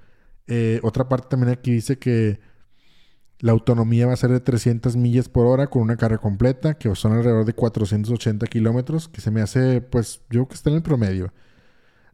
Eh, 0.46 0.78
otra 0.82 1.08
parte 1.08 1.28
también 1.30 1.52
aquí 1.52 1.72
dice 1.72 1.98
que 1.98 2.38
la 3.40 3.52
autonomía 3.52 4.06
va 4.06 4.12
a 4.12 4.16
ser 4.16 4.30
de 4.30 4.40
300 4.40 4.96
millas 4.96 5.30
por 5.30 5.46
hora 5.46 5.68
con 5.68 5.82
una 5.82 5.96
carga 5.96 6.18
completa, 6.18 6.74
que 6.74 6.94
son 6.94 7.12
alrededor 7.12 7.46
de 7.46 7.54
480 7.54 8.46
kilómetros, 8.46 9.08
que 9.08 9.22
se 9.22 9.30
me 9.30 9.40
hace, 9.40 9.80
pues, 9.80 10.20
yo 10.28 10.40
creo 10.40 10.48
que 10.48 10.54
está 10.54 10.70
en 10.70 10.76
el 10.76 10.82
promedio. 10.82 11.32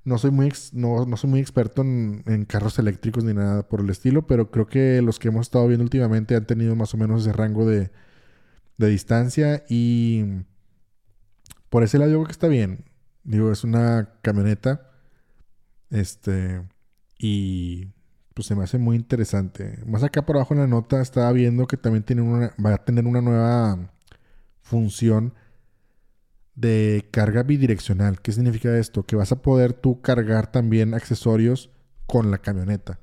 No 0.05 0.19
soy 0.19 0.31
muy, 0.31 0.53
no, 0.73 1.17
soy 1.17 1.31
muy 1.31 1.41
experto 1.41 1.83
en, 1.83 2.45
carros 2.47 2.79
eléctricos 2.79 3.25
ni 3.25 3.35
nada 3.35 3.67
por 3.67 3.81
el 3.81 3.91
estilo, 3.91 4.27
pero 4.27 4.51
creo 4.51 4.67
que 4.69 5.03
los 5.03 5.19
que 5.19 5.29
hemos 5.29 5.47
estado 5.47 5.67
viendo 5.67 5.83
últimamente 5.85 6.37
han 6.37 6.47
tenido 6.47 6.77
más 6.77 6.95
o 6.95 6.99
menos 6.99 7.23
ese 7.23 7.33
rango 7.33 7.67
de, 7.67 7.91
de 8.77 8.89
distancia 8.89 9.65
y 9.69 10.25
por 11.71 11.83
ese 11.83 11.99
lado 11.99 12.11
yo 12.11 12.19
creo 12.19 12.27
que 12.27 12.33
está 12.33 12.49
bien. 12.49 12.85
Digo, 13.25 13.51
es 13.51 13.65
una 13.65 14.19
camioneta. 14.23 14.91
Este. 15.91 16.63
Y 17.19 17.89
pues 18.35 18.47
se 18.47 18.55
me 18.55 18.65
hace 18.65 18.79
muy 18.79 18.97
interesante. 18.97 19.79
Más 19.87 20.03
acá 20.03 20.27
por 20.27 20.37
abajo 20.37 20.55
en 20.55 20.61
la 20.61 20.67
nota 20.67 21.01
estaba 21.01 21.33
viendo 21.33 21.67
que 21.67 21.77
también 21.77 22.05
tiene 22.05 22.23
una, 22.23 22.55
va 22.65 22.75
a 22.75 22.85
tener 22.85 23.07
una 23.07 23.21
nueva 23.21 23.93
función 24.61 25.35
de 26.55 27.09
carga 27.11 27.43
bidireccional. 27.43 28.21
¿Qué 28.21 28.33
significa 28.33 28.77
esto? 28.77 29.05
Que 29.05 29.17
vas 29.17 29.33
a 29.33 29.43
poder 29.43 29.73
tú 29.73 30.01
cargar 30.01 30.51
también 30.51 30.95
accesorios 30.95 31.71
con 32.07 32.31
la 32.31 32.39
camioneta. 32.39 33.01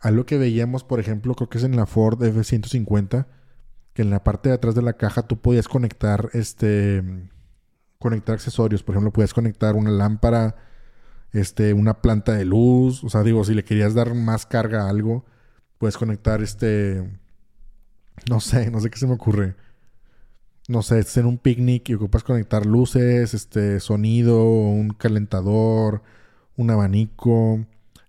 Algo 0.00 0.26
que 0.26 0.38
veíamos, 0.38 0.84
por 0.84 1.00
ejemplo, 1.00 1.34
creo 1.34 1.48
que 1.48 1.58
es 1.58 1.64
en 1.64 1.76
la 1.76 1.86
Ford 1.86 2.22
F-150, 2.22 3.26
que 3.98 4.02
en 4.02 4.10
la 4.10 4.22
parte 4.22 4.48
de 4.48 4.54
atrás 4.54 4.76
de 4.76 4.82
la 4.82 4.92
caja 4.92 5.22
tú 5.22 5.40
podías 5.40 5.66
conectar 5.66 6.30
este 6.32 7.02
conectar 7.98 8.36
accesorios. 8.36 8.84
Por 8.84 8.94
ejemplo, 8.94 9.12
puedes 9.12 9.34
conectar 9.34 9.74
una 9.74 9.90
lámpara, 9.90 10.54
este, 11.32 11.72
una 11.72 12.00
planta 12.00 12.34
de 12.34 12.44
luz. 12.44 13.02
O 13.02 13.08
sea, 13.08 13.24
digo, 13.24 13.42
si 13.42 13.54
le 13.54 13.64
querías 13.64 13.94
dar 13.94 14.14
más 14.14 14.46
carga 14.46 14.84
a 14.84 14.88
algo, 14.88 15.24
puedes 15.78 15.96
conectar 15.96 16.42
este. 16.42 17.10
No 18.30 18.38
sé, 18.38 18.70
no 18.70 18.78
sé 18.78 18.88
qué 18.88 18.98
se 18.98 19.08
me 19.08 19.14
ocurre. 19.14 19.56
No 20.68 20.82
sé, 20.82 21.00
es 21.00 21.16
en 21.16 21.26
un 21.26 21.38
picnic 21.38 21.88
y 21.88 21.94
ocupas 21.94 22.22
conectar 22.22 22.66
luces, 22.66 23.34
este, 23.34 23.80
sonido, 23.80 24.44
un 24.44 24.90
calentador, 24.90 26.04
un 26.56 26.70
abanico, 26.70 27.66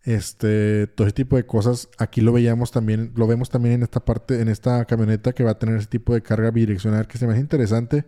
este, 0.10 0.88
todo 0.88 1.08
ese 1.08 1.16
tipo 1.16 1.36
de 1.36 1.46
cosas. 1.46 1.90
Aquí 1.98 2.22
lo 2.22 2.34
veíamos 2.34 2.72
también, 2.72 3.12
lo 3.16 3.28
vemos 3.28 3.50
también 3.50 3.76
en 3.76 3.84
esta 3.84 4.06
parte, 4.06 4.42
en 4.42 4.50
esta 4.50 4.86
camioneta 4.86 5.34
que 5.34 5.44
va 5.44 5.52
a 5.52 5.60
tener 5.60 5.76
ese 5.78 5.88
tipo 5.88 6.14
de 6.14 6.22
carga 6.22 6.52
bidireccional 6.52 7.08
que 7.08 7.18
se 7.18 7.28
me 7.28 7.34
hace 7.34 7.42
interesante 7.42 8.06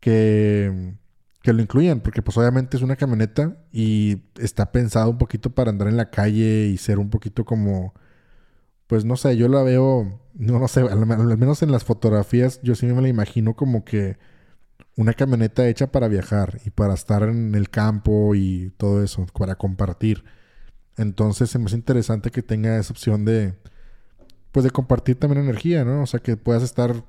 que 0.00 0.94
que 1.42 1.52
lo 1.52 1.60
incluyan, 1.62 2.00
porque 2.00 2.22
pues 2.22 2.36
obviamente 2.38 2.76
es 2.76 2.82
una 2.82 2.96
camioneta 2.96 3.56
y 3.72 4.22
está 4.38 4.72
pensado 4.72 5.10
un 5.10 5.18
poquito 5.18 5.50
para 5.50 5.70
andar 5.70 5.88
en 5.88 5.96
la 5.96 6.10
calle 6.10 6.66
y 6.66 6.78
ser 6.78 6.98
un 6.98 7.10
poquito 7.10 7.44
como, 7.44 7.94
pues 8.86 9.04
no 9.04 9.16
sé, 9.16 9.36
yo 9.36 9.48
la 9.48 9.62
veo, 9.62 10.20
no, 10.34 10.58
no 10.60 10.68
sé, 10.68 10.82
al, 10.82 11.06
menos 11.38 11.62
en 11.62 11.72
las 11.72 11.84
fotografías 11.84 12.60
yo 12.62 12.74
sí 12.76 12.86
me 12.86 13.02
la 13.02 13.08
imagino 13.08 13.56
como 13.56 13.84
que 13.84 14.18
una 14.96 15.14
camioneta 15.14 15.68
hecha 15.68 15.90
para 15.92 16.08
viajar 16.08 16.60
y 16.64 16.70
para 16.70 16.94
estar 16.94 17.24
en 17.24 17.54
el 17.54 17.70
campo 17.70 18.34
y 18.34 18.72
todo 18.76 19.02
eso, 19.02 19.26
para 19.38 19.56
compartir. 19.56 20.24
Entonces 20.96 21.50
se 21.50 21.58
me 21.58 21.66
hace 21.66 21.76
interesante 21.76 22.30
que 22.30 22.42
tenga 22.42 22.78
esa 22.78 22.92
opción 22.92 23.24
de, 23.24 23.54
pues 24.52 24.64
de 24.64 24.70
compartir 24.70 25.18
también 25.18 25.42
energía, 25.44 25.84
¿no? 25.84 26.02
O 26.02 26.06
sea, 26.06 26.20
que 26.20 26.36
puedas 26.36 26.62
estar 26.62 27.04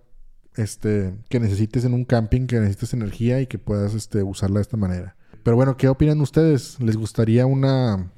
este, 0.56 1.16
que 1.30 1.40
necesites 1.40 1.86
en 1.86 1.94
un 1.94 2.06
camping, 2.06 2.48
que 2.48 2.60
necesites 2.60 2.94
energía 2.94 3.42
y 3.42 3.48
que 3.48 3.60
puedas 3.60 3.94
este, 3.94 4.24
usarla 4.24 4.56
de 4.56 4.64
esta 4.64 4.78
manera. 4.78 5.16
Pero 5.44 5.58
bueno, 5.58 5.76
¿qué 5.78 5.90
opinan 5.90 6.22
ustedes? 6.22 6.80
¿Les 6.80 6.96
gustaría 6.96 7.46
una, 7.46 8.12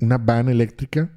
una 0.00 0.18
van 0.18 0.48
eléctrica 0.48 1.10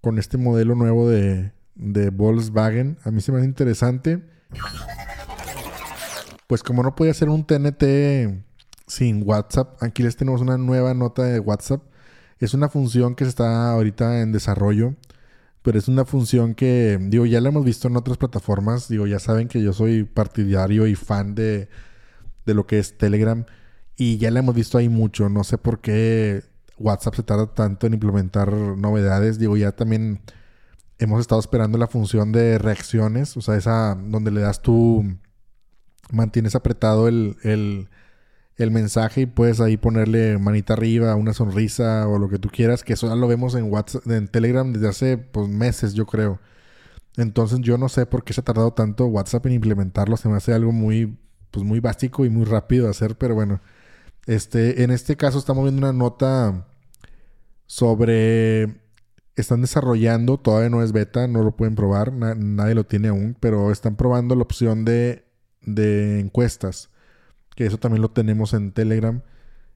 con 0.00 0.18
este 0.18 0.36
modelo 0.36 0.74
nuevo 0.74 1.08
de, 1.08 1.52
de 1.74 2.10
Volkswagen? 2.10 2.98
A 3.04 3.10
mí 3.10 3.20
se 3.20 3.32
me 3.32 3.38
hace 3.38 3.46
interesante. 3.46 4.22
Pues 6.46 6.62
como 6.62 6.82
no 6.82 6.94
podía 6.94 7.14
ser 7.14 7.30
un 7.30 7.46
TNT 7.46 8.44
sin 8.86 9.26
WhatsApp, 9.26 9.82
aquí 9.82 10.02
les 10.02 10.16
tenemos 10.16 10.42
una 10.42 10.58
nueva 10.58 10.92
nota 10.92 11.22
de 11.22 11.40
WhatsApp. 11.40 11.82
Es 12.42 12.54
una 12.54 12.68
función 12.68 13.14
que 13.14 13.24
está 13.24 13.70
ahorita 13.70 14.20
en 14.20 14.32
desarrollo 14.32 14.94
pero 15.62 15.78
es 15.78 15.88
una 15.88 16.04
función 16.04 16.54
que, 16.54 16.98
digo, 17.00 17.24
ya 17.24 17.40
la 17.40 17.48
hemos 17.48 17.64
visto 17.64 17.86
en 17.88 17.96
otras 17.96 18.18
plataformas. 18.18 18.88
Digo, 18.88 19.06
ya 19.06 19.20
saben 19.20 19.48
que 19.48 19.62
yo 19.62 19.72
soy 19.72 20.04
partidario 20.04 20.86
y 20.88 20.96
fan 20.96 21.34
de, 21.36 21.68
de 22.44 22.54
lo 22.54 22.66
que 22.66 22.80
es 22.80 22.98
Telegram. 22.98 23.46
Y 23.96 24.18
ya 24.18 24.30
la 24.32 24.40
hemos 24.40 24.56
visto 24.56 24.76
ahí 24.76 24.88
mucho. 24.88 25.28
No 25.28 25.44
sé 25.44 25.58
por 25.58 25.80
qué 25.80 26.42
WhatsApp 26.78 27.14
se 27.14 27.22
tarda 27.22 27.54
tanto 27.54 27.86
en 27.86 27.94
implementar 27.94 28.52
novedades. 28.52 29.38
Digo, 29.38 29.56
ya 29.56 29.70
también 29.70 30.20
hemos 30.98 31.20
estado 31.20 31.40
esperando 31.40 31.78
la 31.78 31.86
función 31.86 32.32
de 32.32 32.58
reacciones. 32.58 33.36
O 33.36 33.40
sea, 33.40 33.56
esa 33.56 33.94
donde 33.94 34.32
le 34.32 34.40
das 34.40 34.62
tú, 34.62 35.04
mantienes 36.10 36.56
apretado 36.56 37.06
el, 37.06 37.36
el 37.44 37.88
el 38.62 38.70
mensaje 38.70 39.22
y 39.22 39.26
puedes 39.26 39.60
ahí 39.60 39.76
ponerle 39.76 40.38
manita 40.38 40.74
arriba, 40.74 41.14
una 41.16 41.34
sonrisa 41.34 42.08
o 42.08 42.18
lo 42.18 42.28
que 42.28 42.38
tú 42.38 42.48
quieras, 42.48 42.84
que 42.84 42.94
eso 42.94 43.08
ya 43.08 43.16
lo 43.16 43.28
vemos 43.28 43.54
en 43.54 43.70
WhatsApp, 43.70 44.06
en 44.08 44.28
Telegram 44.28 44.72
desde 44.72 44.88
hace 44.88 45.18
pues, 45.18 45.48
meses, 45.48 45.94
yo 45.94 46.06
creo. 46.06 46.40
Entonces 47.16 47.60
yo 47.60 47.78
no 47.78 47.88
sé 47.88 48.06
por 48.06 48.24
qué 48.24 48.32
se 48.32 48.40
ha 48.40 48.44
tardado 48.44 48.72
tanto 48.72 49.06
WhatsApp 49.06 49.46
en 49.46 49.52
implementarlo, 49.52 50.16
se 50.16 50.28
me 50.28 50.36
hace 50.36 50.52
algo 50.54 50.72
muy 50.72 51.18
pues 51.50 51.64
muy 51.66 51.80
básico 51.80 52.24
y 52.24 52.30
muy 52.30 52.44
rápido 52.46 52.84
de 52.84 52.90
hacer, 52.92 53.16
pero 53.18 53.34
bueno, 53.34 53.60
este 54.26 54.82
en 54.84 54.90
este 54.90 55.16
caso 55.16 55.38
estamos 55.38 55.64
viendo 55.64 55.80
una 55.80 55.92
nota 55.92 56.66
sobre 57.66 58.80
están 59.36 59.60
desarrollando, 59.62 60.38
todavía 60.38 60.70
no 60.70 60.82
es 60.82 60.92
beta, 60.92 61.26
no 61.28 61.42
lo 61.42 61.56
pueden 61.56 61.74
probar, 61.74 62.12
nadie 62.12 62.74
lo 62.74 62.84
tiene 62.84 63.08
aún, 63.08 63.36
pero 63.40 63.70
están 63.72 63.96
probando 63.96 64.34
la 64.34 64.42
opción 64.42 64.84
de, 64.84 65.24
de 65.62 66.20
encuestas 66.20 66.91
que 67.54 67.66
eso 67.66 67.78
también 67.78 68.02
lo 68.02 68.10
tenemos 68.10 68.54
en 68.54 68.72
Telegram, 68.72 69.22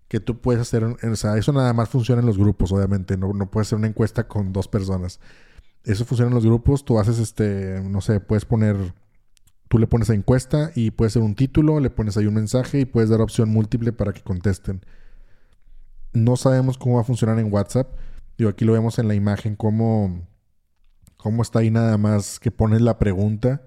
que 0.08 0.20
tú 0.20 0.40
puedes 0.40 0.60
hacer, 0.62 0.84
o 0.84 1.16
sea, 1.16 1.36
eso 1.36 1.52
nada 1.52 1.72
más 1.72 1.88
funciona 1.88 2.20
en 2.20 2.26
los 2.26 2.38
grupos, 2.38 2.72
obviamente, 2.72 3.16
no, 3.16 3.32
no 3.32 3.50
puedes 3.50 3.68
hacer 3.68 3.78
una 3.78 3.88
encuesta 3.88 4.28
con 4.28 4.52
dos 4.52 4.68
personas. 4.68 5.20
Eso 5.84 6.04
funciona 6.04 6.30
en 6.30 6.34
los 6.34 6.46
grupos, 6.46 6.84
tú 6.84 6.98
haces 6.98 7.18
este, 7.18 7.80
no 7.82 8.00
sé, 8.00 8.20
puedes 8.20 8.44
poner, 8.44 8.76
tú 9.68 9.78
le 9.78 9.86
pones 9.86 10.10
a 10.10 10.14
encuesta 10.14 10.70
y 10.74 10.90
puede 10.90 11.10
ser 11.10 11.22
un 11.22 11.34
título, 11.34 11.80
le 11.80 11.90
pones 11.90 12.16
ahí 12.16 12.26
un 12.26 12.34
mensaje 12.34 12.80
y 12.80 12.84
puedes 12.84 13.10
dar 13.10 13.20
opción 13.20 13.50
múltiple 13.50 13.92
para 13.92 14.12
que 14.12 14.22
contesten. 14.22 14.84
No 16.12 16.36
sabemos 16.36 16.78
cómo 16.78 16.96
va 16.96 17.02
a 17.02 17.04
funcionar 17.04 17.38
en 17.38 17.52
WhatsApp. 17.52 17.88
Digo, 18.38 18.50
aquí 18.50 18.64
lo 18.64 18.72
vemos 18.72 18.98
en 18.98 19.08
la 19.08 19.14
imagen, 19.14 19.54
cómo, 19.54 20.26
cómo 21.16 21.42
está 21.42 21.60
ahí 21.60 21.70
nada 21.70 21.98
más 21.98 22.40
que 22.40 22.50
pones 22.50 22.80
la 22.80 22.98
pregunta 22.98 23.62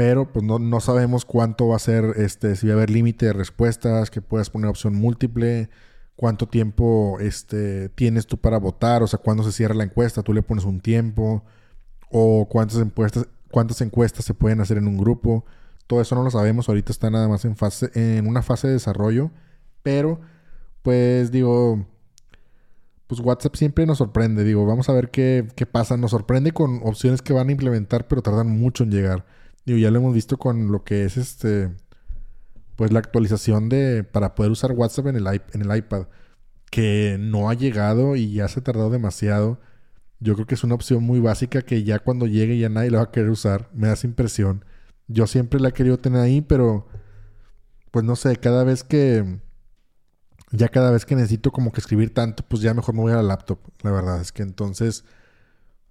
pero 0.00 0.32
pues 0.32 0.42
no, 0.42 0.80
sabemos 0.80 1.26
cuánto 1.26 1.68
va 1.68 1.76
a 1.76 1.78
ser, 1.78 2.14
este, 2.16 2.56
si 2.56 2.66
va 2.66 2.72
a 2.72 2.76
haber 2.76 2.88
límite 2.88 3.26
de 3.26 3.34
respuestas, 3.34 4.10
que 4.10 4.22
puedas 4.22 4.48
poner 4.48 4.70
opción 4.70 4.94
múltiple, 4.94 5.68
cuánto 6.16 6.48
tiempo 6.48 7.18
este, 7.20 7.90
tienes 7.90 8.26
tú 8.26 8.38
para 8.38 8.58
votar, 8.58 9.02
o 9.02 9.06
sea, 9.06 9.18
cuándo 9.18 9.42
se 9.42 9.52
cierra 9.52 9.74
la 9.74 9.84
encuesta, 9.84 10.22
tú 10.22 10.32
le 10.32 10.40
pones 10.40 10.64
un 10.64 10.80
tiempo, 10.80 11.44
o 12.10 12.48
cuántas 12.48 12.78
encuestas, 12.78 13.28
cuántas 13.50 13.82
encuestas 13.82 14.24
se 14.24 14.32
pueden 14.32 14.62
hacer 14.62 14.78
en 14.78 14.88
un 14.88 14.96
grupo. 14.96 15.44
Todo 15.86 16.00
eso 16.00 16.14
no 16.14 16.22
lo 16.22 16.30
sabemos, 16.30 16.70
ahorita 16.70 16.92
está 16.92 17.10
nada 17.10 17.28
más 17.28 17.44
en, 17.44 17.54
fase, 17.54 17.90
en 17.92 18.26
una 18.26 18.40
fase 18.40 18.68
de 18.68 18.72
desarrollo, 18.72 19.30
pero 19.82 20.18
pues 20.80 21.30
digo, 21.30 21.84
pues 23.06 23.20
WhatsApp 23.20 23.54
siempre 23.54 23.84
nos 23.84 23.98
sorprende, 23.98 24.44
digo, 24.44 24.64
vamos 24.64 24.88
a 24.88 24.94
ver 24.94 25.10
qué, 25.10 25.46
qué 25.56 25.66
pasa, 25.66 25.98
nos 25.98 26.12
sorprende 26.12 26.52
con 26.52 26.80
opciones 26.84 27.20
que 27.20 27.34
van 27.34 27.50
a 27.50 27.52
implementar, 27.52 28.08
pero 28.08 28.22
tardan 28.22 28.48
mucho 28.48 28.84
en 28.84 28.92
llegar. 28.92 29.39
Digo, 29.70 29.78
ya 29.78 29.92
lo 29.92 30.00
hemos 30.00 30.14
visto 30.14 30.36
con 30.36 30.72
lo 30.72 30.82
que 30.82 31.04
es 31.04 31.16
este. 31.16 31.70
pues 32.74 32.90
la 32.90 32.98
actualización 32.98 33.68
de 33.68 34.02
para 34.02 34.34
poder 34.34 34.50
usar 34.50 34.72
WhatsApp 34.72 35.06
en 35.06 35.16
el, 35.16 35.26
en 35.28 35.62
el 35.62 35.76
iPad 35.76 36.08
que 36.72 37.18
no 37.20 37.48
ha 37.48 37.54
llegado 37.54 38.16
y 38.16 38.32
ya 38.32 38.48
se 38.48 38.58
ha 38.58 38.64
tardado 38.64 38.90
demasiado. 38.90 39.60
Yo 40.18 40.34
creo 40.34 40.46
que 40.48 40.56
es 40.56 40.64
una 40.64 40.74
opción 40.74 41.04
muy 41.04 41.20
básica 41.20 41.62
que 41.62 41.84
ya 41.84 42.00
cuando 42.00 42.26
llegue 42.26 42.58
ya 42.58 42.68
nadie 42.68 42.90
la 42.90 42.98
va 42.98 43.04
a 43.04 43.10
querer 43.12 43.30
usar. 43.30 43.70
Me 43.72 43.86
da 43.86 43.94
impresión. 44.02 44.64
Yo 45.06 45.28
siempre 45.28 45.60
la 45.60 45.68
he 45.68 45.72
querido 45.72 45.98
tener 46.00 46.20
ahí, 46.20 46.40
pero 46.40 46.88
pues 47.92 48.04
no 48.04 48.16
sé, 48.16 48.38
cada 48.38 48.64
vez 48.64 48.82
que 48.82 49.38
ya 50.50 50.68
cada 50.68 50.90
vez 50.90 51.06
que 51.06 51.14
necesito 51.14 51.52
como 51.52 51.70
que 51.70 51.80
escribir 51.80 52.12
tanto, 52.12 52.42
pues 52.48 52.60
ya 52.60 52.74
mejor 52.74 52.96
me 52.96 53.02
voy 53.02 53.12
a 53.12 53.16
la 53.16 53.22
laptop. 53.22 53.60
La 53.82 53.92
verdad 53.92 54.20
es 54.20 54.32
que 54.32 54.42
entonces, 54.42 55.04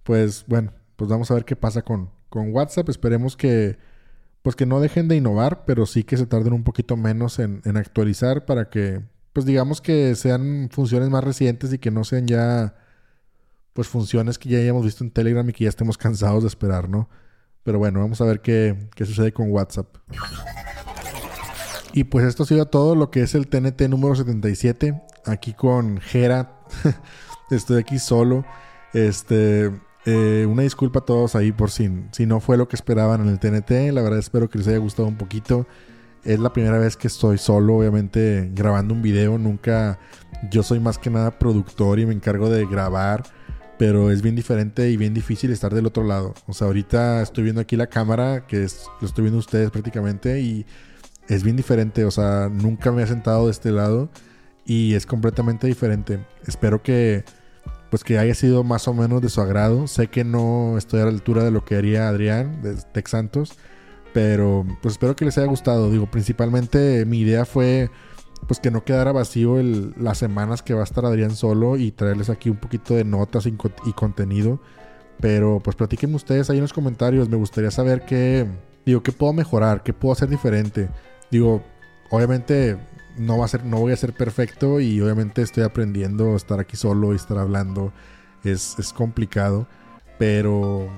pues 0.02 0.44
bueno, 0.48 0.74
pues 0.96 1.08
vamos 1.08 1.30
a 1.30 1.34
ver 1.34 1.46
qué 1.46 1.56
pasa 1.56 1.80
con, 1.80 2.10
con 2.30 2.54
WhatsApp. 2.54 2.88
Esperemos 2.88 3.36
que 3.36 3.78
pues 4.42 4.56
que 4.56 4.66
no 4.66 4.80
dejen 4.80 5.08
de 5.08 5.16
innovar, 5.16 5.64
pero 5.66 5.86
sí 5.86 6.04
que 6.04 6.16
se 6.16 6.26
tarden 6.26 6.52
un 6.52 6.64
poquito 6.64 6.96
menos 6.96 7.38
en, 7.38 7.62
actualizar 7.76 8.46
para 8.46 8.70
que, 8.70 9.02
pues 9.32 9.44
digamos 9.46 9.80
que 9.80 10.14
sean 10.14 10.68
funciones 10.72 11.10
más 11.10 11.22
recientes 11.24 11.72
y 11.72 11.78
que 11.78 11.90
no 11.90 12.04
sean 12.04 12.26
ya, 12.26 12.74
pues 13.74 13.88
funciones 13.88 14.38
que 14.38 14.48
ya 14.48 14.58
hayamos 14.58 14.84
visto 14.84 15.04
en 15.04 15.10
Telegram 15.10 15.48
y 15.48 15.52
que 15.52 15.64
ya 15.64 15.70
estemos 15.70 15.98
cansados 15.98 16.42
de 16.42 16.48
esperar, 16.48 16.88
¿no? 16.88 17.08
Pero 17.64 17.78
bueno, 17.78 18.00
vamos 18.00 18.20
a 18.22 18.24
ver 18.24 18.40
qué, 18.40 18.88
qué 18.94 19.04
sucede 19.04 19.32
con 19.32 19.50
WhatsApp. 19.50 19.96
Y 21.92 22.04
pues 22.04 22.24
esto 22.24 22.44
ha 22.44 22.46
sido 22.46 22.66
todo 22.66 22.94
lo 22.94 23.10
que 23.10 23.22
es 23.22 23.34
el 23.34 23.48
TNT 23.48 23.82
número 23.88 24.14
77. 24.14 25.02
Aquí 25.26 25.52
con 25.52 26.00
Jera. 26.00 26.60
Estoy 27.50 27.80
aquí 27.80 27.98
solo. 27.98 28.46
Este, 28.94 29.70
eh, 30.06 30.46
una 30.48 30.62
disculpa 30.62 31.00
a 31.00 31.04
todos 31.04 31.34
ahí 31.34 31.52
por 31.52 31.70
si, 31.70 31.90
si 32.12 32.24
no 32.24 32.40
fue 32.40 32.56
lo 32.56 32.68
que 32.68 32.76
esperaban 32.76 33.20
en 33.20 33.28
el 33.28 33.38
TNT. 33.38 33.92
La 33.92 34.02
verdad 34.02 34.18
espero 34.18 34.48
que 34.48 34.58
les 34.58 34.68
haya 34.68 34.78
gustado 34.78 35.08
un 35.08 35.16
poquito. 35.16 35.66
Es 36.24 36.38
la 36.38 36.52
primera 36.52 36.78
vez 36.78 36.96
que 36.96 37.06
estoy 37.06 37.38
solo, 37.38 37.76
obviamente, 37.76 38.50
grabando 38.54 38.94
un 38.94 39.02
video. 39.02 39.38
Nunca. 39.38 39.98
Yo 40.50 40.62
soy 40.62 40.80
más 40.80 40.98
que 40.98 41.10
nada 41.10 41.38
productor 41.38 41.98
y 41.98 42.06
me 42.06 42.14
encargo 42.14 42.48
de 42.48 42.66
grabar. 42.66 43.24
Pero 43.78 44.10
es 44.10 44.20
bien 44.20 44.36
diferente 44.36 44.90
y 44.90 44.96
bien 44.98 45.14
difícil 45.14 45.50
estar 45.50 45.72
del 45.74 45.86
otro 45.86 46.04
lado. 46.04 46.34
O 46.46 46.52
sea, 46.52 46.66
ahorita 46.66 47.22
estoy 47.22 47.44
viendo 47.44 47.62
aquí 47.62 47.76
la 47.76 47.86
cámara, 47.86 48.46
que 48.46 48.64
es, 48.64 48.86
lo 49.00 49.06
estoy 49.06 49.22
viendo 49.22 49.38
ustedes 49.38 49.70
prácticamente. 49.70 50.40
Y 50.40 50.66
es 51.28 51.42
bien 51.42 51.56
diferente. 51.56 52.04
O 52.04 52.10
sea, 52.10 52.50
nunca 52.50 52.92
me 52.92 53.02
he 53.02 53.06
sentado 53.06 53.46
de 53.46 53.52
este 53.52 53.70
lado. 53.70 54.10
Y 54.66 54.94
es 54.94 55.06
completamente 55.06 55.66
diferente. 55.66 56.24
Espero 56.46 56.82
que 56.82 57.24
pues 57.90 58.04
que 58.04 58.18
haya 58.18 58.34
sido 58.34 58.64
más 58.64 58.88
o 58.88 58.94
menos 58.94 59.20
de 59.20 59.28
su 59.28 59.40
agrado. 59.40 59.86
Sé 59.88 60.06
que 60.06 60.24
no 60.24 60.78
estoy 60.78 61.00
a 61.00 61.04
la 61.04 61.10
altura 61.10 61.44
de 61.44 61.50
lo 61.50 61.64
que 61.64 61.76
haría 61.76 62.08
Adrián 62.08 62.62
de 62.62 62.76
Tex 62.92 63.10
Santos, 63.10 63.54
pero 64.14 64.64
pues 64.80 64.92
espero 64.92 65.16
que 65.16 65.24
les 65.24 65.36
haya 65.38 65.48
gustado. 65.48 65.90
Digo, 65.90 66.06
principalmente 66.10 67.04
mi 67.04 67.20
idea 67.20 67.44
fue 67.44 67.90
pues 68.46 68.60
que 68.60 68.70
no 68.70 68.84
quedara 68.84 69.12
vacío 69.12 69.58
el, 69.58 69.94
las 69.98 70.18
semanas 70.18 70.62
que 70.62 70.72
va 70.72 70.80
a 70.80 70.84
estar 70.84 71.04
Adrián 71.04 71.36
solo 71.36 71.76
y 71.76 71.90
traerles 71.90 72.30
aquí 72.30 72.48
un 72.48 72.56
poquito 72.56 72.94
de 72.94 73.04
notas 73.04 73.46
y, 73.46 73.56
y 73.84 73.92
contenido. 73.92 74.60
Pero 75.20 75.60
pues 75.62 75.76
platíquenme 75.76 76.16
ustedes 76.16 76.48
ahí 76.48 76.56
en 76.56 76.62
los 76.62 76.72
comentarios. 76.72 77.28
Me 77.28 77.36
gustaría 77.36 77.70
saber 77.70 78.04
qué, 78.06 78.46
digo, 78.86 79.02
qué 79.02 79.12
puedo 79.12 79.32
mejorar, 79.32 79.82
qué 79.82 79.92
puedo 79.92 80.12
hacer 80.12 80.28
diferente. 80.28 80.88
Digo, 81.30 81.62
obviamente 82.10 82.78
no 83.20 83.36
va 83.36 83.44
a 83.44 83.48
ser, 83.48 83.64
no 83.64 83.78
voy 83.78 83.92
a 83.92 83.96
ser 83.96 84.14
perfecto 84.14 84.80
y 84.80 85.00
obviamente 85.00 85.42
estoy 85.42 85.62
aprendiendo 85.62 86.32
a 86.32 86.36
estar 86.36 86.58
aquí 86.58 86.76
solo 86.76 87.12
y 87.12 87.16
estar 87.16 87.38
hablando. 87.38 87.92
Es, 88.42 88.74
complicado, 88.94 89.66
pero 90.18 90.88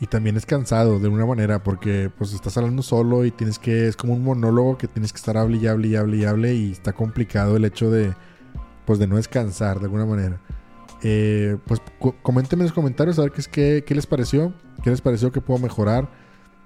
y 0.00 0.08
también 0.08 0.36
es 0.36 0.44
cansado 0.44 0.98
de 0.98 1.06
una 1.06 1.24
manera 1.24 1.62
porque 1.62 2.10
pues 2.18 2.32
estás 2.32 2.56
hablando 2.56 2.82
solo 2.82 3.24
y 3.24 3.30
tienes 3.30 3.60
que 3.60 3.86
es 3.86 3.96
como 3.96 4.14
un 4.14 4.24
monólogo 4.24 4.76
que 4.76 4.88
tienes 4.88 5.12
que 5.12 5.18
estar 5.18 5.36
hable 5.36 5.58
y 5.58 5.68
hable 5.68 5.86
y 5.86 5.94
hable 5.94 6.16
y 6.16 6.24
hable 6.24 6.54
y 6.54 6.72
está 6.72 6.92
complicado 6.92 7.56
el 7.56 7.64
hecho 7.64 7.88
de 7.88 8.12
pues 8.84 8.98
de 8.98 9.06
no 9.06 9.14
descansar 9.14 9.78
de 9.78 9.84
alguna 9.84 10.04
manera. 10.04 10.40
Eh, 11.04 11.56
pues 11.66 11.80
coméntenme 12.22 12.62
en 12.62 12.66
los 12.66 12.74
comentarios 12.74 13.20
a 13.20 13.22
ver 13.22 13.30
qué 13.30 13.40
es 13.40 13.48
qué, 13.48 13.84
qué 13.86 13.94
les 13.94 14.06
pareció, 14.06 14.52
qué 14.82 14.90
les 14.90 15.00
pareció 15.00 15.30
que 15.30 15.40
puedo 15.40 15.60
mejorar. 15.60 16.10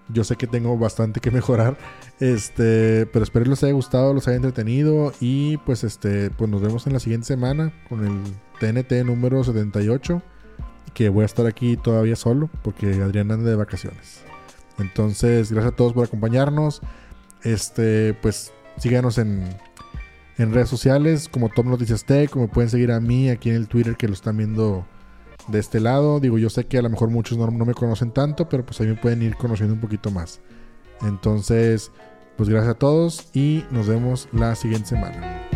Yo 0.09 0.23
sé 0.25 0.37
que 0.37 0.47
tengo 0.47 0.79
bastante 0.79 1.21
que 1.21 1.31
mejorar. 1.31 1.77
Este, 2.21 3.07
pero 3.07 3.25
espero 3.25 3.45
que 3.45 3.51
les 3.51 3.63
haya 3.65 3.73
gustado, 3.73 4.15
los 4.15 4.29
haya 4.29 4.37
entretenido. 4.37 5.13
Y 5.21 5.57
pues 5.59 5.85
este, 5.85 6.31
pues 6.31 6.51
nos 6.51 6.61
vemos 6.61 6.87
en 6.87 6.93
la 6.93 7.01
siguiente 7.01 7.27
semana 7.27 7.73
con 7.89 8.07
el 8.07 8.23
TNT 8.61 9.05
número 9.05 9.43
78. 9.43 10.23
Que 10.95 11.09
voy 11.09 11.23
a 11.23 11.27
estar 11.27 11.47
aquí 11.47 11.77
todavía 11.77 12.17
solo. 12.17 12.49
Porque 12.63 13.03
Adrián 13.03 13.31
anda 13.31 13.51
de 13.51 13.57
vacaciones. 13.57 14.23
Entonces, 14.79 15.51
gracias 15.51 15.73
a 15.73 15.77
todos 15.77 15.93
por 15.93 16.07
acompañarnos. 16.07 16.83
Este, 17.43 18.15
pues 18.15 18.53
síganos 18.79 19.19
en, 19.19 19.45
en 20.39 20.53
redes 20.53 20.69
sociales 20.69 21.29
como 21.29 21.49
Top 21.49 21.67
Noticias 21.67 22.05
Tech. 22.05 22.31
Como 22.31 22.49
pueden 22.49 22.71
seguir 22.71 22.93
a 22.93 23.01
mí 23.01 23.29
aquí 23.31 23.51
en 23.51 23.57
el 23.57 23.69
Twitter 23.69 23.97
que 23.97 24.07
lo 24.07 24.15
están 24.15 24.37
viendo 24.37 24.87
de 25.49 25.59
este 25.59 25.81
lado. 25.81 26.21
Digo, 26.21 26.39
yo 26.39 26.51
sé 26.51 26.67
que 26.67 26.79
a 26.79 26.83
lo 26.83 26.91
mejor 26.91 27.11
muchos 27.11 27.39
no, 27.39 27.51
me 27.51 27.75
conocen 27.75 28.13
tanto, 28.13 28.49
pero 28.49 28.65
pues 28.65 28.81
ahí 28.81 28.87
me 28.89 28.97
pueden 28.97 29.23
ir 29.23 29.37
conociendo 29.37 29.75
un 29.75 29.81
poquito 29.81 30.11
más. 30.11 30.41
Entonces, 31.03 31.91
pues 32.37 32.49
gracias 32.49 32.75
a 32.75 32.79
todos 32.79 33.29
y 33.35 33.65
nos 33.71 33.87
vemos 33.87 34.29
la 34.33 34.55
siguiente 34.55 34.89
semana. 34.89 35.56